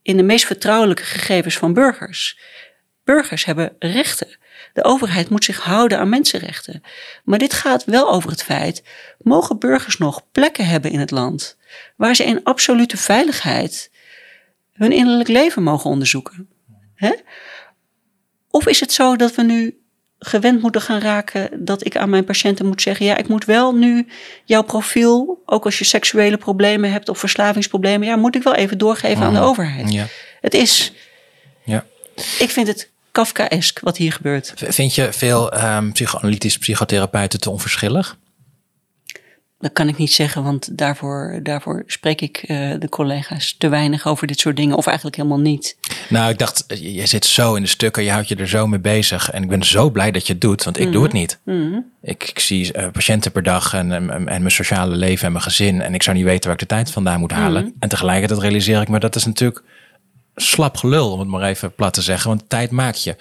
in 0.07 0.17
de 0.17 0.23
meest 0.23 0.47
vertrouwelijke 0.47 1.03
gegevens 1.03 1.57
van 1.57 1.73
burgers. 1.73 2.39
Burgers 3.05 3.45
hebben 3.45 3.77
rechten. 3.79 4.39
De 4.73 4.85
overheid 4.85 5.29
moet 5.29 5.45
zich 5.45 5.61
houden 5.61 5.99
aan 5.99 6.09
mensenrechten. 6.09 6.83
Maar 7.25 7.39
dit 7.39 7.53
gaat 7.53 7.85
wel 7.85 8.11
over 8.11 8.31
het 8.31 8.43
feit: 8.43 8.83
mogen 9.19 9.59
burgers 9.59 9.99
nog 9.99 10.31
plekken 10.33 10.67
hebben 10.67 10.91
in 10.91 10.99
het 11.01 11.11
land 11.11 11.57
waar 11.97 12.15
ze 12.15 12.25
in 12.25 12.45
absolute 12.45 12.97
veiligheid 12.97 13.91
hun 14.73 14.93
innerlijk 14.93 15.29
leven 15.29 15.63
mogen 15.63 15.91
onderzoeken? 15.91 16.49
Of 18.51 18.67
is 18.67 18.81
het 18.81 18.93
zo 18.93 19.17
dat 19.17 19.35
we 19.35 19.43
nu 19.43 19.81
gewend 20.19 20.63
moeten 20.63 20.81
gaan 20.81 21.01
raken 21.01 21.65
dat 21.65 21.85
ik 21.85 21.97
aan 21.97 22.11
mijn 22.11 22.25
patiënten 22.25 22.67
moet 22.67 22.83
zeggen: 22.83 23.07
ja, 23.07 23.17
ik 23.17 23.29
moet 23.29 23.45
wel 23.45 23.75
nu 23.75 24.09
jouw 24.45 24.63
profiel, 24.63 25.43
ook 25.47 25.65
als 25.65 25.79
je 25.79 25.85
seksuele 25.85 26.37
problemen 26.37 26.93
hebt 26.93 27.09
of 27.09 27.19
verslavingsproblemen, 27.19 28.07
ja, 28.07 28.17
moet 28.17 28.35
ik 28.37 28.43
wel 28.43 28.55
even 28.55 28.79
doorgeven 28.79 29.25
aan 29.25 29.35
de 29.35 29.41
overheid. 29.41 29.93
Ja. 29.93 30.07
Het 30.41 30.55
is. 30.55 30.93
Ja. 31.65 31.85
Ik 32.39 32.51
vind 32.51 32.67
het 32.67 32.91
Kafkaesk 33.13 33.81
wat 33.81 33.97
hier 33.97 34.13
gebeurt. 34.13 34.53
Vind 34.57 34.95
je 34.95 35.13
veel 35.13 35.65
um, 35.65 35.93
psychoanalytische 35.93 36.59
psychotherapeuten 36.59 37.41
te 37.41 37.51
onverschillig? 37.51 38.17
Dat 39.59 39.73
kan 39.73 39.89
ik 39.89 39.97
niet 39.97 40.13
zeggen, 40.13 40.43
want 40.43 40.79
daarvoor, 40.79 41.41
daarvoor 41.43 41.83
spreek 41.87 42.21
ik 42.21 42.45
uh, 42.47 42.75
de 42.79 42.89
collega's 42.89 43.55
te 43.59 43.69
weinig 43.69 44.07
over 44.07 44.27
dit 44.27 44.41
soort 44.41 44.57
dingen, 44.57 44.77
of 44.77 44.87
eigenlijk 44.87 45.17
helemaal 45.17 45.41
niet. 45.41 45.77
Nou, 46.09 46.31
ik 46.31 46.39
dacht, 46.39 46.65
je 46.69 47.07
zit 47.07 47.25
zo 47.25 47.55
in 47.55 47.63
de 47.63 47.69
stukken, 47.69 48.03
je 48.03 48.11
houdt 48.11 48.29
je 48.29 48.37
er 48.37 48.49
zo 48.49 48.67
mee 48.67 48.79
bezig. 48.79 49.31
En 49.31 49.43
ik 49.43 49.49
ben 49.49 49.63
zo 49.63 49.91
blij 49.91 50.11
dat 50.11 50.27
je 50.27 50.33
het 50.33 50.43
doet, 50.43 50.65
want 50.65 50.77
ik 50.77 50.83
mm 50.83 50.89
-hmm. 50.89 50.97
doe 50.97 51.05
het 51.05 51.13
niet. 51.13 51.39
Mm 51.45 51.71
-hmm. 51.71 51.85
ik, 52.03 52.29
ik, 52.29 52.39
zie 52.39 52.77
uh, 52.77 52.87
patiënten 52.93 53.33
per 53.33 53.43
dag 53.43 53.75
en, 53.75 53.93
en, 53.93 54.11
en, 54.11 54.25
mijn 54.25 54.51
sociale 54.51 54.97
leven 54.97 55.27
en 55.27 55.33
mijn 55.33 55.45
gezin. 55.45 55.81
En 55.81 55.95
ik 55.95 56.03
zou 56.03 56.17
niet 56.17 56.25
weten 56.25 56.45
waar 56.45 56.61
ik 56.61 56.69
de 56.69 56.75
tijd 56.75 56.91
vandaan 56.91 57.21
moet 57.21 57.33
halen. 57.33 57.63
Mm 57.63 57.69
-hmm. 57.69 57.77
En 57.79 57.89
tegelijkertijd 57.89 58.41
realiseer 58.41 58.81
ik 58.81 58.89
me 58.89 58.99
dat 58.99 59.17
is 59.17 59.25
natuurlijk 59.25 59.63
slap 60.35 60.77
gelul, 60.77 61.13
om 61.13 61.19
het 61.19 61.29
maar 61.29 61.43
even 61.43 61.75
plat 61.75 61.95
te 61.95 62.03
zeggen. 62.03 62.29
Want 62.29 62.49
tijd 62.49 62.71
maakt 62.71 63.05
je. 63.05 63.17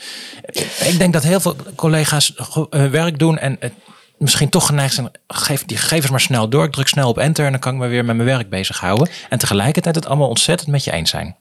Ik 0.80 0.96
denk 0.98 1.14
dat 1.14 1.24
heel 1.24 1.40
veel 1.40 1.56
collega's 1.76 2.34
hun 2.70 2.92
werk 2.92 3.20
doen 3.20 3.38
en 3.38 3.56
het 3.60 3.74
misschien 4.18 4.50
toch 4.50 4.66
geneigd 4.66 4.94
zijn. 4.94 5.12
Geef 5.28 5.66
die 5.66 5.78
gegevens 5.78 6.12
maar 6.12 6.22
snel 6.22 6.50
door. 6.50 6.64
Ik 6.64 6.72
druk 6.72 6.88
snel 6.88 7.10
op 7.10 7.18
enter 7.18 7.46
en 7.46 7.52
dan 7.52 7.60
kan 7.60 7.74
ik 7.74 7.80
me 7.80 7.88
weer 7.88 8.06
met 8.06 8.16
mijn 8.16 8.28
werk 8.28 8.50
bezighouden. 8.50 9.10
En 9.30 9.38
tegelijkertijd 9.38 9.96
het 9.96 10.08
allemaal 10.08 10.30
ontzettend 10.30 10.70
met 10.70 10.84
je 10.84 10.92
eens 10.92 11.10
zijn. 11.10 11.36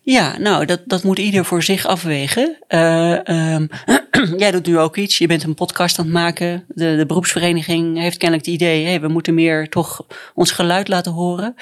Ja, 0.00 0.38
nou, 0.38 0.64
dat, 0.64 0.80
dat 0.84 1.02
moet 1.02 1.18
ieder 1.18 1.44
voor 1.44 1.62
zich 1.62 1.86
afwegen. 1.86 2.58
Uh, 2.68 3.18
um, 3.54 3.68
jij 4.42 4.50
doet 4.50 4.66
nu 4.66 4.78
ook 4.78 4.96
iets. 4.96 5.18
Je 5.18 5.26
bent 5.26 5.42
een 5.42 5.54
podcast 5.54 5.98
aan 5.98 6.04
het 6.04 6.14
maken. 6.14 6.64
De, 6.68 6.96
de 6.96 7.06
beroepsvereniging 7.06 7.98
heeft 7.98 8.16
kennelijk 8.16 8.46
het 8.46 8.54
idee... 8.54 8.84
Hey, 8.84 9.00
we 9.00 9.08
moeten 9.08 9.34
meer 9.34 9.68
toch 9.68 10.06
ons 10.34 10.50
geluid 10.50 10.88
laten 10.88 11.12
horen. 11.12 11.54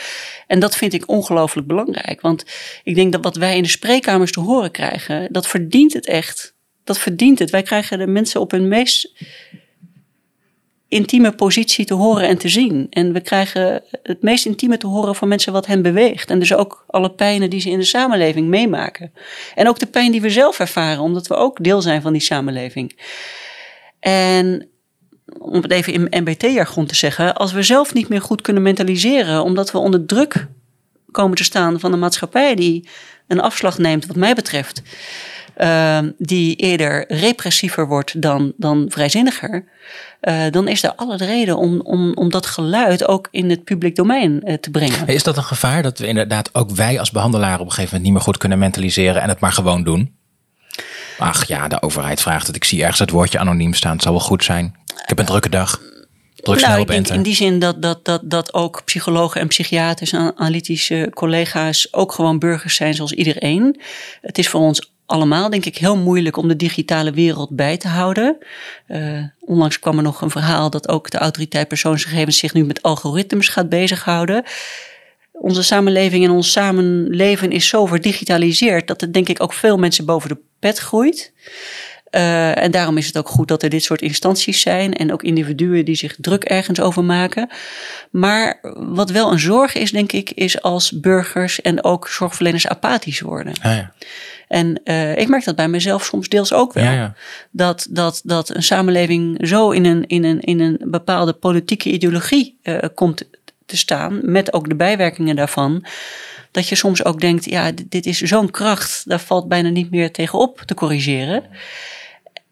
En 0.47 0.61
dat 0.61 0.77
vind 0.77 0.93
ik 0.93 1.09
ongelooflijk 1.09 1.67
belangrijk. 1.67 2.21
Want 2.21 2.45
ik 2.83 2.95
denk 2.95 3.13
dat 3.13 3.23
wat 3.23 3.37
wij 3.37 3.57
in 3.57 3.63
de 3.63 3.69
spreekkamers 3.69 4.33
te 4.33 4.41
horen 4.41 4.71
krijgen... 4.71 5.29
dat 5.33 5.47
verdient 5.47 5.93
het 5.93 6.07
echt. 6.07 6.55
Dat 6.85 6.99
verdient 6.99 7.39
het. 7.39 7.51
Wij 7.51 7.63
krijgen 7.63 7.99
de 7.99 8.07
mensen 8.07 8.41
op 8.41 8.51
hun 8.51 8.69
meest 8.69 9.13
intieme 10.93 11.33
positie 11.33 11.85
te 11.85 11.95
horen 11.95 12.29
en 12.29 12.39
te 12.39 12.49
zien. 12.49 12.87
En 12.91 13.13
we 13.13 13.21
krijgen 13.21 13.83
het 14.03 14.23
meest 14.23 14.47
intieme 14.47 14.77
te 14.77 14.87
horen 14.87 15.15
van 15.15 15.29
mensen 15.29 15.53
wat 15.53 15.67
hen 15.67 15.83
beweegt. 15.83 16.31
En 16.31 16.39
dus 16.39 16.55
ook 16.55 16.85
alle 16.87 17.11
pijnen 17.11 17.51
die 17.51 17.61
ze 17.61 17.71
in 17.71 17.79
de 17.79 17.85
samenleving 17.85 18.49
meemaken. 18.49 19.13
En 19.55 19.69
ook 19.69 19.79
de 19.79 19.87
pijn 19.87 20.13
die 20.13 20.21
we 20.21 20.31
zelf 20.31 20.59
ervaren, 20.59 21.03
omdat 21.03 21.27
we 21.27 21.35
ook 21.35 21.65
deel 21.65 21.83
zijn 21.83 22.03
van 22.03 22.13
die 22.13 22.23
samenleving. 22.23 23.01
En 24.01 24.69
om 25.39 25.63
het 25.63 25.71
even 25.71 25.93
in 25.93 26.23
MBT-jargon 26.23 26.87
te 26.87 26.95
zeggen, 26.95 27.35
als 27.35 27.53
we 27.53 27.63
zelf 27.63 27.95
niet 27.95 28.09
meer 28.09 28.23
goed 28.23 28.41
kunnen 28.41 28.63
mentaliseren, 28.63 29.43
omdat 29.43 29.71
we 29.73 29.79
onder 29.79 30.07
druk 30.07 30.47
komen 31.11 31.37
te 31.37 31.45
staan 31.45 31.81
van 31.81 31.93
een 31.93 31.99
maatschappij 31.99 32.55
die 32.55 32.89
een 33.29 33.41
afslag 33.41 33.79
neemt, 33.79 34.07
wat 34.07 34.17
mij 34.17 34.35
betreft, 34.35 34.83
uh, 35.59 35.99
die 36.19 36.57
eerder 36.57 37.05
repressiever 37.09 37.87
wordt 37.87 38.23
dan, 38.23 38.53
dan 38.57 38.87
vrijzinniger, 38.89 39.65
uh, 40.23 40.45
dan 40.51 40.69
is 40.69 40.83
er 40.83 40.95
alle 40.95 41.17
reden 41.17 41.57
om, 41.57 41.81
om, 41.81 42.15
om 42.15 42.31
dat 42.31 42.47
geluid 42.47 43.09
ook 43.09 43.29
in 43.31 43.51
het 43.51 43.65
publiek 43.65 43.97
domein 43.97 44.41
uh, 44.45 44.55
te 44.55 44.71
brengen. 44.71 45.07
Is 45.07 45.23
dat 45.23 45.37
een 45.37 45.43
gevaar 45.43 45.83
dat 45.83 45.99
we 45.99 46.07
inderdaad 46.07 46.55
ook 46.55 46.71
wij 46.71 46.99
als 46.99 47.11
behandelaren 47.11 47.61
op 47.61 47.67
een 47.67 47.73
gegeven 47.73 47.89
moment 47.89 48.05
niet 48.05 48.13
meer 48.13 48.23
goed 48.23 48.37
kunnen 48.37 48.59
mentaliseren 48.59 49.23
en 49.23 49.29
het 49.29 49.41
maar 49.41 49.53
gewoon 49.53 49.85
doen? 49.85 50.15
Ach 51.19 51.47
ja, 51.47 51.69
de 51.69 51.83
overheid 51.83 52.21
vraagt 52.21 52.47
het. 52.47 52.57
Ik 52.57 52.65
zie 52.65 52.81
ergens 52.81 52.99
het 52.99 53.11
woordje 53.11 53.39
anoniem 53.39 53.75
staan. 53.75 53.93
Het 53.93 54.03
zal 54.03 54.13
wel 54.13 54.21
goed 54.21 54.45
zijn. 54.45 54.77
Ik 54.87 55.09
heb 55.09 55.19
een 55.19 55.25
drukke 55.25 55.49
dag. 55.49 55.81
Druk 56.35 56.61
nou, 56.61 56.81
ik 56.81 56.87
denk 56.87 57.09
in 57.09 57.23
die 57.23 57.35
zin 57.35 57.59
dat, 57.59 57.83
dat, 57.83 58.05
dat, 58.05 58.21
dat 58.25 58.55
ook 58.55 58.83
psychologen 58.85 59.41
en 59.41 59.49
psychiaters 59.49 60.13
en 60.13 60.33
analytische 60.37 61.11
collega's 61.15 61.89
ook 61.91 62.13
gewoon 62.13 62.39
burgers 62.39 62.75
zijn 62.75 62.95
zoals 62.95 63.13
iedereen. 63.13 63.81
Het 64.21 64.39
is 64.39 64.49
voor 64.49 64.61
ons 64.61 64.93
allemaal, 65.07 65.51
denk 65.51 65.65
ik, 65.65 65.77
heel 65.77 65.97
moeilijk 65.97 66.37
om 66.37 66.49
de 66.49 66.57
digitale 66.57 67.11
wereld 67.11 67.51
bij 67.51 67.77
te 67.77 67.89
houden. 67.89 68.37
Uh, 68.89 69.25
onlangs 69.41 69.79
kwam 69.79 69.97
er 69.97 70.03
nog 70.03 70.21
een 70.21 70.31
verhaal 70.31 70.71
dat 70.71 70.89
ook 70.89 71.11
de 71.11 71.19
autoriteit 71.19 71.69
persoonsgegevens 71.69 72.39
zich 72.39 72.55
nu 72.55 72.65
met 72.65 72.83
algoritmes 72.83 73.49
gaat 73.49 73.69
bezighouden. 73.69 74.45
Onze 75.33 75.63
samenleving 75.63 76.25
en 76.25 76.31
ons 76.31 76.53
samenleven 76.53 77.51
is 77.51 77.69
zo 77.69 77.87
verdigitaliseerd 77.87 78.87
dat 78.87 79.01
het 79.01 79.15
denk 79.15 79.29
ik 79.29 79.43
ook 79.43 79.53
veel 79.53 79.77
mensen 79.77 80.05
boven 80.05 80.29
de 80.29 80.39
pet 80.59 80.79
groeit. 80.79 81.33
Uh, 82.11 82.63
en 82.63 82.71
daarom 82.71 82.97
is 82.97 83.07
het 83.07 83.19
ook 83.19 83.29
goed 83.29 83.49
dat 83.49 83.63
er 83.63 83.69
dit 83.69 83.83
soort 83.83 84.03
instanties 84.03 84.61
zijn 84.61 84.93
en 84.93 85.13
ook 85.13 85.23
individuen 85.23 85.85
die 85.85 85.95
zich 85.95 86.17
druk 86.19 86.45
ergens 86.45 86.81
over 86.81 87.05
maken. 87.05 87.51
Maar 88.11 88.59
wat 88.75 89.11
wel 89.11 89.33
een 89.33 89.39
zorg 89.39 89.75
is, 89.75 89.91
denk 89.91 90.13
ik, 90.13 90.31
is 90.31 90.63
als 90.63 91.01
burgers 91.01 91.61
en 91.61 91.85
ook 91.85 92.09
zorgverleners 92.09 92.67
apathisch 92.67 93.21
worden. 93.21 93.53
Ah, 93.63 93.77
ja. 93.77 93.93
En 94.53 94.81
uh, 94.85 95.17
ik 95.17 95.29
merk 95.29 95.45
dat 95.45 95.57
bij 95.57 95.69
mezelf 95.69 96.05
soms 96.05 96.29
deels 96.29 96.53
ook 96.53 96.73
wel. 96.73 96.85
Ja, 96.85 96.93
ja. 96.93 97.15
Dat, 97.51 97.87
dat, 97.91 98.21
dat 98.25 98.55
een 98.55 98.63
samenleving 98.63 99.49
zo 99.49 99.71
in 99.71 99.85
een, 99.85 100.07
in 100.07 100.25
een, 100.25 100.41
in 100.41 100.61
een 100.61 100.79
bepaalde 100.85 101.33
politieke 101.33 101.91
ideologie 101.91 102.59
uh, 102.63 102.79
komt 102.95 103.23
te 103.67 103.77
staan, 103.77 104.21
met 104.23 104.53
ook 104.53 104.69
de 104.69 104.75
bijwerkingen 104.75 105.37
daarvan. 105.37 105.85
Dat 106.51 106.69
je 106.69 106.75
soms 106.75 107.05
ook 107.05 107.21
denkt, 107.21 107.45
ja, 107.45 107.73
dit 107.89 108.07
is 108.07 108.21
zo'n 108.21 108.51
kracht, 108.51 109.03
daar 109.09 109.21
valt 109.21 109.49
bijna 109.49 109.69
niet 109.69 109.91
meer 109.91 110.13
tegenop 110.13 110.63
te 110.67 110.75
corrigeren. 110.75 111.45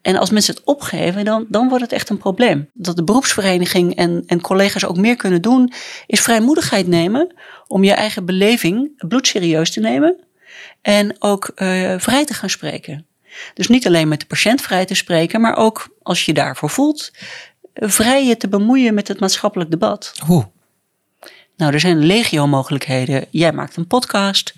En 0.01 0.15
als 0.15 0.29
mensen 0.29 0.55
het 0.55 0.63
opgeven, 0.63 1.25
dan, 1.25 1.45
dan 1.49 1.69
wordt 1.69 1.83
het 1.83 1.93
echt 1.93 2.09
een 2.09 2.17
probleem. 2.17 2.69
Dat 2.73 2.95
de 2.95 3.03
beroepsvereniging 3.03 3.95
en, 3.95 4.23
en 4.27 4.41
collega's 4.41 4.85
ook 4.85 4.97
meer 4.97 5.15
kunnen 5.15 5.41
doen, 5.41 5.73
is 6.07 6.21
vrijmoedigheid 6.21 6.87
nemen 6.87 7.33
om 7.67 7.83
je 7.83 7.93
eigen 7.93 8.25
beleving 8.25 8.91
bloedserieus 9.07 9.71
te 9.71 9.79
nemen. 9.79 10.29
En 10.81 11.15
ook 11.19 11.51
uh, 11.55 11.93
vrij 11.97 12.25
te 12.25 12.33
gaan 12.33 12.49
spreken. 12.49 13.05
Dus 13.53 13.67
niet 13.67 13.87
alleen 13.87 14.07
met 14.07 14.19
de 14.19 14.25
patiënt 14.25 14.61
vrij 14.61 14.85
te 14.85 14.95
spreken, 14.95 15.41
maar 15.41 15.57
ook 15.57 15.95
als 16.01 16.25
je 16.25 16.33
daarvoor 16.33 16.69
voelt, 16.69 17.11
vrij 17.73 18.25
je 18.25 18.37
te 18.37 18.47
bemoeien 18.47 18.93
met 18.93 19.07
het 19.07 19.19
maatschappelijk 19.19 19.71
debat. 19.71 20.13
Hoe? 20.25 20.49
Nou, 21.61 21.73
er 21.73 21.79
zijn 21.79 22.05
legio 22.05 22.47
mogelijkheden. 22.47 23.25
Jij 23.29 23.51
maakt 23.51 23.75
een 23.77 23.87
podcast, 23.87 24.53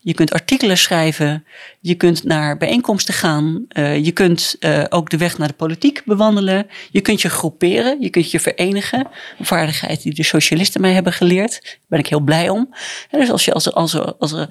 je 0.00 0.14
kunt 0.14 0.32
artikelen 0.32 0.78
schrijven, 0.78 1.44
je 1.80 1.94
kunt 1.94 2.24
naar 2.24 2.56
bijeenkomsten 2.56 3.14
gaan, 3.14 3.66
uh, 3.68 4.04
je 4.04 4.12
kunt 4.12 4.56
uh, 4.60 4.84
ook 4.88 5.10
de 5.10 5.16
weg 5.16 5.38
naar 5.38 5.48
de 5.48 5.54
politiek 5.54 6.02
bewandelen, 6.04 6.66
je 6.90 7.00
kunt 7.00 7.22
je 7.22 7.30
groeperen, 7.30 8.00
je 8.00 8.10
kunt 8.10 8.30
je 8.30 8.40
verenigen. 8.40 9.08
Een 9.38 9.46
vaardigheid 9.46 10.02
die 10.02 10.14
de 10.14 10.22
socialisten 10.22 10.80
mij 10.80 10.92
hebben 10.92 11.12
geleerd, 11.12 11.60
daar 11.62 11.76
ben 11.86 11.98
ik 11.98 12.06
heel 12.06 12.20
blij 12.20 12.48
om. 12.48 12.74
En 13.10 13.20
dus 13.20 13.30
als, 13.30 13.44
je, 13.44 13.52
als, 13.52 13.72
als, 13.72 14.18
als, 14.18 14.32
er, 14.32 14.48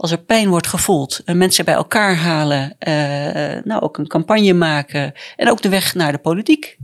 als 0.00 0.10
er 0.10 0.18
pijn 0.18 0.48
wordt 0.48 0.66
gevoeld, 0.66 1.20
uh, 1.24 1.34
mensen 1.34 1.64
bij 1.64 1.74
elkaar 1.74 2.16
halen, 2.16 2.76
nou 3.64 3.80
ook 3.80 3.98
een 3.98 4.06
campagne 4.06 4.52
maken 4.52 5.12
en 5.36 5.50
ook 5.50 5.62
de 5.62 5.68
weg 5.68 5.94
naar 5.94 6.12
de 6.12 6.18
politiek 6.18 6.76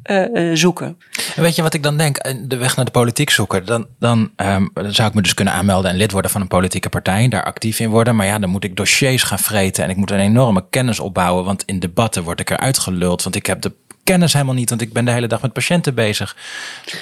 zoeken. 0.53 0.99
En 1.37 1.43
weet 1.43 1.57
je 1.57 1.62
wat 1.62 1.75
ik 1.75 1.83
dan 1.83 1.97
denk? 1.97 2.49
De 2.49 2.57
weg 2.57 2.77
naar 2.77 2.85
de 2.85 2.91
politiek 2.91 3.31
zoeken, 3.31 3.67
dan, 3.67 3.87
dan 3.99 4.31
um, 4.37 4.71
zou 4.75 5.09
ik 5.09 5.14
me 5.14 5.23
dus 5.23 5.35
kunnen 5.35 5.55
aanmelden 5.55 5.91
en 5.91 5.97
lid 5.97 6.12
worden 6.12 6.31
van 6.31 6.41
een 6.41 6.49
politieke 6.49 6.89
partij, 6.89 7.29
daar 7.29 7.45
actief 7.45 7.81
in 7.81 7.89
worden. 7.89 8.17
Maar 8.17 8.27
ja, 8.27 8.39
dan 8.39 8.51
moet 8.51 8.64
ik 8.64 8.77
dossiers 8.77 9.23
gaan 9.23 9.39
vreten 9.39 9.85
en 9.85 9.91
ik 9.91 9.97
moet 9.97 10.11
een 10.11 10.19
enorme 10.19 10.64
kennis 10.71 11.01
opbouwen. 11.01 11.45
Want 11.45 11.62
in 11.64 11.81
debatten 11.81 12.23
word 12.23 12.41
ik 12.41 12.51
eruit 12.51 12.79
geluld, 12.79 13.23
want 13.23 13.35
ik 13.35 13.47
heb 13.47 13.61
de 13.61 13.73
kennis 14.05 14.33
helemaal 14.33 14.55
niet, 14.55 14.69
want 14.69 14.81
ik 14.81 14.93
ben 14.93 15.05
de 15.05 15.11
hele 15.11 15.29
dag 15.29 15.43
met 15.43 15.53
patiënten 15.53 15.95
bezig. 15.95 16.37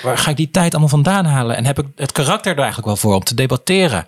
Waar 0.03 0.19
ga 0.19 0.31
ik 0.31 0.37
die 0.37 0.51
tijd 0.51 0.71
allemaal 0.71 0.89
vandaan 0.89 1.25
halen? 1.25 1.57
En 1.57 1.65
heb 1.65 1.79
ik 1.79 1.87
het 1.97 2.13
karakter 2.13 2.53
er 2.53 2.59
eigenlijk 2.59 2.87
wel 2.87 2.97
voor 2.97 3.15
om 3.15 3.25
te 3.25 3.35
debatteren? 3.35 4.07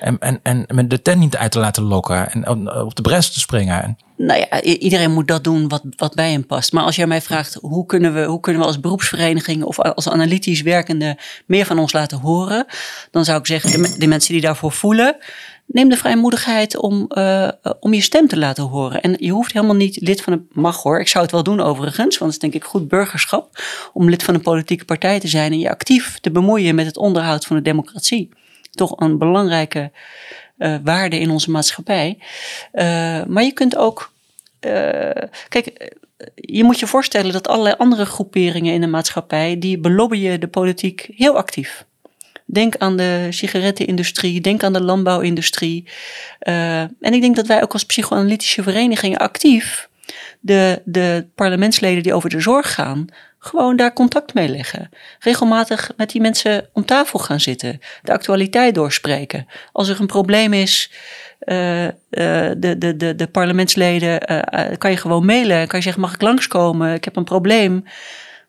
En, 0.00 0.18
en, 0.18 0.40
en 0.42 0.66
met 0.74 0.90
de 0.90 1.02
tent 1.02 1.18
niet 1.18 1.36
uit 1.36 1.50
te 1.50 1.58
laten 1.58 1.82
lokken 1.82 2.30
en 2.30 2.72
op 2.84 2.94
de 2.94 3.02
bres 3.02 3.32
te 3.32 3.40
springen. 3.40 3.96
Nou 4.16 4.40
ja, 4.40 4.62
iedereen 4.62 5.12
moet 5.12 5.28
dat 5.28 5.44
doen 5.44 5.68
wat, 5.68 5.82
wat 5.96 6.14
bij 6.14 6.30
hem 6.30 6.46
past. 6.46 6.72
Maar 6.72 6.84
als 6.84 6.96
jij 6.96 7.06
mij 7.06 7.20
vraagt, 7.20 7.54
hoe 7.60 7.86
kunnen, 7.86 8.14
we, 8.14 8.24
hoe 8.24 8.40
kunnen 8.40 8.62
we 8.62 8.68
als 8.68 8.80
beroepsvereniging 8.80 9.62
of 9.62 9.80
als 9.80 10.08
analytisch 10.08 10.62
werkende 10.62 11.18
meer 11.46 11.66
van 11.66 11.78
ons 11.78 11.92
laten 11.92 12.18
horen? 12.18 12.66
Dan 13.10 13.24
zou 13.24 13.38
ik 13.38 13.46
zeggen, 13.46 13.82
de, 13.82 13.98
de 13.98 14.06
mensen 14.06 14.32
die 14.32 14.42
daarvoor 14.42 14.72
voelen, 14.72 15.16
neem 15.66 15.88
de 15.88 15.96
vrijmoedigheid 15.96 16.76
om, 16.76 17.06
uh, 17.08 17.48
om 17.80 17.94
je 17.94 18.00
stem 18.00 18.28
te 18.28 18.38
laten 18.38 18.64
horen. 18.64 19.00
En 19.00 19.14
je 19.18 19.30
hoeft 19.30 19.52
helemaal 19.52 19.76
niet 19.76 20.00
lid 20.00 20.22
van 20.22 20.32
een, 20.32 20.48
mag 20.52 20.82
hoor, 20.82 21.00
ik 21.00 21.08
zou 21.08 21.24
het 21.24 21.32
wel 21.32 21.42
doen 21.42 21.60
overigens, 21.60 22.18
want 22.18 22.32
het 22.32 22.42
is 22.42 22.50
denk 22.50 22.62
ik 22.62 22.70
goed 22.70 22.88
burgerschap 22.88 23.62
om 23.92 24.08
lid 24.08 24.22
van 24.22 24.34
een 24.34 24.40
politieke 24.40 24.84
partij 24.84 25.20
te 25.20 25.28
zijn 25.28 25.52
en 25.52 25.58
je 25.58 25.70
actief 25.70 26.18
te 26.20 26.30
bemoeien 26.30 26.74
met 26.74 26.86
het 26.86 26.96
onderhoud 26.96 27.46
van 27.46 27.56
de 27.56 27.62
democratie 27.62 28.28
toch 28.70 29.00
een 29.00 29.18
belangrijke 29.18 29.90
uh, 30.58 30.76
waarde 30.84 31.18
in 31.18 31.30
onze 31.30 31.50
maatschappij. 31.50 32.18
Uh, 32.72 32.84
maar 33.24 33.42
je 33.42 33.52
kunt 33.52 33.76
ook. 33.76 34.12
Uh, 34.60 34.70
kijk, 35.48 35.94
je 36.34 36.64
moet 36.64 36.78
je 36.78 36.86
voorstellen 36.86 37.32
dat 37.32 37.48
allerlei 37.48 37.74
andere 37.78 38.04
groeperingen 38.04 38.74
in 38.74 38.80
de 38.80 38.86
maatschappij. 38.86 39.58
die 39.58 39.78
belobbyen 39.78 40.40
de 40.40 40.48
politiek 40.48 41.08
heel 41.16 41.36
actief. 41.36 41.84
Denk 42.44 42.76
aan 42.76 42.96
de 42.96 43.26
sigarettenindustrie, 43.30 44.40
denk 44.40 44.62
aan 44.62 44.72
de 44.72 44.82
landbouwindustrie. 44.82 45.84
en 46.38 46.96
ik 47.00 47.20
denk 47.20 47.36
dat 47.36 47.46
wij 47.46 47.62
ook 47.62 47.72
als 47.72 47.84
psychoanalytische 47.84 48.62
vereniging 48.62 49.18
actief 49.18 49.88
de, 50.40 50.82
de 50.84 51.26
parlementsleden 51.34 52.02
die 52.02 52.14
over 52.14 52.30
de 52.30 52.40
zorg 52.40 52.74
gaan, 52.74 53.06
gewoon 53.38 53.76
daar 53.76 53.92
contact 53.92 54.34
mee 54.34 54.48
leggen. 54.48 54.88
Regelmatig 55.18 55.90
met 55.96 56.10
die 56.10 56.20
mensen 56.20 56.68
om 56.72 56.84
tafel 56.84 57.18
gaan 57.18 57.40
zitten. 57.40 57.80
De 58.02 58.12
actualiteit 58.12 58.74
doorspreken. 58.74 59.46
Als 59.72 59.88
er 59.88 60.00
een 60.00 60.06
probleem 60.06 60.52
is, 60.52 60.90
uh, 61.44 61.84
uh, 61.84 61.90
de, 62.10 62.74
de, 62.78 62.96
de, 62.96 63.14
de 63.14 63.26
parlementsleden, 63.26 64.32
uh, 64.32 64.76
kan 64.78 64.90
je 64.90 64.96
gewoon 64.96 65.24
mailen. 65.24 65.66
Kan 65.66 65.78
je 65.78 65.84
zeggen, 65.84 66.02
mag 66.02 66.14
ik 66.14 66.22
langskomen? 66.22 66.94
Ik 66.94 67.04
heb 67.04 67.16
een 67.16 67.24
probleem. 67.24 67.84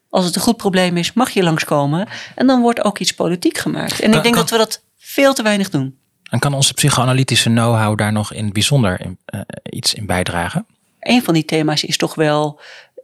Als 0.09 0.25
het 0.25 0.35
een 0.35 0.41
goed 0.41 0.57
probleem 0.57 0.97
is, 0.97 1.13
mag 1.13 1.29
je 1.29 1.43
langskomen. 1.43 2.07
En 2.35 2.47
dan 2.47 2.61
wordt 2.61 2.83
ook 2.83 2.99
iets 2.99 3.13
politiek 3.13 3.57
gemaakt. 3.57 3.99
En 3.99 4.13
ik 4.13 4.23
denk 4.23 4.35
dat 4.35 4.49
we 4.49 4.57
dat 4.57 4.83
veel 4.97 5.33
te 5.33 5.43
weinig 5.43 5.69
doen. 5.69 5.97
En 6.29 6.39
kan 6.39 6.53
onze 6.53 6.73
psychoanalytische 6.73 7.49
know-how 7.49 7.97
daar 7.97 8.11
nog 8.11 8.33
in 8.33 8.51
bijzonder 8.51 9.01
in, 9.01 9.19
iets 9.63 9.93
in 9.93 10.05
bijdragen? 10.05 10.65
Een 10.99 11.23
van 11.23 11.33
die 11.33 11.45
thema's 11.45 11.83
is 11.83 11.97
toch 11.97 12.15
wel 12.15 12.59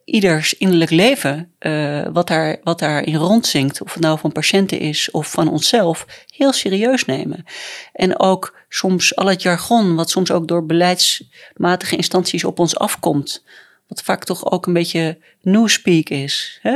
ieders 0.06 0.54
innerlijk 0.54 0.92
leven, 0.92 1.54
uh, 1.60 2.06
wat, 2.14 2.28
daar, 2.28 2.58
wat 2.64 2.80
daarin 2.80 3.16
rondzinkt, 3.16 3.82
of 3.82 3.94
het 3.94 4.04
nou 4.04 4.20
van 4.20 4.32
patiënten 4.32 4.80
is 4.80 5.12
of 5.12 5.32
van 5.32 5.50
onszelf, 5.50 6.06
heel 6.36 6.54
serieus 6.54 7.06
nemen. 7.06 7.46
En 7.94 8.20
ook 8.20 8.60
soms 8.70 9.16
al 9.16 9.28
het 9.28 9.42
jargon, 9.42 9.96
wat 9.96 10.10
soms 10.10 10.32
ook 10.32 10.48
door 10.48 10.66
beleidsmatige 10.66 11.96
instanties 11.96 12.44
op 12.44 12.60
ons 12.60 12.78
afkomt, 12.78 13.44
wat 13.88 14.02
vaak 14.02 14.24
toch 14.24 14.52
ook 14.52 14.66
een 14.66 14.74
beetje 14.74 15.18
newspeak 15.42 16.10
is. 16.10 16.60
Hè? 16.62 16.76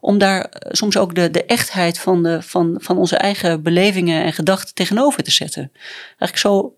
Om 0.00 0.18
daar 0.18 0.44
eh, 0.44 0.72
soms 0.72 0.96
ook 0.96 1.14
de, 1.14 1.30
de 1.30 1.44
echtheid 1.44 1.98
van, 1.98 2.22
de, 2.22 2.42
van, 2.42 2.76
van 2.80 2.98
onze 2.98 3.16
eigen 3.16 3.62
belevingen 3.62 4.24
en 4.24 4.32
gedachten 4.32 4.74
tegenover 4.74 5.22
te 5.22 5.30
zetten. 5.30 5.72
Eigenlijk 6.06 6.38
zo 6.38 6.77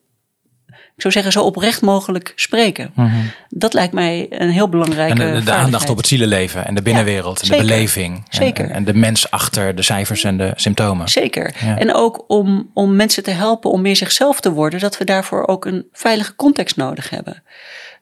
ik 1.05 1.13
zou 1.13 1.25
zeggen, 1.25 1.43
zo 1.43 1.49
oprecht 1.49 1.83
mogelijk 1.83 2.33
spreken. 2.37 2.91
Mhm. 2.95 3.17
Dat 3.49 3.75
lijkt 3.75 3.93
mij 3.93 4.27
een 4.29 4.51
heel 4.51 4.69
belangrijke. 4.69 5.23
En 5.23 5.45
de, 5.45 5.53
aandacht 5.53 5.91
op 5.91 5.97
het 5.97 6.07
zielenleven 6.07 6.67
en 6.67 6.75
de 6.75 6.83
binnenwereld 6.83 7.43
en 7.43 7.49
de 7.49 7.57
beleving. 7.57 8.25
Zeker. 8.29 8.65
En, 8.65 8.71
en, 8.71 8.85
de 8.85 8.95
mens 8.95 9.31
achter 9.31 9.75
de 9.75 9.83
cijfers 9.83 10.25
en 10.25 10.37
de 10.37 10.53
symptomen. 10.55 11.09
Zeker. 11.09 11.55
En 11.77 11.95
ook 11.95 12.25
om, 12.27 12.71
om 12.75 12.97
mensen 12.97 13.23
te 13.23 13.31
helpen 13.31 13.71
om 13.71 13.81
meer 13.81 13.97
zichzelf 13.97 14.41
te 14.41 14.53
worden, 14.53 14.81
dat 14.81 14.99
we 14.99 15.05
daarvoor 15.05 15.47
ook 15.47 15.65
een 15.65 15.87
veilige 15.93 16.35
context 16.35 16.77
nodig 16.77 17.11
hebben. 17.11 17.43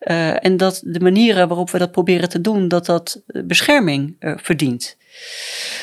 Uh, 0.00 0.44
en 0.44 0.56
dat 0.56 0.80
de 0.84 1.00
manieren 1.00 1.48
waarop 1.48 1.70
we 1.70 1.78
dat 1.78 1.92
proberen 1.92 2.28
te 2.28 2.40
doen, 2.40 2.68
dat 2.68 2.86
dat 2.86 3.22
bescherming 3.26 4.16
uh, 4.20 4.32
verdient. 4.36 4.96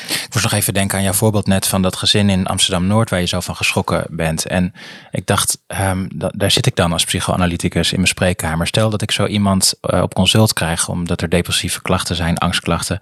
Ik 0.08 0.28
moest 0.32 0.44
nog 0.44 0.52
even 0.52 0.74
denken 0.74 0.98
aan 0.98 1.04
jouw 1.04 1.12
voorbeeld 1.12 1.46
net 1.46 1.66
van 1.66 1.82
dat 1.82 1.96
gezin 1.96 2.30
in 2.30 2.46
Amsterdam-Noord 2.46 3.10
waar 3.10 3.20
je 3.20 3.26
zo 3.26 3.40
van 3.40 3.56
geschrokken 3.56 4.06
bent. 4.10 4.46
En 4.46 4.74
ik 5.10 5.26
dacht, 5.26 5.58
um, 5.66 6.08
daar 6.14 6.50
zit 6.50 6.66
ik 6.66 6.76
dan 6.76 6.92
als 6.92 7.04
psychoanalyticus 7.04 7.90
in 7.90 7.96
mijn 7.96 8.08
spreekkamer. 8.08 8.66
Stel 8.66 8.90
dat 8.90 9.02
ik 9.02 9.10
zo 9.10 9.26
iemand 9.26 9.74
uh, 9.82 10.02
op 10.02 10.14
consult 10.14 10.52
krijg 10.52 10.88
omdat 10.88 11.20
er 11.20 11.28
depressieve 11.28 11.82
klachten 11.82 12.16
zijn, 12.16 12.38
angstklachten. 12.38 13.00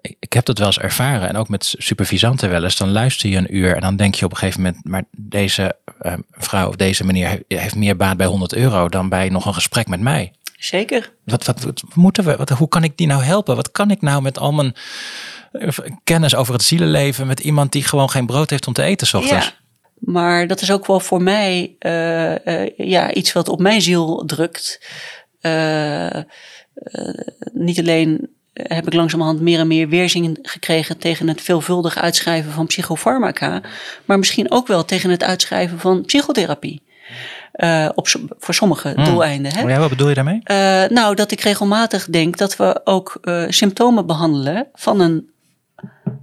Ik, 0.00 0.16
ik 0.20 0.32
heb 0.32 0.44
dat 0.44 0.58
wel 0.58 0.66
eens 0.66 0.78
ervaren 0.78 1.28
en 1.28 1.36
ook 1.36 1.48
met 1.48 1.74
supervisanten 1.78 2.50
wel 2.50 2.64
eens. 2.64 2.76
Dan 2.76 2.92
luister 2.92 3.28
je 3.28 3.36
een 3.36 3.56
uur 3.56 3.74
en 3.74 3.80
dan 3.80 3.96
denk 3.96 4.14
je 4.14 4.24
op 4.24 4.30
een 4.30 4.36
gegeven 4.36 4.62
moment, 4.62 4.84
maar 4.84 5.04
deze 5.10 5.76
uh, 6.02 6.12
vrouw 6.30 6.68
of 6.68 6.76
deze 6.76 7.04
meneer 7.04 7.42
heeft 7.48 7.74
meer 7.74 7.96
baat 7.96 8.16
bij 8.16 8.26
100 8.26 8.54
euro 8.54 8.88
dan 8.88 9.08
bij 9.08 9.28
nog 9.28 9.46
een 9.46 9.54
gesprek 9.54 9.88
met 9.88 10.00
mij. 10.00 10.32
Zeker. 10.58 11.12
Wat, 11.24 11.44
wat, 11.44 11.60
wat 11.60 11.82
moeten 11.94 12.24
we, 12.24 12.36
wat, 12.36 12.48
hoe 12.48 12.68
kan 12.68 12.84
ik 12.84 12.96
die 12.96 13.06
nou 13.06 13.22
helpen? 13.22 13.56
Wat 13.56 13.70
kan 13.70 13.90
ik 13.90 14.00
nou 14.00 14.22
met 14.22 14.38
al 14.38 14.52
mijn 14.52 14.74
kennis 16.04 16.34
over 16.34 16.52
het 16.52 16.62
zielenleven 16.62 17.26
met 17.26 17.40
iemand 17.40 17.72
die 17.72 17.82
gewoon 17.82 18.10
geen 18.10 18.26
brood 18.26 18.50
heeft 18.50 18.66
om 18.66 18.72
te 18.72 18.82
eten 18.82 19.06
s 19.06 19.14
ochtends. 19.14 19.46
Ja. 19.46 19.52
Maar 19.98 20.46
dat 20.46 20.60
is 20.60 20.70
ook 20.70 20.86
wel 20.86 21.00
voor 21.00 21.22
mij 21.22 21.76
uh, 21.80 22.30
uh, 22.44 22.70
ja, 22.76 23.12
iets 23.12 23.32
wat 23.32 23.48
op 23.48 23.60
mijn 23.60 23.82
ziel 23.82 24.22
drukt. 24.26 24.80
Uh, 25.42 26.22
niet 27.52 27.78
alleen 27.78 28.28
heb 28.52 28.86
ik 28.86 28.92
langzamerhand 28.92 29.40
meer 29.40 29.58
en 29.58 29.66
meer 29.66 29.88
weerzin 29.88 30.38
gekregen 30.42 30.98
tegen 30.98 31.28
het 31.28 31.40
veelvuldig 31.40 31.96
uitschrijven 31.96 32.52
van 32.52 32.66
psychofarmaca, 32.66 33.62
maar 34.04 34.18
misschien 34.18 34.50
ook 34.50 34.66
wel 34.66 34.84
tegen 34.84 35.10
het 35.10 35.22
uitschrijven 35.22 35.78
van 35.78 36.04
psychotherapie. 36.04 36.82
Uh, 37.54 37.88
op, 37.94 38.08
voor 38.38 38.54
sommige 38.54 38.92
hmm. 38.94 39.04
doeleinden. 39.04 39.54
Hè? 39.54 39.60
Ja, 39.62 39.78
wat 39.78 39.88
bedoel 39.88 40.08
je 40.08 40.14
daarmee? 40.14 40.40
Uh, 40.44 40.84
nou, 40.84 41.14
dat 41.14 41.30
ik 41.30 41.40
regelmatig 41.40 42.06
denk 42.06 42.36
dat 42.36 42.56
we 42.56 42.80
ook 42.84 43.18
uh, 43.22 43.44
symptomen 43.48 44.06
behandelen 44.06 44.66
van 44.74 45.00
een 45.00 45.30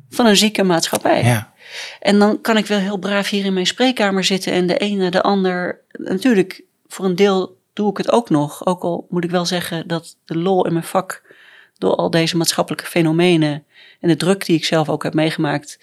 van 0.09 0.25
een 0.25 0.37
zieke 0.37 0.63
maatschappij. 0.63 1.23
Ja. 1.23 1.53
En 1.99 2.19
dan 2.19 2.41
kan 2.41 2.57
ik 2.57 2.65
wel 2.65 2.79
heel 2.79 2.97
braaf 2.97 3.29
hier 3.29 3.45
in 3.45 3.53
mijn 3.53 3.65
spreekkamer 3.65 4.23
zitten 4.23 4.53
en 4.53 4.67
de 4.67 4.77
ene, 4.77 5.11
de 5.11 5.21
ander. 5.21 5.81
Natuurlijk, 5.91 6.63
voor 6.87 7.05
een 7.05 7.15
deel 7.15 7.57
doe 7.73 7.89
ik 7.89 7.97
het 7.97 8.11
ook 8.11 8.29
nog. 8.29 8.65
Ook 8.65 8.83
al 8.83 9.07
moet 9.09 9.23
ik 9.23 9.31
wel 9.31 9.45
zeggen 9.45 9.87
dat 9.87 10.17
de 10.25 10.37
lol 10.37 10.65
in 10.65 10.73
mijn 10.73 10.85
vak 10.85 11.33
door 11.77 11.95
al 11.95 12.09
deze 12.09 12.37
maatschappelijke 12.37 12.85
fenomenen 12.85 13.65
en 13.99 14.09
de 14.09 14.15
druk 14.15 14.45
die 14.45 14.55
ik 14.55 14.65
zelf 14.65 14.89
ook 14.89 15.03
heb 15.03 15.13
meegemaakt 15.13 15.79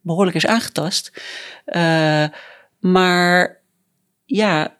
behoorlijk 0.00 0.36
is 0.36 0.46
aangetast. 0.46 1.12
Uh, 1.66 2.24
maar 2.78 3.60
ja, 4.24 4.76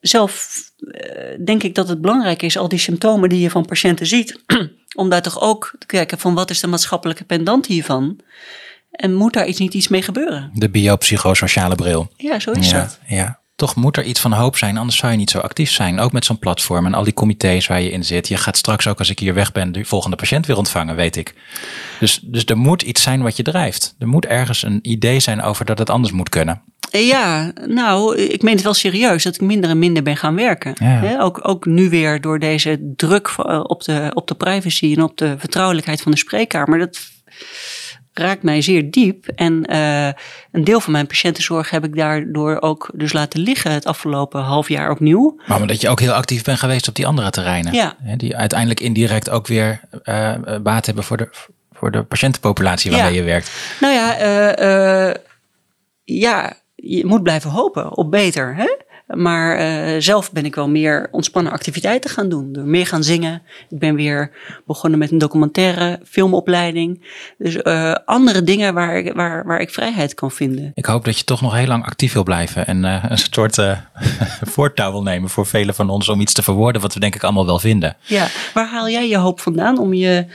zelf 0.00 0.62
uh, 0.78 1.44
denk 1.44 1.62
ik 1.62 1.74
dat 1.74 1.88
het 1.88 2.00
belangrijk 2.00 2.42
is, 2.42 2.56
al 2.56 2.68
die 2.68 2.78
symptomen 2.78 3.28
die 3.28 3.40
je 3.40 3.50
van 3.50 3.66
patiënten 3.66 4.06
ziet, 4.06 4.42
om 4.96 5.08
daar 5.08 5.22
toch 5.22 5.40
ook 5.40 5.74
te 5.78 5.86
kijken 5.86 6.18
van 6.18 6.34
wat 6.34 6.50
is 6.50 6.60
de 6.60 6.66
maatschappelijke 6.66 7.24
pendant 7.24 7.66
hiervan? 7.66 8.18
En 8.90 9.14
moet 9.14 9.32
daar 9.32 9.46
iets 9.46 9.58
niet 9.58 9.74
iets 9.74 9.88
mee 9.88 10.02
gebeuren? 10.02 10.50
De 10.54 10.70
biopsychosociale 10.70 11.74
bril. 11.74 12.10
Ja, 12.16 12.38
zo 12.38 12.50
is 12.50 12.70
ja, 12.70 12.80
dat. 12.80 12.98
Ja. 13.06 13.40
Toch 13.60 13.74
moet 13.74 13.96
er 13.96 14.04
iets 14.04 14.20
van 14.20 14.32
hoop 14.32 14.56
zijn, 14.56 14.76
anders 14.76 14.98
zou 14.98 15.12
je 15.12 15.18
niet 15.18 15.30
zo 15.30 15.38
actief 15.38 15.70
zijn. 15.70 16.00
Ook 16.00 16.12
met 16.12 16.24
zo'n 16.24 16.38
platform 16.38 16.86
en 16.86 16.94
al 16.94 17.04
die 17.04 17.14
comité's 17.14 17.66
waar 17.66 17.80
je 17.80 17.90
in 17.90 18.04
zit. 18.04 18.28
Je 18.28 18.36
gaat 18.36 18.56
straks 18.56 18.86
ook 18.86 18.98
als 18.98 19.10
ik 19.10 19.18
hier 19.18 19.34
weg 19.34 19.52
ben 19.52 19.72
de 19.72 19.84
volgende 19.84 20.16
patiënt 20.16 20.46
weer 20.46 20.56
ontvangen, 20.56 20.96
weet 20.96 21.16
ik. 21.16 21.34
Dus, 21.98 22.20
dus 22.22 22.44
er 22.44 22.56
moet 22.56 22.82
iets 22.82 23.02
zijn 23.02 23.22
wat 23.22 23.36
je 23.36 23.42
drijft. 23.42 23.94
Er 23.98 24.08
moet 24.08 24.26
ergens 24.26 24.62
een 24.62 24.78
idee 24.82 25.20
zijn 25.20 25.42
over 25.42 25.64
dat 25.64 25.78
het 25.78 25.90
anders 25.90 26.12
moet 26.12 26.28
kunnen. 26.28 26.62
Ja, 26.90 27.52
nou, 27.66 28.16
ik 28.18 28.42
meen 28.42 28.54
het 28.54 28.62
wel 28.62 28.74
serieus 28.74 29.22
dat 29.22 29.34
ik 29.34 29.40
minder 29.40 29.70
en 29.70 29.78
minder 29.78 30.02
ben 30.02 30.16
gaan 30.16 30.34
werken. 30.34 30.74
Ja. 30.78 31.20
ook, 31.20 31.48
ook 31.48 31.66
nu 31.66 31.88
weer 31.88 32.20
door 32.20 32.38
deze 32.38 32.92
druk 32.96 33.34
op 33.68 33.84
de, 33.84 34.10
op 34.14 34.28
de 34.28 34.34
privacy 34.34 34.94
en 34.96 35.02
op 35.02 35.16
de 35.16 35.34
vertrouwelijkheid 35.38 36.02
van 36.02 36.12
de 36.12 36.18
spreekkamer. 36.18 36.78
Dat 36.78 36.98
raakt 38.12 38.42
mij 38.42 38.62
zeer 38.62 38.90
diep. 38.90 39.26
En 39.26 39.72
uh, 39.72 40.06
een 40.52 40.64
deel 40.64 40.80
van 40.80 40.92
mijn 40.92 41.06
patiëntenzorg 41.06 41.70
heb 41.70 41.84
ik 41.84 41.96
daardoor 41.96 42.60
ook 42.60 42.90
dus 42.94 43.12
laten 43.12 43.40
liggen 43.40 43.72
het 43.72 43.86
afgelopen 43.86 44.40
half 44.42 44.68
jaar 44.68 44.90
opnieuw. 44.90 45.40
Maar 45.46 45.60
omdat 45.60 45.80
je 45.80 45.88
ook 45.88 46.00
heel 46.00 46.12
actief 46.12 46.42
bent 46.42 46.58
geweest 46.58 46.88
op 46.88 46.94
die 46.94 47.06
andere 47.06 47.30
terreinen. 47.30 47.72
Ja. 47.72 47.96
Die 48.16 48.36
uiteindelijk 48.36 48.80
indirect 48.80 49.30
ook 49.30 49.46
weer 49.46 49.80
uh, 50.04 50.34
baat 50.62 50.86
hebben 50.86 51.04
voor 51.04 51.16
de, 51.16 51.28
voor 51.72 51.90
de 51.90 52.02
patiëntenpopulatie 52.02 52.90
waarmee 52.90 53.14
je 53.14 53.22
werkt. 53.22 53.50
Nou 53.80 53.94
ja, 53.94 54.20
uh, 55.08 55.14
ja, 56.04 56.52
je 56.74 57.06
moet 57.06 57.22
blijven 57.22 57.50
hopen 57.50 57.96
op 57.96 58.10
beter. 58.10 58.56
Hè? 58.56 58.76
Maar 59.14 59.60
uh, 59.60 60.00
zelf 60.00 60.32
ben 60.32 60.44
ik 60.44 60.54
wel 60.54 60.68
meer 60.68 61.08
ontspannen 61.10 61.52
activiteiten 61.52 62.10
gaan 62.10 62.28
doen. 62.28 62.52
Door 62.52 62.64
meer 62.64 62.86
gaan 62.86 63.02
zingen. 63.02 63.42
Ik 63.68 63.78
ben 63.78 63.94
weer 63.94 64.30
begonnen 64.66 64.98
met 64.98 65.10
een 65.10 65.18
documentaire, 65.18 66.00
filmopleiding. 66.04 67.04
Dus 67.38 67.56
uh, 67.56 67.94
andere 68.04 68.42
dingen 68.42 68.74
waar, 68.74 69.14
waar, 69.14 69.46
waar 69.46 69.60
ik 69.60 69.70
vrijheid 69.70 70.14
kan 70.14 70.30
vinden. 70.30 70.70
Ik 70.74 70.84
hoop 70.84 71.04
dat 71.04 71.18
je 71.18 71.24
toch 71.24 71.40
nog 71.40 71.54
heel 71.54 71.66
lang 71.66 71.84
actief 71.84 72.12
wil 72.12 72.22
blijven. 72.22 72.66
En 72.66 72.84
uh, 72.84 73.04
een 73.08 73.18
soort 73.18 73.58
voortouw 74.54 74.90
wil 74.90 75.02
nemen 75.02 75.30
voor 75.30 75.46
velen 75.46 75.74
van 75.74 75.90
ons 75.90 76.08
om 76.08 76.20
iets 76.20 76.32
te 76.32 76.42
verwoorden 76.42 76.82
wat 76.82 76.94
we 76.94 77.00
denk 77.00 77.14
ik 77.14 77.22
allemaal 77.22 77.46
wel 77.46 77.58
vinden. 77.58 77.96
Ja, 78.00 78.26
waar 78.54 78.68
haal 78.68 78.88
jij 78.88 79.08
je 79.08 79.16
hoop 79.16 79.40
vandaan 79.40 79.78
om 79.78 79.94
je... 79.94 80.26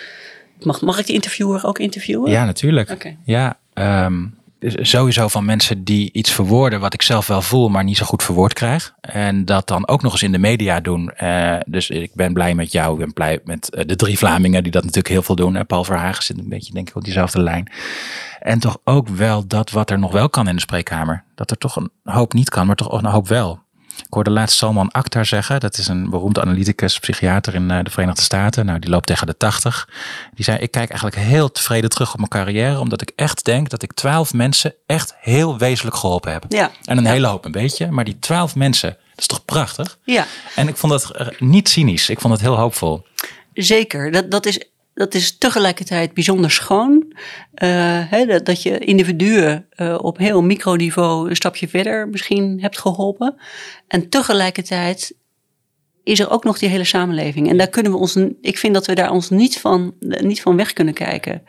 Mag, 0.59 0.81
mag 0.81 0.99
ik 0.99 1.05
de 1.05 1.13
interviewer 1.13 1.65
ook 1.65 1.79
interviewen? 1.79 2.31
Ja, 2.31 2.45
natuurlijk. 2.45 2.89
Okay. 2.89 3.17
Ja, 3.23 3.57
um, 3.73 4.35
sowieso 4.59 5.27
van 5.27 5.45
mensen 5.45 5.83
die 5.83 6.09
iets 6.11 6.31
verwoorden 6.31 6.79
wat 6.79 6.93
ik 6.93 7.01
zelf 7.01 7.27
wel 7.27 7.41
voel, 7.41 7.69
maar 7.69 7.83
niet 7.83 7.97
zo 7.97 8.05
goed 8.05 8.23
verwoord 8.23 8.53
krijg. 8.53 8.93
En 9.01 9.45
dat 9.45 9.67
dan 9.67 9.87
ook 9.87 10.01
nog 10.01 10.11
eens 10.11 10.23
in 10.23 10.31
de 10.31 10.37
media 10.37 10.79
doen. 10.79 11.11
Uh, 11.23 11.57
dus 11.65 11.89
ik 11.89 12.11
ben 12.13 12.33
blij 12.33 12.55
met 12.55 12.71
jou, 12.71 12.93
ik 12.93 12.99
ben 12.99 13.13
blij 13.13 13.39
met 13.43 13.75
uh, 13.75 13.83
de 13.85 13.95
drie 13.95 14.17
Vlamingen 14.17 14.63
die 14.63 14.71
dat 14.71 14.81
natuurlijk 14.81 15.13
heel 15.13 15.23
veel 15.23 15.35
doen. 15.35 15.55
En 15.55 15.65
Paul 15.65 15.83
Verhagen 15.83 16.23
zit 16.23 16.37
een 16.37 16.49
beetje 16.49 16.73
denk 16.73 16.89
ik 16.89 16.95
op 16.95 17.03
diezelfde 17.03 17.41
lijn. 17.41 17.71
En 18.39 18.59
toch 18.59 18.77
ook 18.83 19.07
wel 19.07 19.47
dat 19.47 19.71
wat 19.71 19.89
er 19.89 19.99
nog 19.99 20.11
wel 20.11 20.29
kan 20.29 20.47
in 20.47 20.55
de 20.55 20.61
spreekkamer. 20.61 21.23
Dat 21.35 21.51
er 21.51 21.57
toch 21.57 21.75
een 21.75 21.91
hoop 22.03 22.33
niet 22.33 22.49
kan, 22.49 22.67
maar 22.67 22.75
toch 22.75 22.91
een 22.91 23.05
hoop 23.05 23.27
wel. 23.27 23.63
Ik 23.97 24.13
hoorde 24.13 24.29
laatst 24.29 24.57
Salman 24.57 24.91
Akhtar 24.91 25.25
zeggen, 25.25 25.59
dat 25.59 25.77
is 25.77 25.87
een 25.87 26.09
beroemde 26.09 26.41
analyticus, 26.41 26.99
psychiater 26.99 27.55
in 27.55 27.67
de 27.67 27.89
Verenigde 27.89 28.21
Staten. 28.21 28.65
Nou, 28.65 28.79
die 28.79 28.89
loopt 28.89 29.07
tegen 29.07 29.27
de 29.27 29.37
80. 29.37 29.89
Die 30.33 30.45
zei: 30.45 30.57
Ik 30.57 30.71
kijk 30.71 30.89
eigenlijk 30.89 31.21
heel 31.21 31.51
tevreden 31.51 31.89
terug 31.89 32.11
op 32.11 32.17
mijn 32.17 32.29
carrière, 32.29 32.79
omdat 32.79 33.01
ik 33.01 33.11
echt 33.15 33.45
denk 33.45 33.69
dat 33.69 33.83
ik 33.83 33.93
twaalf 33.93 34.33
mensen 34.33 34.73
echt 34.85 35.15
heel 35.19 35.57
wezenlijk 35.57 35.95
geholpen 35.95 36.31
heb. 36.31 36.45
Ja. 36.49 36.71
En 36.83 36.97
een 36.97 37.03
ja. 37.03 37.11
hele 37.11 37.27
hoop 37.27 37.45
een 37.45 37.51
beetje, 37.51 37.91
maar 37.91 38.05
die 38.05 38.19
twaalf 38.19 38.55
mensen, 38.55 38.89
dat 38.89 39.19
is 39.19 39.27
toch 39.27 39.45
prachtig? 39.45 39.97
Ja. 40.03 40.25
En 40.55 40.67
ik 40.67 40.77
vond 40.77 40.91
dat 40.91 41.31
niet 41.39 41.69
cynisch, 41.69 42.09
ik 42.09 42.19
vond 42.19 42.33
het 42.33 42.41
heel 42.41 42.57
hoopvol. 42.57 43.05
Zeker, 43.53 44.11
dat, 44.11 44.31
dat 44.31 44.45
is 44.45 44.69
dat 44.95 45.13
is 45.13 45.37
tegelijkertijd 45.37 46.13
bijzonder 46.13 46.51
schoon. 46.51 47.13
Hè, 48.09 48.41
dat, 48.43 48.61
je 48.61 48.77
individuen 48.77 49.67
uh, 49.75 49.97
op 50.01 50.17
heel 50.17 50.41
microniveau 50.41 51.29
een 51.29 51.35
stapje 51.35 51.67
verder 51.67 52.07
misschien 52.07 52.61
hebt 52.61 52.79
geholpen. 52.79 53.35
En 53.87 54.09
tegelijkertijd 54.09 55.15
is 56.05 56.19
er 56.19 56.29
ook 56.29 56.43
nog 56.43 56.57
die 56.57 56.69
hele 56.69 56.83
samenleving. 56.83 57.49
En 57.49 57.57
daar 57.57 57.67
kunnen 57.67 57.91
we 57.91 57.97
ons, 57.97 58.17
ik 58.41 58.57
vind 58.57 58.73
dat 58.73 58.85
we 58.85 58.95
daar 58.95 59.11
ons 59.11 59.29
niet 59.29 59.59
van, 59.59 59.93
niet 59.99 60.41
van 60.41 60.55
weg 60.55 60.73
kunnen 60.73 60.93
kijken. 60.93 61.41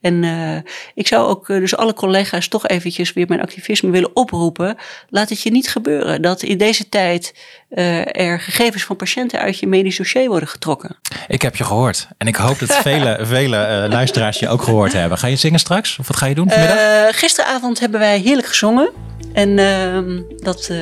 En 0.00 0.22
uh, 0.22 0.56
ik 0.94 1.06
zou 1.06 1.28
ook 1.28 1.46
dus 1.46 1.76
alle 1.76 1.94
collega's 1.94 2.48
toch 2.48 2.66
eventjes 2.66 3.12
weer 3.12 3.26
mijn 3.28 3.40
activisme 3.40 3.90
willen 3.90 4.16
oproepen. 4.16 4.76
Laat 5.08 5.28
het 5.28 5.42
je 5.42 5.50
niet 5.50 5.70
gebeuren 5.70 6.22
dat 6.22 6.42
in 6.42 6.58
deze 6.58 6.88
tijd 6.88 7.34
uh, 7.70 8.20
er 8.20 8.40
gegevens 8.40 8.84
van 8.84 8.96
patiënten 8.96 9.40
uit 9.40 9.58
je 9.58 9.66
medisch 9.66 9.96
dossier 9.96 10.28
worden 10.28 10.48
getrokken. 10.48 10.96
Ik 11.28 11.42
heb 11.42 11.56
je 11.56 11.64
gehoord. 11.64 12.08
En 12.18 12.26
ik 12.26 12.36
hoop 12.36 12.58
dat 12.58 12.74
vele, 12.74 13.18
vele 13.26 13.86
luisteraars 13.90 14.38
je 14.38 14.48
ook 14.48 14.62
gehoord 14.62 14.92
hebben. 14.92 15.18
Ga 15.18 15.26
je 15.26 15.36
zingen 15.36 15.58
straks? 15.58 15.98
Of 15.98 16.06
wat 16.06 16.16
ga 16.16 16.26
je 16.26 16.34
doen 16.34 16.50
vanmiddag? 16.50 17.18
gisteravond 17.18 17.80
hebben 17.80 18.00
wij 18.00 18.18
heerlijk 18.18 18.48
gezongen. 18.48 18.90
En 19.32 19.58
ehm, 19.58 20.20
dat, 20.36 20.72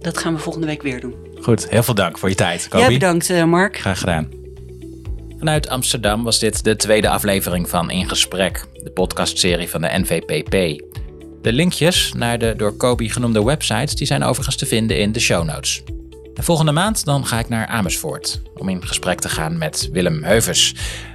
dat 0.00 0.18
gaan 0.18 0.34
we 0.34 0.40
volgende 0.40 0.66
week 0.66 0.82
weer 0.82 1.00
doen. 1.00 1.23
Goed, 1.44 1.68
heel 1.68 1.82
veel 1.82 1.94
dank 1.94 2.18
voor 2.18 2.28
je 2.28 2.34
tijd. 2.34 2.68
Kobi. 2.68 2.84
Jij 2.84 2.92
bedankt, 2.92 3.44
Mark. 3.46 3.78
Graag 3.78 3.98
gedaan. 3.98 4.28
Vanuit 5.38 5.68
Amsterdam 5.68 6.24
was 6.24 6.38
dit 6.38 6.64
de 6.64 6.76
tweede 6.76 7.08
aflevering 7.08 7.68
van 7.68 7.90
In 7.90 8.08
Gesprek, 8.08 8.66
de 8.82 8.90
podcastserie 8.90 9.68
van 9.68 9.80
de 9.80 9.88
NVPP. 9.92 10.82
De 11.42 11.52
linkjes 11.52 12.12
naar 12.12 12.38
de 12.38 12.54
door 12.56 12.76
Kobi 12.76 13.10
genoemde 13.10 13.44
websites 13.44 13.94
die 13.94 14.06
zijn 14.06 14.22
overigens 14.22 14.56
te 14.56 14.66
vinden 14.66 14.98
in 14.98 15.12
de 15.12 15.20
show 15.20 15.44
notes. 15.44 15.82
En 16.34 16.44
volgende 16.44 16.72
maand 16.72 17.04
dan 17.04 17.26
ga 17.26 17.38
ik 17.38 17.48
naar 17.48 17.66
Amersfoort 17.66 18.42
om 18.54 18.68
in 18.68 18.86
gesprek 18.86 19.20
te 19.20 19.28
gaan 19.28 19.58
met 19.58 19.88
Willem 19.92 20.22
Heuvers. 20.22 20.74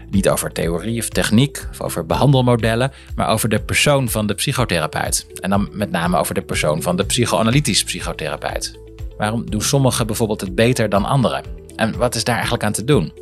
Niet 0.10 0.30
over 0.30 0.52
theorie 0.52 1.00
of 1.00 1.10
techniek 1.10 1.66
of 1.72 1.82
over 1.82 2.06
behandelmodellen, 2.06 2.92
maar 3.16 3.30
over 3.30 3.50
de 3.50 3.60
persoon 3.60 4.10
van 4.10 4.28
de 4.28 4.34
psychotherapeut. 4.34 5.28
En 5.42 5.50
dan 5.50 5.70
met 5.72 5.92
name 5.92 6.18
over 6.18 6.34
de 6.34 6.42
persoon 6.42 6.82
van 6.82 6.96
de 6.96 7.06
psychoanalytisch 7.06 7.84
psychotherapeut. 7.84 8.88
Waarom 9.20 9.50
doen 9.50 9.62
sommigen 9.62 10.08
bijvoorbeeld 10.08 10.42
het 10.42 10.56
beter 10.56 10.90
dan 10.90 11.06
anderen? 11.06 11.44
En 11.76 11.98
wat 11.98 12.16
is 12.16 12.24
daar 12.24 12.34
eigenlijk 12.34 12.64
aan 12.64 12.72
te 12.72 12.84
doen? 12.84 13.14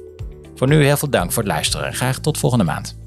Voor 0.55 0.67
nu 0.67 0.83
heel 0.83 0.97
veel 0.97 1.09
dank 1.09 1.31
voor 1.31 1.43
het 1.43 1.51
luisteren 1.51 1.87
en 1.87 1.93
graag 1.93 2.19
tot 2.19 2.37
volgende 2.37 2.65
maand. 2.65 2.97